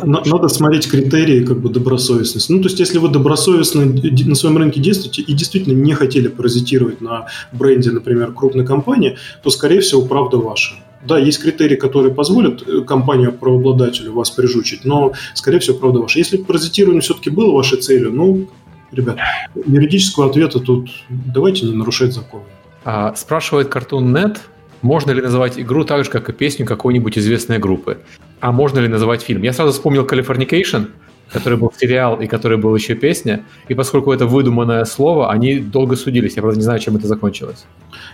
[0.06, 2.52] надо смотреть критерии как бы добросовестности.
[2.52, 7.02] Ну, то есть, если вы добросовестно на своем рынке действуете и действительно не хотели паразитировать
[7.02, 10.76] на бренде, например, крупной компании, то, скорее всего, правда ваша.
[11.06, 16.20] Да, есть критерии, которые позволят э, компанию-правообладателю вас прижучить, но, скорее всего, правда ваша.
[16.20, 18.48] Если паразитирование все-таки было вашей целью, ну,
[18.92, 19.18] ребят,
[19.66, 22.42] юридического ответа тут давайте не нарушать закон.
[22.86, 24.38] А, спрашивает Cartoon.net,
[24.84, 27.98] можно ли называть игру так же, как и песню какой-нибудь известной группы?
[28.40, 29.42] А можно ли называть фильм?
[29.42, 30.88] Я сразу вспомнил Californication,
[31.32, 33.46] который был сериал и который был еще песня.
[33.70, 36.36] И поскольку это выдуманное слово, они долго судились.
[36.36, 37.66] Я, правда, не знаю, чем это закончилось.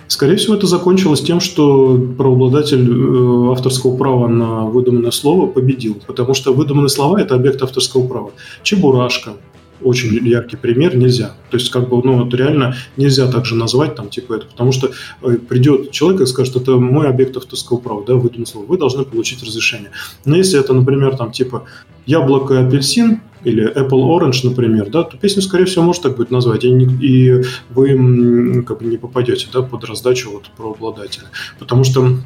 [0.08, 5.98] Скорее всего, это закончилось тем, что правообладатель э, авторского права на выдуманное слово победил.
[6.08, 8.32] Потому что выдуманные слова– это объект авторского права.
[8.64, 9.34] Чебурашка,
[9.82, 11.34] очень яркий пример, нельзя.
[11.50, 14.72] То есть, как бы, ну, вот реально нельзя так же назвать, там, типа это, потому
[14.72, 14.92] что
[15.22, 19.06] э, придет человек и скажет, это мой объект авторского права, да, выдумал слово, вы должны
[19.06, 19.92] получить разрешение.
[20.26, 21.66] Но если это, например, там, типа,
[22.06, 26.32] яблоко и апельсин, или Apple Orange, например, да, то песню, скорее всего, может так быть
[26.32, 31.28] назвать, и, не, и вы как бы не попадете да, под раздачу вот правообладателя.
[31.58, 32.18] Потому что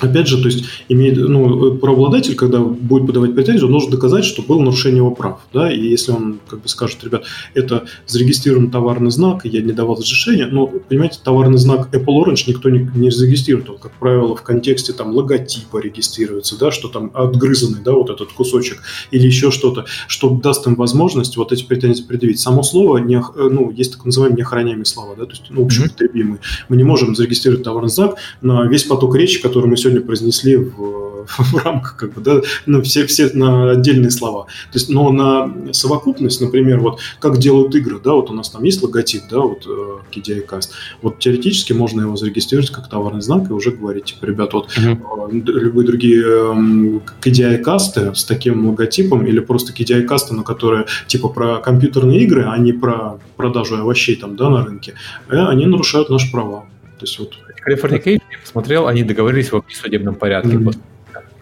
[0.00, 4.42] Опять же, то есть имеет, ну, правообладатель, когда будет подавать претензию, он должен доказать, что
[4.42, 5.40] было нарушение его прав.
[5.52, 5.72] Да?
[5.72, 10.46] И если он как бы скажет, ребят, это зарегистрирован товарный знак, я не давал разрешения,
[10.46, 13.70] но, понимаете, товарный знак Apple Orange никто не, не зарегистрирует.
[13.70, 18.32] Он, как правило, в контексте там логотипа регистрируется, да, что там отгрызанный, да, вот этот
[18.32, 22.38] кусочек, или еще что-то, что даст им возможность вот эти претензии предъявить.
[22.38, 26.38] Само слово, не, ну, есть так называемые неохраняемые слова, да, то есть, ну, общеупотребимые.
[26.68, 31.26] Мы не можем зарегистрировать товарный знак на весь поток речи, который мы сегодня произнесли в,
[31.38, 34.44] в рамках, как бы, да, ну, все, все на отдельные слова.
[34.72, 38.64] То есть, но на совокупность, например, вот как делают игры, да, вот у нас там
[38.64, 40.70] есть логотип, да, вот э, KDI Cast.
[41.02, 45.42] Вот теоретически можно его зарегистрировать как товарный знак и уже говорить, типа, ребят, вот mm-hmm.
[45.44, 51.28] любые другие э, KDI касты с таким логотипом или просто KDI касты, но которые типа
[51.28, 54.94] про компьютерные игры, а не про продажу овощей там, да, на рынке,
[55.28, 56.66] э, они нарушают наши права.
[56.98, 57.34] То есть вот
[57.66, 60.56] Californication, я посмотрел, они договорились в судебном порядке.
[60.56, 60.76] Mm-hmm.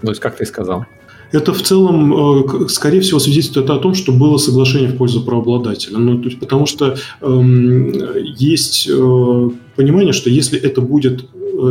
[0.03, 0.87] То есть, как ты сказал.
[1.33, 5.99] Это в целом, э, скорее всего, свидетельствует о том, что было соглашение в пользу правообладателя.
[5.99, 7.93] Ну, то есть, потому что эм,
[8.37, 11.25] есть э, понимание, что если это будет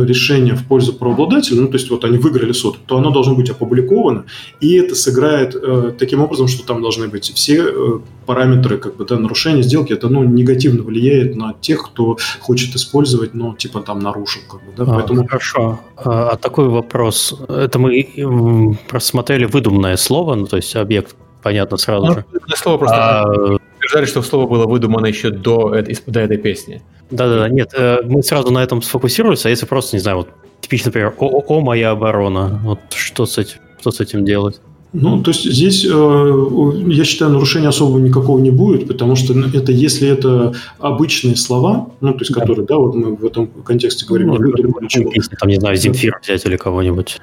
[0.04, 3.50] решение в пользу правообладателя, ну, то есть вот они выиграли суд, то оно должно быть
[3.50, 4.24] опубликовано,
[4.60, 9.04] и это сыграет э, таким образом, что там должны быть все э, параметры как бы,
[9.04, 14.00] да, нарушения сделки, это ну, негативно влияет на тех, кто хочет использовать, но типа там
[14.00, 14.42] нарушил.
[14.50, 15.26] Как бы, да, а, поэтому...
[15.26, 15.80] Хорошо.
[15.96, 17.34] А, а такой вопрос.
[17.48, 22.24] Это мы просмотрели выдуманное слово, ну, то есть объект, понятно, сразу ну, же.
[22.56, 22.96] Слово просто...
[22.96, 26.82] А, утверждали, что слово было выдумано еще до, до этой песни.
[27.10, 30.28] Да-да-да, нет, э, мы сразу на этом сфокусируемся, а если просто, не знаю, вот
[30.60, 34.60] типично, например, о, о, моя оборона, вот что с этим, что с этим делать?
[34.98, 39.70] Ну, то есть здесь, э, я считаю, нарушения особого никакого не будет, потому что это
[39.70, 42.40] если это обычные слова, ну, то есть да.
[42.40, 44.62] которые, да, вот мы в этом контексте говорим, ну, люди,
[45.12, 47.18] песни, там, не знаю, Земфир взять или кого-нибудь.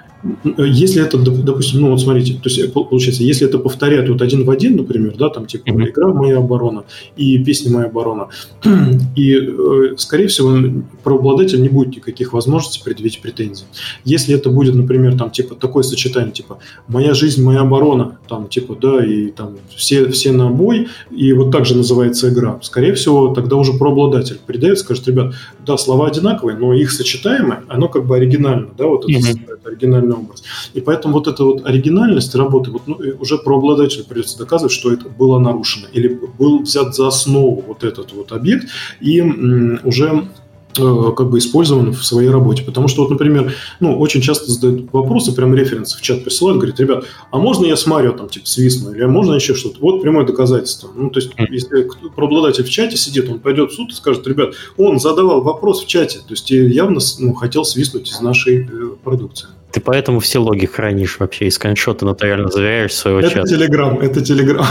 [0.58, 4.46] Если это, допустим, ну вот смотрите, то есть э, получается, если это повторяют вот один
[4.46, 5.90] в один, например, да, там типа mm-hmm.
[5.90, 6.86] игра «Моя оборона»
[7.18, 8.30] и песня «Моя оборона»,
[9.16, 10.58] и, э, скорее всего,
[11.04, 13.66] правообладатель не будет никаких возможностей предъявить претензии.
[14.06, 18.76] Если это будет, например, там типа такое сочетание, типа «Моя жизнь, моя оборона», там типа,
[18.80, 23.34] да, и там все, все на бой, и вот так же называется игра, скорее всего,
[23.34, 25.34] тогда уже правообладатель придает, скажет, ребят,
[25.66, 29.68] да, слова одинаковые, но их сочетаемое, оно как бы оригинально, да, вот это, mm-hmm.
[29.68, 30.44] оригинальный образ.
[30.74, 34.92] И поэтому вот эта вот оригинальность работы, вот, ну, уже про обладателя придется доказывать, что
[34.92, 35.88] это было нарушено.
[35.94, 38.68] Или был взят за основу вот этот вот объект
[39.02, 40.28] и м, уже
[40.74, 42.64] как бы использован в своей работе.
[42.64, 46.80] Потому что, вот, например, ну, очень часто задают вопросы, прям референсы в чат присылают, говорят,
[46.80, 49.80] ребят, а можно я с Марио там, типа, свистну, или а можно еще что-то?
[49.80, 50.90] Вот прямое доказательство.
[50.96, 54.54] Ну, то есть, если правообладатель в чате сидит, он пойдет в суд и скажет, ребят,
[54.78, 58.68] он задавал вопрос в чате, то есть явно ну, хотел свистнуть из нашей э,
[59.04, 59.48] продукции.
[59.72, 63.40] Ты поэтому все логи хранишь вообще и скриншоты нотариально заверяешь своего это чата.
[63.40, 64.66] Это Телеграм, это Телеграм.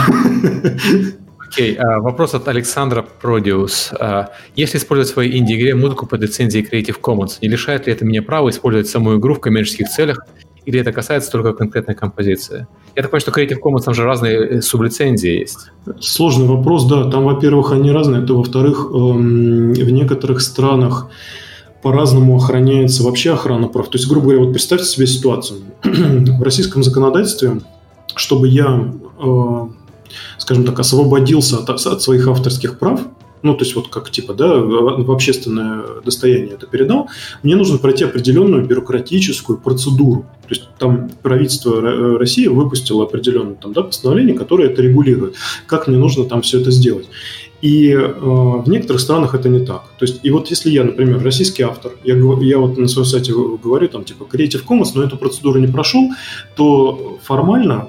[1.52, 3.92] Окей, okay, uh, вопрос от Александра Продиус.
[3.92, 4.26] Uh,
[4.56, 8.22] если использовать в своей инди-игре музыку под лицензией Creative Commons, не лишает ли это меня
[8.22, 10.24] права использовать саму игру в коммерческих целях,
[10.64, 12.66] или это касается только конкретной композиции?
[12.96, 15.70] Я так понимаю, что Creative Commons там же разные э, сублицензии есть.
[16.00, 17.10] Сложный вопрос, да.
[17.10, 21.10] Там, во-первых, они разные, это во-вторых, эм, в некоторых странах
[21.82, 23.90] по-разному охраняется вообще охрана прав.
[23.90, 25.60] То есть, грубо говоря, вот представьте себе ситуацию.
[25.82, 27.60] в российском законодательстве,
[28.16, 28.90] чтобы я
[29.22, 29.66] э,
[30.42, 33.00] скажем так, освободился от, от своих авторских прав,
[33.42, 37.08] ну, то есть вот как типа, да, в общественное достояние это передал,
[37.42, 40.26] мне нужно пройти определенную бюрократическую процедуру.
[40.42, 41.80] То есть там правительство
[42.18, 45.34] России выпустило определенное там, да, постановление, которое это регулирует.
[45.66, 47.06] Как мне нужно там все это сделать.
[47.60, 49.82] И э, в некоторых странах это не так.
[49.98, 53.32] То есть, и вот если я, например, российский автор, я, я вот на своем сайте
[53.32, 56.10] говорю, там, типа, Creative Commons, но эту процедуру не прошел,
[56.56, 57.88] то формально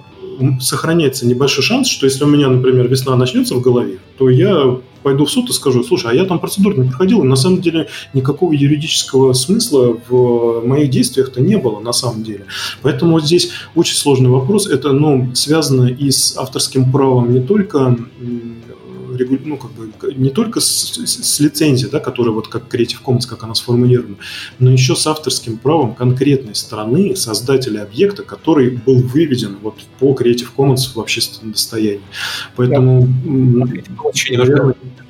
[0.59, 5.25] сохраняется небольшой шанс, что если у меня, например, весна начнется в голове, то я пойду
[5.25, 7.87] в суд и скажу, слушай, а я там процедуру не проходил, и на самом деле
[8.13, 12.45] никакого юридического смысла в моих действиях-то не было на самом деле.
[12.81, 14.67] Поэтому вот здесь очень сложный вопрос.
[14.67, 17.97] Это ну, связано и с авторским правом не только
[19.45, 23.43] ну, как бы, не только с, с лицензией, да, которая вот как Creative Commons, как
[23.43, 24.17] она сформулирована,
[24.59, 30.49] но еще с авторским правом конкретной страны, создателя объекта, который был выведен вот по Creative
[30.55, 32.01] Commons в общественное достояние.
[32.55, 33.07] Поэтому...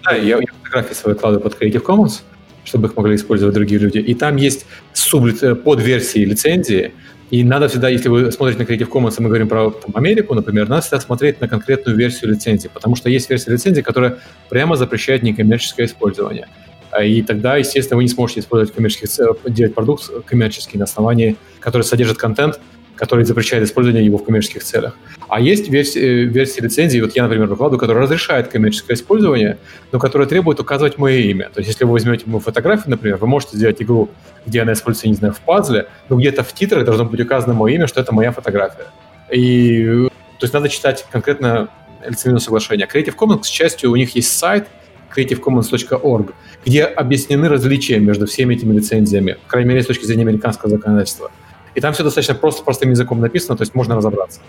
[0.03, 2.21] Да, я, я фотографии свои кладу под Creative Commons,
[2.63, 3.97] чтобы их могли использовать другие люди.
[3.99, 6.93] И там есть суб э, подверсии лицензии,
[7.33, 10.35] и надо всегда, если вы смотрите на Creative Commons, и мы говорим про там, Америку,
[10.35, 14.19] например, надо всегда смотреть на конкретную версию лицензии, потому что есть версия лицензии, которая
[14.49, 16.47] прямо запрещает некоммерческое использование.
[17.03, 19.09] И тогда, естественно, вы не сможете использовать коммерческих
[19.47, 22.59] делать продукт коммерческий на основании, который содержит контент,
[22.95, 24.95] который запрещает использование его в коммерческих целях.
[25.27, 29.57] А есть версии, версии лицензии, вот я, например, выкладываю, которая разрешает коммерческое использование,
[29.91, 31.49] но которая требует указывать мое имя.
[31.53, 34.09] То есть, если вы возьмете мою фотографию, например, вы можете сделать игру,
[34.45, 37.75] где она используется, не знаю, в пазле, но где-то в титрах должно быть указано мое
[37.75, 38.87] имя, что это моя фотография.
[39.31, 40.07] И
[40.39, 41.69] то есть надо читать конкретно
[42.05, 42.87] лицензионное соглашение.
[42.93, 44.67] Creative Commons, к счастью, у них есть сайт
[45.15, 46.33] creativecommons.org,
[46.65, 51.31] где объяснены различия между всеми этими лицензиями, по крайней мере, с точки зрения американского законодательства.
[51.75, 54.39] И там все достаточно просто, простым языком написано, то есть можно разобраться.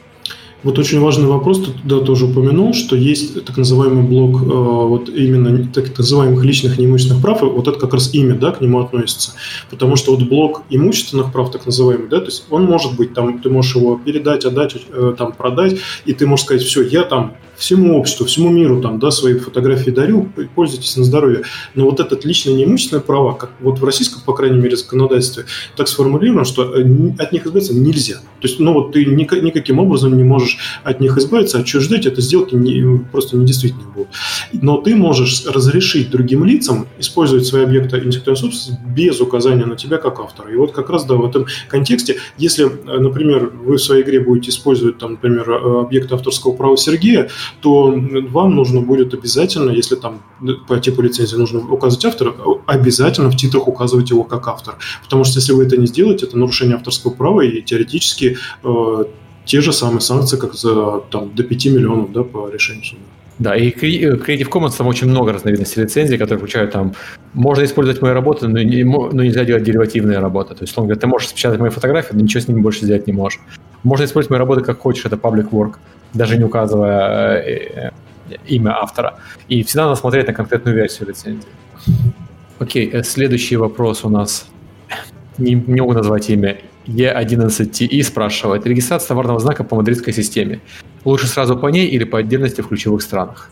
[0.64, 5.10] Вот очень важный вопрос, ты да, тоже упомянул, что есть так называемый блок э, вот
[5.10, 8.80] именно так называемых личных неимущественных прав, и вот это как раз имя, да, к нему
[8.80, 9.32] относится.
[9.68, 13.40] Потому что вот блок имущественных прав, так называемый, да, то есть он может быть там,
[13.40, 15.76] ты можешь его передать, отдать, э, там, продать,
[16.06, 19.90] и ты можешь сказать, все, я там всему обществу, всему миру там, да, свои фотографии
[19.90, 21.42] дарю, пользуйтесь на здоровье.
[21.74, 25.44] Но вот этот личное неимущественное право, как вот в российском, по крайней мере, законодательстве,
[25.76, 26.84] так сформулировано, что э,
[27.18, 28.16] от них избавиться нельзя.
[28.40, 32.54] То есть, ну вот ты никаким образом не можешь от них избавиться, отчуждать это сделки
[32.54, 34.08] не, просто недействительны будут.
[34.52, 39.98] Но ты можешь разрешить другим лицам использовать свои объекты интеллектуальной собственности без указания на тебя
[39.98, 40.52] как автора.
[40.52, 44.20] И вот как раз, да, в этом контексте, если, э, например, вы в своей игре
[44.20, 47.28] будете использовать, там, например, э, объект авторского права Сергея,
[47.60, 47.94] то
[48.30, 50.22] вам нужно будет обязательно, если там
[50.68, 52.34] по типу лицензии нужно указывать автора,
[52.66, 54.76] обязательно в титрах указывать его как автор.
[55.02, 59.04] Потому что если вы это не сделаете, это нарушение авторского права, и теоретически э,
[59.44, 63.02] те же самые санкции, как за там, до 5 миллионов да, по решению суда.
[63.38, 66.94] Да, и Creative Commons там очень много разновидностей лицензий, которые включают там,
[67.32, 70.54] можно использовать мои работы, но, не, но нельзя делать деривативные работы.
[70.54, 73.08] То есть, он говорит, ты можешь спечатать мои фотографии, но ничего с ними больше сделать
[73.08, 73.40] не можешь.
[73.82, 75.74] Можно использовать мои работы как хочешь, это public work
[76.14, 77.90] даже не указывая э,
[78.30, 79.18] э, имя автора.
[79.48, 81.48] И всегда надо смотреть на конкретную версию лицензии.
[82.58, 84.46] Окей, э, следующий вопрос у нас.
[85.38, 86.56] Не, не могу назвать имя.
[86.86, 88.66] E11TI спрашивает.
[88.66, 90.60] Регистрация товарного знака по мадридской системе.
[91.04, 93.50] Лучше сразу по ней или по отдельности в ключевых странах?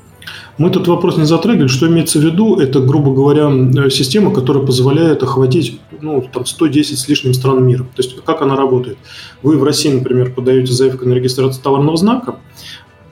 [0.58, 1.68] Мы этот вопрос не затрагивали.
[1.68, 2.60] Что имеется в виду?
[2.60, 7.84] Это, грубо говоря, система, которая позволяет охватить ну, там 110 с лишним стран мира.
[7.84, 8.98] То есть как она работает?
[9.42, 12.36] Вы в России, например, подаете заявку на регистрацию товарного знака,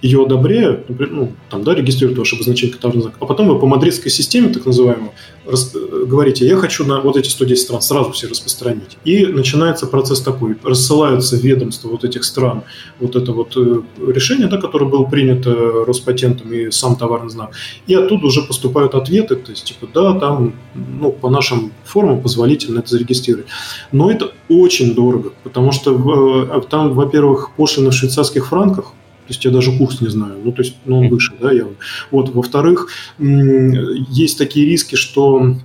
[0.02, 3.66] ее одобряют, например, ну, там, да, регистрируют ваше обозначение товарного знака, а потом вы по
[3.66, 5.10] мадридской системе, так называемой,
[5.47, 5.74] рас,
[6.06, 8.97] говорите, я хочу на вот эти 110 стран сразу все распространить.
[9.05, 12.62] И начинается процесс такой, рассылаются ведомства вот этих стран,
[12.98, 15.55] вот это вот э, решение, да, которое было принято
[15.86, 17.51] Роспатентом и сам товарный знак,
[17.86, 22.78] и оттуда уже поступают ответы, то есть, типа, да, там, ну, по нашим формам позволительно
[22.78, 23.47] это зарегистрировать.
[23.93, 28.93] Но это очень дорого, потому что э, там, во-первых, пошлины в швейцарских франках,
[29.31, 31.77] есть я даже курс не знаю, ну, то есть, ну, он выше, да, явно.
[32.11, 32.89] Вот, во-вторых,
[33.19, 35.57] есть такие риски, что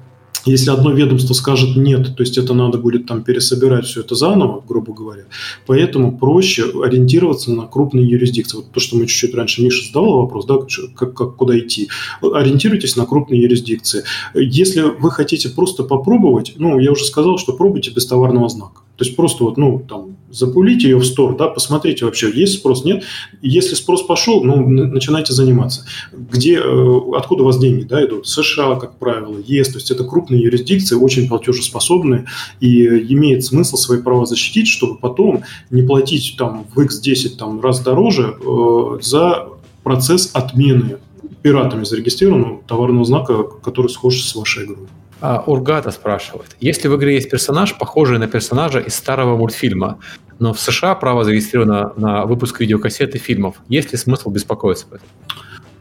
[0.46, 4.64] если одно ведомство скажет нет, то есть это надо будет там пересобирать все это заново,
[4.66, 5.24] грубо говоря.
[5.66, 8.58] Поэтому проще ориентироваться на крупные юрисдикции.
[8.58, 10.58] Вот то, что мы чуть-чуть раньше Миша задал вопрос, да,
[10.96, 11.90] как, как, куда идти.
[12.22, 14.04] Ориентируйтесь на крупные юрисдикции.
[14.36, 18.82] Если вы хотите просто попробовать, ну, я уже сказал, что пробуйте без товарного знака.
[18.98, 22.84] То есть просто вот, ну, там, запулите ее в стор, да, посмотрите вообще, есть спрос,
[22.84, 23.04] нет.
[23.42, 25.86] Если спрос пошел, ну, начинайте заниматься.
[26.14, 28.28] Где, э, откуда у вас деньги, да, идут?
[28.28, 32.26] США, как правило, ЕС, то есть это крупные юрисдикции, очень платежеспособные,
[32.60, 37.82] и имеет смысл свои права защитить, чтобы потом не платить там в X10 там, раз
[37.82, 39.48] дороже э, за
[39.84, 40.98] процесс отмены
[41.42, 44.88] пиратами зарегистрированного товарного знака, который схож с вашей игрой.
[45.22, 46.56] А, Ургата спрашивает.
[46.60, 49.98] Если в игре есть персонаж, похожий на персонажа из старого мультфильма,
[50.40, 55.08] но в США право зарегистрировано на выпуск видеокассеты фильмов, есть ли смысл беспокоиться об этом?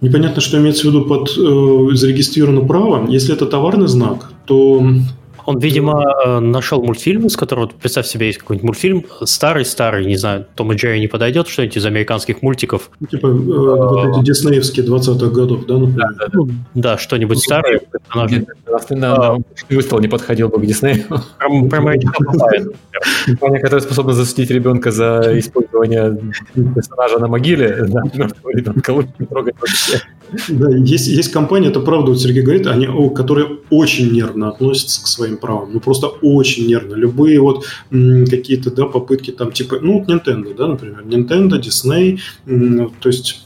[0.00, 3.08] Непонятно, что имеется в виду под э, зарегистрировано право.
[3.08, 4.84] Если это товарный знак, то
[5.46, 10.46] он, видимо, э, нашел мультфильм, из которого, представь себе, есть какой-нибудь мультфильм, старый-старый, не знаю,
[10.54, 12.90] Том и Джерри не подойдет, что-нибудь из американских мультиков.
[13.00, 16.08] Ну, типа э, вот эти диснеевские 20-х годов, да, например?
[16.18, 16.54] Да, да, да.
[16.74, 17.80] да что-нибудь старое.
[17.80, 18.46] Персонажи.
[18.90, 19.36] На
[19.70, 21.04] выстрел не подходил бы к Диснею.
[21.08, 21.48] Про
[23.26, 26.18] Компания, которая способна засудить ребенка за использование
[26.74, 28.02] персонажа на могиле, да,
[28.52, 30.00] ребенка лучше не трогать вообще.
[30.48, 35.06] Да, есть, есть компания, это правда, вот Сергей говорит, они, которые очень нервно относятся к
[35.06, 35.70] своим правам.
[35.72, 36.94] Ну, просто очень нервно.
[36.94, 43.08] Любые вот какие-то, да, попытки там, типа, ну, вот Nintendo, да, например, Nintendo, Disney, то
[43.08, 43.40] есть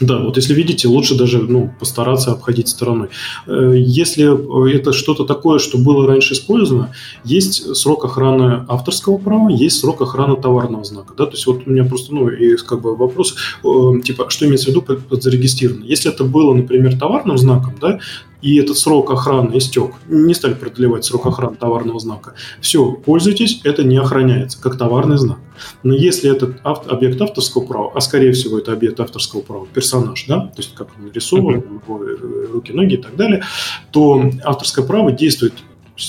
[0.00, 3.08] да, вот если видите, лучше даже ну, постараться обходить стороной.
[3.46, 6.92] Э, если это что-то такое, что было раньше использовано,
[7.24, 11.14] есть срок охраны авторского права, есть срок охраны товарного знака.
[11.16, 11.26] Да?
[11.26, 14.66] То есть вот у меня просто ну, и как бы вопрос, э, типа, что имеется
[14.66, 15.84] в виду под зарегистрировано.
[15.84, 17.98] Если это было, например, товарным знаком, да,
[18.44, 23.84] и этот срок охраны истек, не стали продлевать срок охраны товарного знака, все, пользуйтесь, это
[23.84, 25.38] не охраняется, как товарный знак.
[25.82, 30.26] Но если этот авто, объект авторского права, а скорее всего это объект авторского права, персонаж,
[30.28, 32.52] да, то есть как он нарисован, uh-huh.
[32.52, 33.42] руки, ноги и так далее,
[33.90, 35.54] то авторское право действует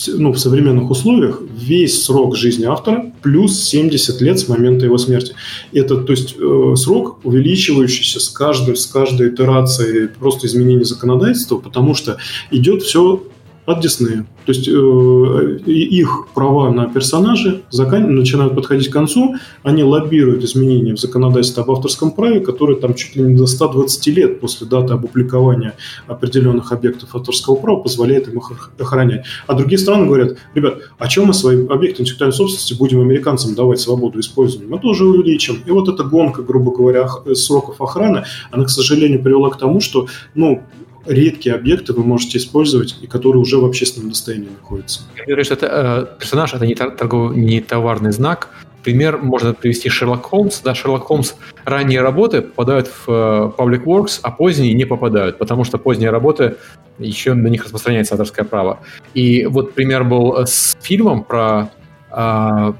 [0.07, 5.35] ну, в современных условиях весь срок жизни автора плюс 70 лет с момента его смерти.
[5.73, 11.93] Это, то есть, э, срок, увеличивающийся с каждой, с каждой итерацией просто изменения законодательства, потому
[11.93, 12.17] что
[12.49, 13.23] идет все
[13.65, 14.25] от Диснея.
[14.45, 18.13] То есть э, их права на персонажи закан...
[18.13, 23.15] начинают подходить к концу, они лоббируют изменения в законодательстве об авторском праве, которые там чуть
[23.15, 25.73] ли не до 120 лет после даты опубликования
[26.07, 29.25] определенных объектов авторского права позволяет им их охранять.
[29.47, 33.79] А другие страны говорят, ребят, а чем мы свои объекты интеллектуальной собственности будем американцам давать
[33.79, 34.69] свободу использования?
[34.69, 35.57] Мы тоже увеличим.
[35.65, 40.07] И вот эта гонка, грубо говоря, сроков охраны, она, к сожалению, привела к тому, что
[40.35, 40.61] ну,
[41.05, 45.01] редкие объекты вы можете использовать, и которые уже в общественном достоянии находятся.
[45.17, 48.49] Я говорю, что это, э, персонаж– это не, торговый, не товарный знак.
[48.83, 50.61] Пример можно привести Шерлок Холмс.
[50.61, 51.33] Да, Шерлок Холмс
[51.63, 56.57] ранние работы попадают в э, Public Works, а поздние не попадают, потому что поздние работы
[56.99, 58.79] еще на них распространяется авторское право.
[59.13, 61.69] И вот пример был с фильмом про
[62.11, 62.73] э,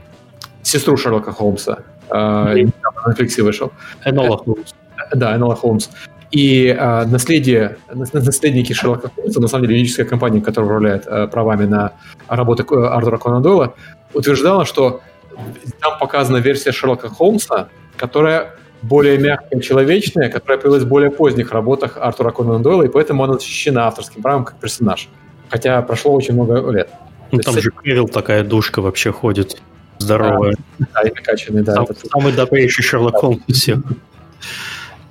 [0.62, 1.80] сестру Шерлока Холмса.
[2.10, 3.72] Э, на Netflix вышел.
[4.04, 4.74] Энола Холмс.
[5.14, 5.90] Да, Энола Холмс.
[6.32, 11.66] И э, наследие, наследники Шерлока Холмса, на самом деле юридическая компания, которая управляет э, правами
[11.66, 11.94] на
[12.28, 13.74] работы э, Артура Конан Дойла,
[14.14, 15.02] утверждала, что
[15.82, 21.98] там показана версия Шерлока Холмса, которая более мягкая, человечная, которая появилась в более поздних работах
[21.98, 25.10] Артура Конан Дойла, и поэтому она защищена авторским правом как персонаж.
[25.50, 26.90] Хотя прошло очень много лет.
[27.32, 29.62] Ну, там же Кевилл такая душка вообще ходит,
[29.98, 30.56] здоровая.
[30.80, 31.74] Да, да и накачанный, да.
[31.74, 33.80] Сам, самый добрейший Шерлок Холмс всех.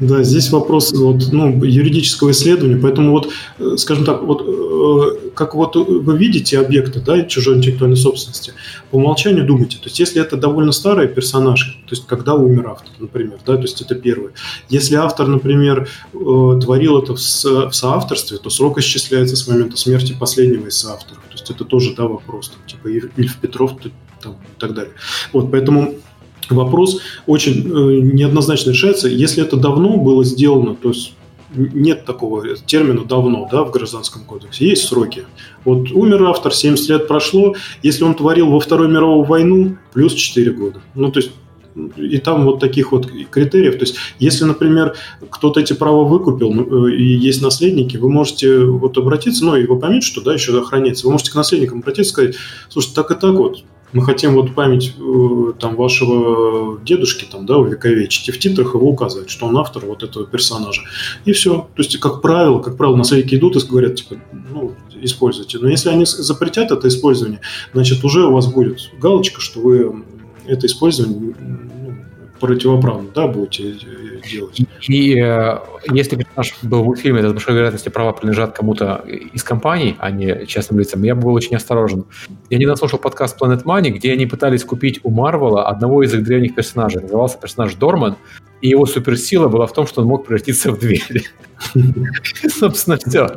[0.00, 5.54] Да, здесь вопрос вот, ну, юридического исследования, поэтому вот, э, скажем так, вот э, как
[5.54, 8.54] вот вы видите объекты, да, чужой интеллектуальной собственности,
[8.90, 12.90] по умолчанию думайте, то есть если это довольно старый персонаж, то есть когда умер автор,
[12.98, 14.32] например, да, то есть это первое.
[14.68, 20.66] Если автор, например, э, творил это в, соавторстве, то срок исчисляется с момента смерти последнего
[20.66, 23.76] из соавторов, то есть это тоже, да, вопрос, там, типа Ильф Петров
[24.20, 24.92] там, и так далее.
[25.32, 25.94] Вот, поэтому
[26.50, 29.08] вопрос очень э, неоднозначно решается.
[29.08, 31.14] Если это давно было сделано, то есть
[31.56, 34.68] нет такого термина давно да, в Гражданском кодексе.
[34.68, 35.24] Есть сроки.
[35.64, 37.54] Вот умер автор, 70 лет прошло.
[37.82, 40.80] Если он творил во Вторую мировую войну, плюс 4 года.
[40.94, 41.30] Ну, то есть
[41.96, 43.74] и там вот таких вот критериев.
[43.74, 44.94] То есть, если, например,
[45.28, 49.66] кто-то эти права выкупил ну, э, и есть наследники, вы можете вот обратиться, ну, и
[49.66, 51.06] вы поймете, что, да, еще охраняется.
[51.06, 52.36] Вы можете к наследникам обратиться и сказать,
[52.68, 53.64] слушайте, так и так вот,
[53.94, 58.90] мы хотим вот память э, там вашего дедушки там, да, увековечить, и в титрах его
[58.90, 60.82] указать, что он автор вот этого персонажа.
[61.24, 61.68] И все.
[61.74, 64.16] То есть, как правило, как правило, наследники идут и говорят, типа,
[64.50, 65.58] ну, используйте.
[65.60, 67.40] Но если они запретят это использование,
[67.72, 70.04] значит, уже у вас будет галочка, что вы
[70.44, 71.94] это использование ну,
[72.40, 73.76] противоправно, да, будете
[74.28, 74.60] делать.
[74.88, 75.58] И э,
[75.90, 80.10] если персонаж был в фильме, это с большой вероятностью права принадлежат кому-то из компаний, а
[80.10, 82.04] не частным лицам, я бы был очень осторожен.
[82.50, 86.24] Я недавно слушал подкаст Planet Money, где они пытались купить у Марвела одного из их
[86.24, 87.02] древних персонажей.
[87.02, 88.16] Назывался персонаж Дорман,
[88.60, 91.24] и его суперсила была в том, что он мог превратиться в дверь.
[92.48, 93.28] Собственно, все.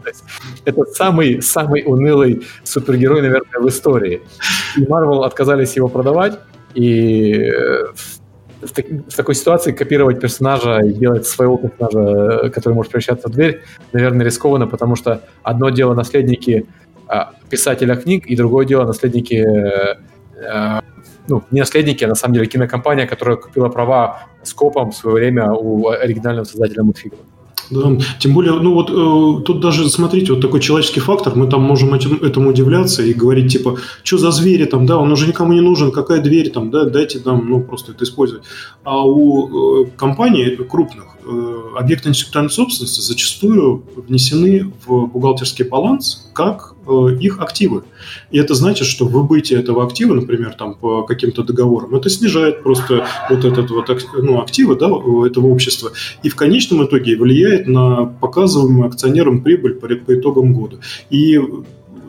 [0.66, 4.22] Это самый, самый унылый супергерой, наверное, в истории.
[4.78, 6.40] И Марвел отказались его продавать,
[6.76, 7.88] и э,
[8.68, 13.32] в, так, в такой ситуации копировать персонажа и делать своего персонажа, который может превращаться в
[13.32, 13.62] дверь,
[13.94, 16.66] наверное, рискованно, потому что одно дело наследники
[17.08, 19.46] а, писателя книг, и другое дело наследники,
[20.46, 20.84] а,
[21.28, 25.16] ну, не наследники, а на самом деле кинокомпания, которая купила права с копом в свое
[25.16, 27.20] время у оригинального создателя мультфильма.
[27.70, 27.98] Да.
[28.20, 31.94] Тем более, ну вот э, тут даже, смотрите, вот такой человеческий фактор, мы там можем
[31.94, 35.62] этим, этому удивляться и говорить, типа, что за звери там, да, он уже никому не
[35.62, 38.44] нужен, какая дверь там, да, дайте нам, ну, просто это использовать.
[38.84, 46.76] А у э, компаний крупных э, объекты интеллектуальной собственности зачастую внесены в бухгалтерский баланс как
[46.88, 47.84] э, их активы.
[48.30, 53.08] И это значит, что выбытие этого актива, например, там по каким-то договорам, это снижает просто
[53.28, 53.90] вот этот вот
[54.22, 55.92] ну, активы да, этого общества.
[56.22, 60.80] И в конечном итоге влияет на показываемую акционерам прибыль по, по итогам года.
[61.10, 61.40] И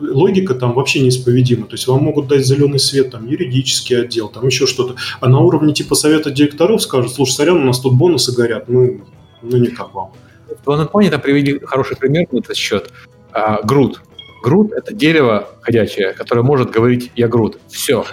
[0.01, 1.65] логика там вообще неисповедима.
[1.65, 4.95] То есть вам могут дать зеленый свет, там, юридический отдел, там еще что-то.
[5.19, 9.01] А на уровне типа совета директоров скажут, слушай, сорян, у нас тут бонусы горят, мы,
[9.41, 10.11] ну никак вам.
[10.59, 12.91] В Планетмоне там привели хороший пример на этот счет.
[13.31, 14.01] А, Грут.
[14.41, 17.59] Грут— это дерево ходячее, которое может говорить «я Грут».
[17.67, 18.05] Все.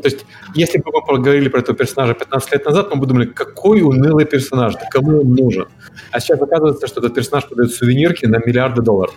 [0.00, 3.26] То есть, если бы мы поговорили про этого персонажа 15 лет назад, мы бы думали,
[3.26, 5.66] какой унылый персонаж, да кому он нужен?
[6.10, 9.14] А сейчас оказывается, что этот персонаж продает сувенирки на миллиарды долларов.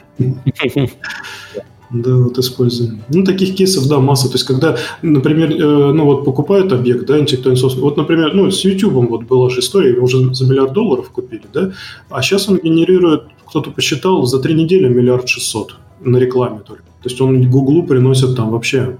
[1.89, 3.01] Да, вот используем.
[3.09, 4.27] Ну, таких кейсов, да, масса.
[4.27, 7.83] То есть, когда, например, э, ну, вот покупают объект, да, интеллектуальный собственность.
[7.83, 11.45] Вот, например, ну, с YouTube вот была же история, его уже за миллиард долларов купили,
[11.53, 11.71] да,
[12.09, 16.83] а сейчас он генерирует, кто-то посчитал, за три недели миллиард шестьсот на рекламе только.
[17.07, 18.97] То есть, он Гуглу приносит там вообще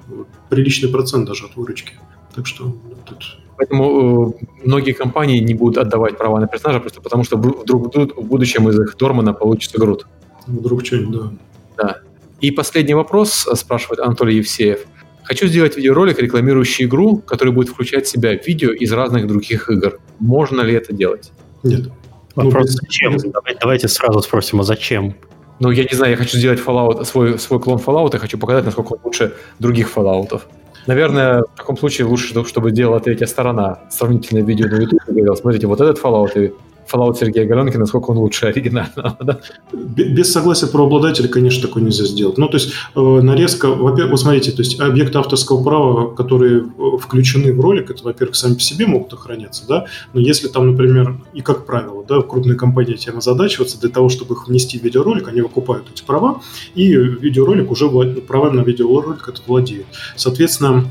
[0.49, 1.91] приличный процент даже от выручки.
[2.33, 2.73] Так что
[3.05, 7.93] тут Поэтому э, многие компании не будут отдавать права на персонажа просто потому, что вдруг
[8.15, 10.07] в будущем из их Дормана получится Грут.
[10.45, 11.31] Вдруг что-нибудь, да.
[11.77, 11.97] Да.
[12.39, 14.85] И последний вопрос, э, спрашивает Анатолий Евсеев.
[15.23, 19.99] Хочу сделать видеоролик, рекламирующий игру, который будет включать в себя видео из разных других игр.
[20.19, 21.33] Можно ли это делать?
[21.63, 21.89] Нет.
[22.35, 23.17] Вопрос, ну, зачем?
[23.17, 25.15] Давайте, давайте сразу спросим, а зачем?
[25.59, 28.65] Ну, я не знаю, я хочу сделать Fallout, свой, свой клон Fallout и хочу показать,
[28.65, 30.41] насколько он лучше других Fallout.
[30.85, 35.35] Наверное, в таком случае лучше, чтобы делала третья сторона сравнительное видео на YouTube и говорила,
[35.35, 36.53] смотрите, вот этот Fallout и
[36.91, 39.17] Fallout Сергея Галенкина, насколько он лучше оригинального.
[39.27, 39.39] Да?
[39.73, 42.37] Без согласия правообладателя, конечно, такое нельзя сделать.
[42.37, 46.97] Ну, то есть э, нарезка, во-первых, вот смотрите, то есть объекты авторского права, которые э,
[46.97, 51.17] включены в ролик, это, во-первых, сами по себе могут охраняться, да, но если там, например,
[51.33, 55.27] и как правило, да, крупные компании тем озадачиваются, для того, чтобы их внести в видеоролик,
[55.27, 56.41] они выкупают эти права,
[56.75, 58.25] и видеоролик уже влад...
[58.25, 59.85] правами на видеоролик это владеет.
[60.15, 60.85] Соответственно,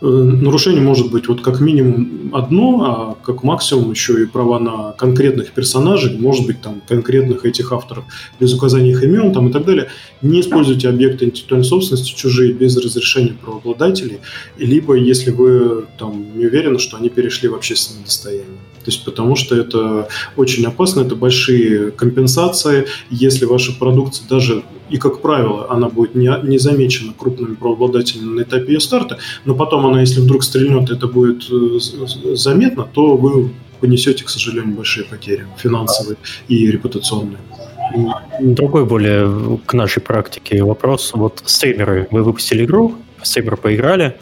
[0.00, 4.92] Э, нарушение может быть вот как минимум одно, а как максимум еще и права на
[4.92, 8.04] конкретных персонажей, может быть там конкретных этих авторов
[8.40, 9.88] без указания их имен там и так далее.
[10.22, 14.18] Не используйте объекты интеллектуальной собственности чужие без разрешения правообладателей,
[14.58, 18.58] либо если вы там не уверены, что они перешли в общественное достояние.
[18.84, 22.86] То есть потому что это очень опасно, это большие компенсации.
[23.10, 28.42] Если ваша продукция даже, и как правило, она будет не, не замечена крупными правообладателями на
[28.42, 33.50] этапе ее старта, но потом она, если вдруг стрельнет, это будет э, заметно, то вы
[33.80, 36.16] понесете, к сожалению, большие потери финансовые
[36.48, 37.38] и репутационные.
[38.40, 41.12] Другой более к нашей практике вопрос.
[41.14, 44.16] Вот стримеры, вы выпустили игру, стримеры поиграли,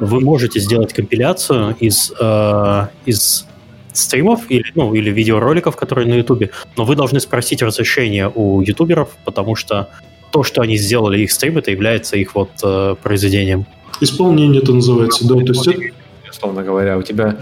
[0.00, 3.47] вы можете сделать компиляцию из, э, из
[3.92, 9.10] стримов или, ну, или видеороликов, которые на Ютубе, но вы должны спросить разрешение у ютуберов,
[9.24, 9.88] потому что
[10.30, 13.66] то, что они сделали их стрим, это является их вот э, произведением.
[14.00, 15.34] Исполнение это называется, да.
[15.34, 15.80] То есть это...
[16.30, 17.38] Условно говоря, у тебя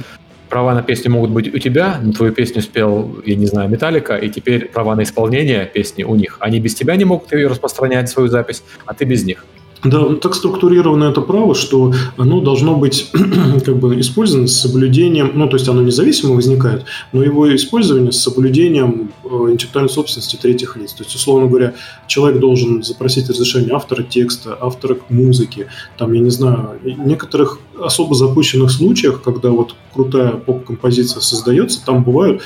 [0.48, 4.16] права на песню могут быть у тебя, но твою песню спел, я не знаю, Металлика,
[4.16, 6.36] и теперь права на исполнение песни у них.
[6.40, 9.44] Они без тебя не могут ее распространять, свою запись, а ты без них.
[9.84, 13.10] Да, так структурировано это право, что оно должно быть
[13.64, 18.20] как бы использовано с соблюдением, ну, то есть оно независимо возникает, но его использование с
[18.20, 20.92] соблюдением э, интеллектуальной собственности третьих лиц.
[20.92, 21.74] То есть, условно говоря,
[22.06, 28.70] человек должен запросить разрешение автора текста, автора музыки, там, я не знаю, некоторых особо запущенных
[28.70, 32.42] случаях, когда вот крутая поп-композиция создается, там бывают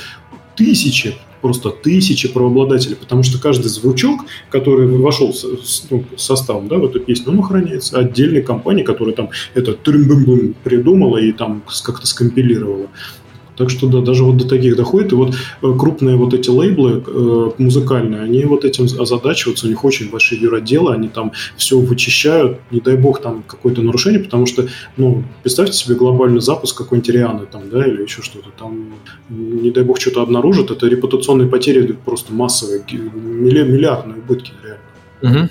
[0.55, 6.85] тысячи просто тысячи правообладателей, потому что каждый звучок, который вошел с, ну, составом да, в
[6.85, 12.87] эту песню, он охраняется отдельной компанией, которая там это придумала и там как-то скомпилировала.
[13.61, 15.11] Так что да, даже вот до таких доходит.
[15.11, 19.85] И вот э, крупные вот эти лейблы э, музыкальные, они вот этим озадачиваются, у них
[19.85, 24.67] очень большие юроделы, они там все вычищают, не дай бог там какое-то нарушение, потому что,
[24.97, 28.95] ну, представьте себе глобальный запуск какой-нибудь Рианы там, да, или еще что-то там,
[29.29, 32.83] не дай бог что-то обнаружат, это репутационные потери просто массовые,
[33.19, 35.41] миллиардные убытки реально.
[35.41, 35.49] Угу.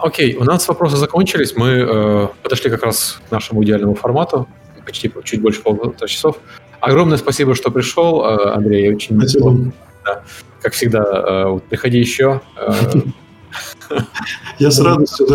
[0.00, 1.56] Окей, у нас вопросы закончились.
[1.56, 4.46] Мы э, подошли как раз к нашему идеальному формату.
[4.86, 6.38] Почти чуть больше полутора часов.
[6.84, 8.94] Огромное спасибо, что пришел, э, Андрей.
[8.94, 9.72] Очень спасибо.
[10.04, 10.22] Да.
[10.60, 12.42] Как всегда, э, вот, приходи еще.
[12.58, 12.72] Э.
[14.58, 15.26] Я с радостью.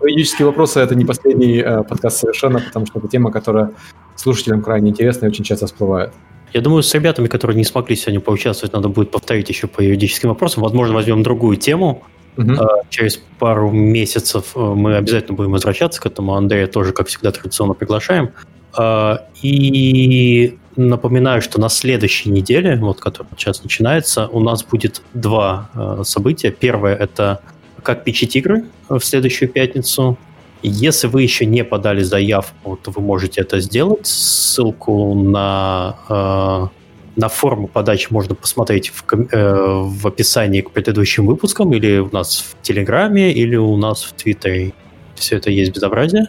[0.00, 3.70] Юридические вопросы– это не последний подкаст совершенно, потому что это тема, которая
[4.16, 6.12] слушателям крайне интересна и очень часто всплывает.
[6.52, 10.30] Я думаю, с ребятами, которые не смогли сегодня поучаствовать, надо будет повторить еще по юридическим
[10.30, 10.62] вопросам.
[10.62, 12.02] Возможно, возьмем другую тему.
[12.36, 12.52] Угу.
[12.90, 16.34] Через пару месяцев мы обязательно будем возвращаться к этому.
[16.34, 18.30] Андрея тоже, как всегда, традиционно приглашаем.
[19.42, 26.02] И Напоминаю, что на следующей неделе, вот которая сейчас начинается, у нас будет два э,
[26.04, 26.50] события.
[26.50, 27.40] Первое это
[27.82, 30.18] как печить игры в следующую пятницу.
[30.62, 34.06] Если вы еще не подали заявку, то вы можете это сделать.
[34.06, 41.72] Ссылку на, э, на форму подачи можно посмотреть в, э, в описании к предыдущим выпускам,
[41.72, 44.72] или у нас в Телеграме, или у нас в Твиттере.
[45.14, 46.28] Все это есть безобразие.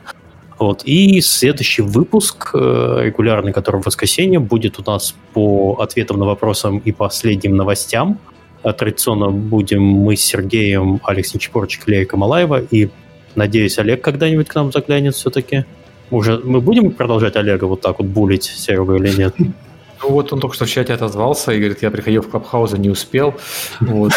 [0.58, 0.84] Вот.
[0.86, 6.78] И следующий выпуск, э, регулярный, который в воскресенье, будет у нас по ответам на вопросам
[6.78, 8.20] и последним новостям.
[8.64, 12.62] А традиционно будем мы с Сергеем, Алекс Нечепорчик, Лерика Малаева.
[12.72, 12.90] И,
[13.36, 15.66] надеюсь, Олег когда-нибудь к нам заглянет все-таки.
[16.10, 19.36] Уже мы будем продолжать Олега вот так вот булить Серега или нет?
[20.04, 22.78] Ну вот он только что в чате отозвался и говорит, я приходил в Клабхаус и
[22.78, 23.34] не успел.
[23.80, 24.12] Вот.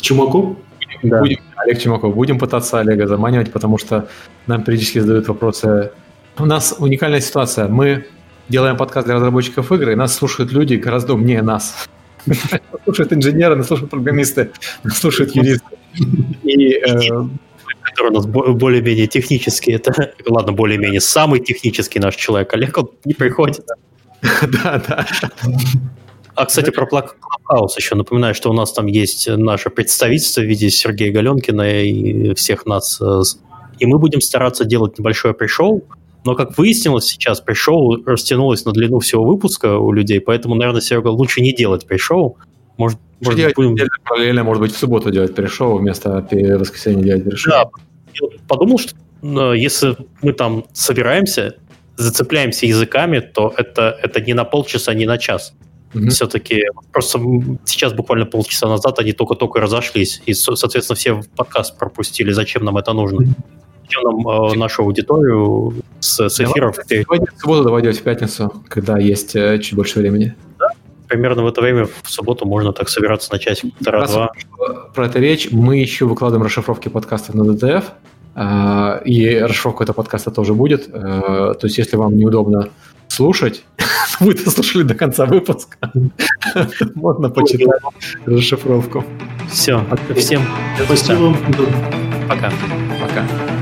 [0.00, 0.56] Чумаков?
[1.02, 1.20] Да.
[1.20, 4.08] Будем, Олег Чумаков, будем пытаться Олега заманивать, потому что
[4.46, 5.90] нам периодически задают вопросы.
[6.38, 7.68] У нас уникальная ситуация.
[7.68, 8.06] Мы
[8.48, 11.88] делаем подкаст для разработчиков игр, и нас слушают люди гораздо умнее нас.
[12.84, 14.50] слушают инженеры, нас слушают программисты,
[14.84, 15.76] нас слушают юристы.
[16.42, 16.98] И э,
[17.82, 19.72] который у нас более-менее технический.
[19.72, 22.52] Это, ладно, более-менее самый технический наш человек.
[22.54, 23.66] Олег, он не приходит.
[24.62, 25.06] Да, да.
[26.36, 30.68] А, кстати, про Clubhouse еще напоминаю, что у нас там есть наше представительство в виде
[30.68, 33.00] Сергея Галенкина и всех нас.
[33.00, 33.22] Э,
[33.78, 35.82] и мы будем стараться делать небольшое пришоу,
[36.26, 41.08] но, как выяснилось сейчас, пришоу растянулось на длину всего выпуска у людей, поэтому, наверное, Серега,
[41.08, 42.36] лучше не делать пришоу.
[42.76, 43.76] Может, может делать будем...
[44.04, 47.50] параллельно, может быть, в субботу делать пришоу вместо воскресенья делать пришоу.
[47.50, 47.70] Да,
[48.12, 51.56] я подумал, что э, если мы там собираемся,
[51.96, 55.54] зацепляемся языками, то это, это не на полчаса, не на час.
[55.92, 56.08] Mm-hmm.
[56.10, 57.18] Все-таки просто
[57.64, 62.32] сейчас буквально полчаса назад они только-только разошлись, и, соответственно, все подкаст пропустили.
[62.32, 63.26] Зачем нам это нужно?
[63.82, 66.76] Зачем нам э, нашу аудиторию с, с эфиров?
[66.88, 70.34] Давай в субботу давай делать в пятницу, когда есть э, чуть больше времени.
[70.58, 70.68] Да,
[71.06, 74.32] примерно в это время в субботу можно так собираться на часик, полтора-два.
[74.94, 75.50] Про это речь.
[75.52, 77.84] Мы еще выкладываем расшифровки подкастов на DTF.
[78.34, 80.88] А, и расшифровка этого подкаста тоже будет.
[80.92, 82.68] А, то есть, если вам неудобно
[83.08, 83.64] слушать,
[84.20, 85.92] вы дослушали до конца выпуска,
[86.94, 87.80] можно почитать
[88.26, 89.04] расшифровку.
[89.50, 89.84] Все,
[90.16, 90.42] всем
[90.84, 91.36] спасибо.
[92.28, 92.50] Пока.
[93.00, 93.55] Пока.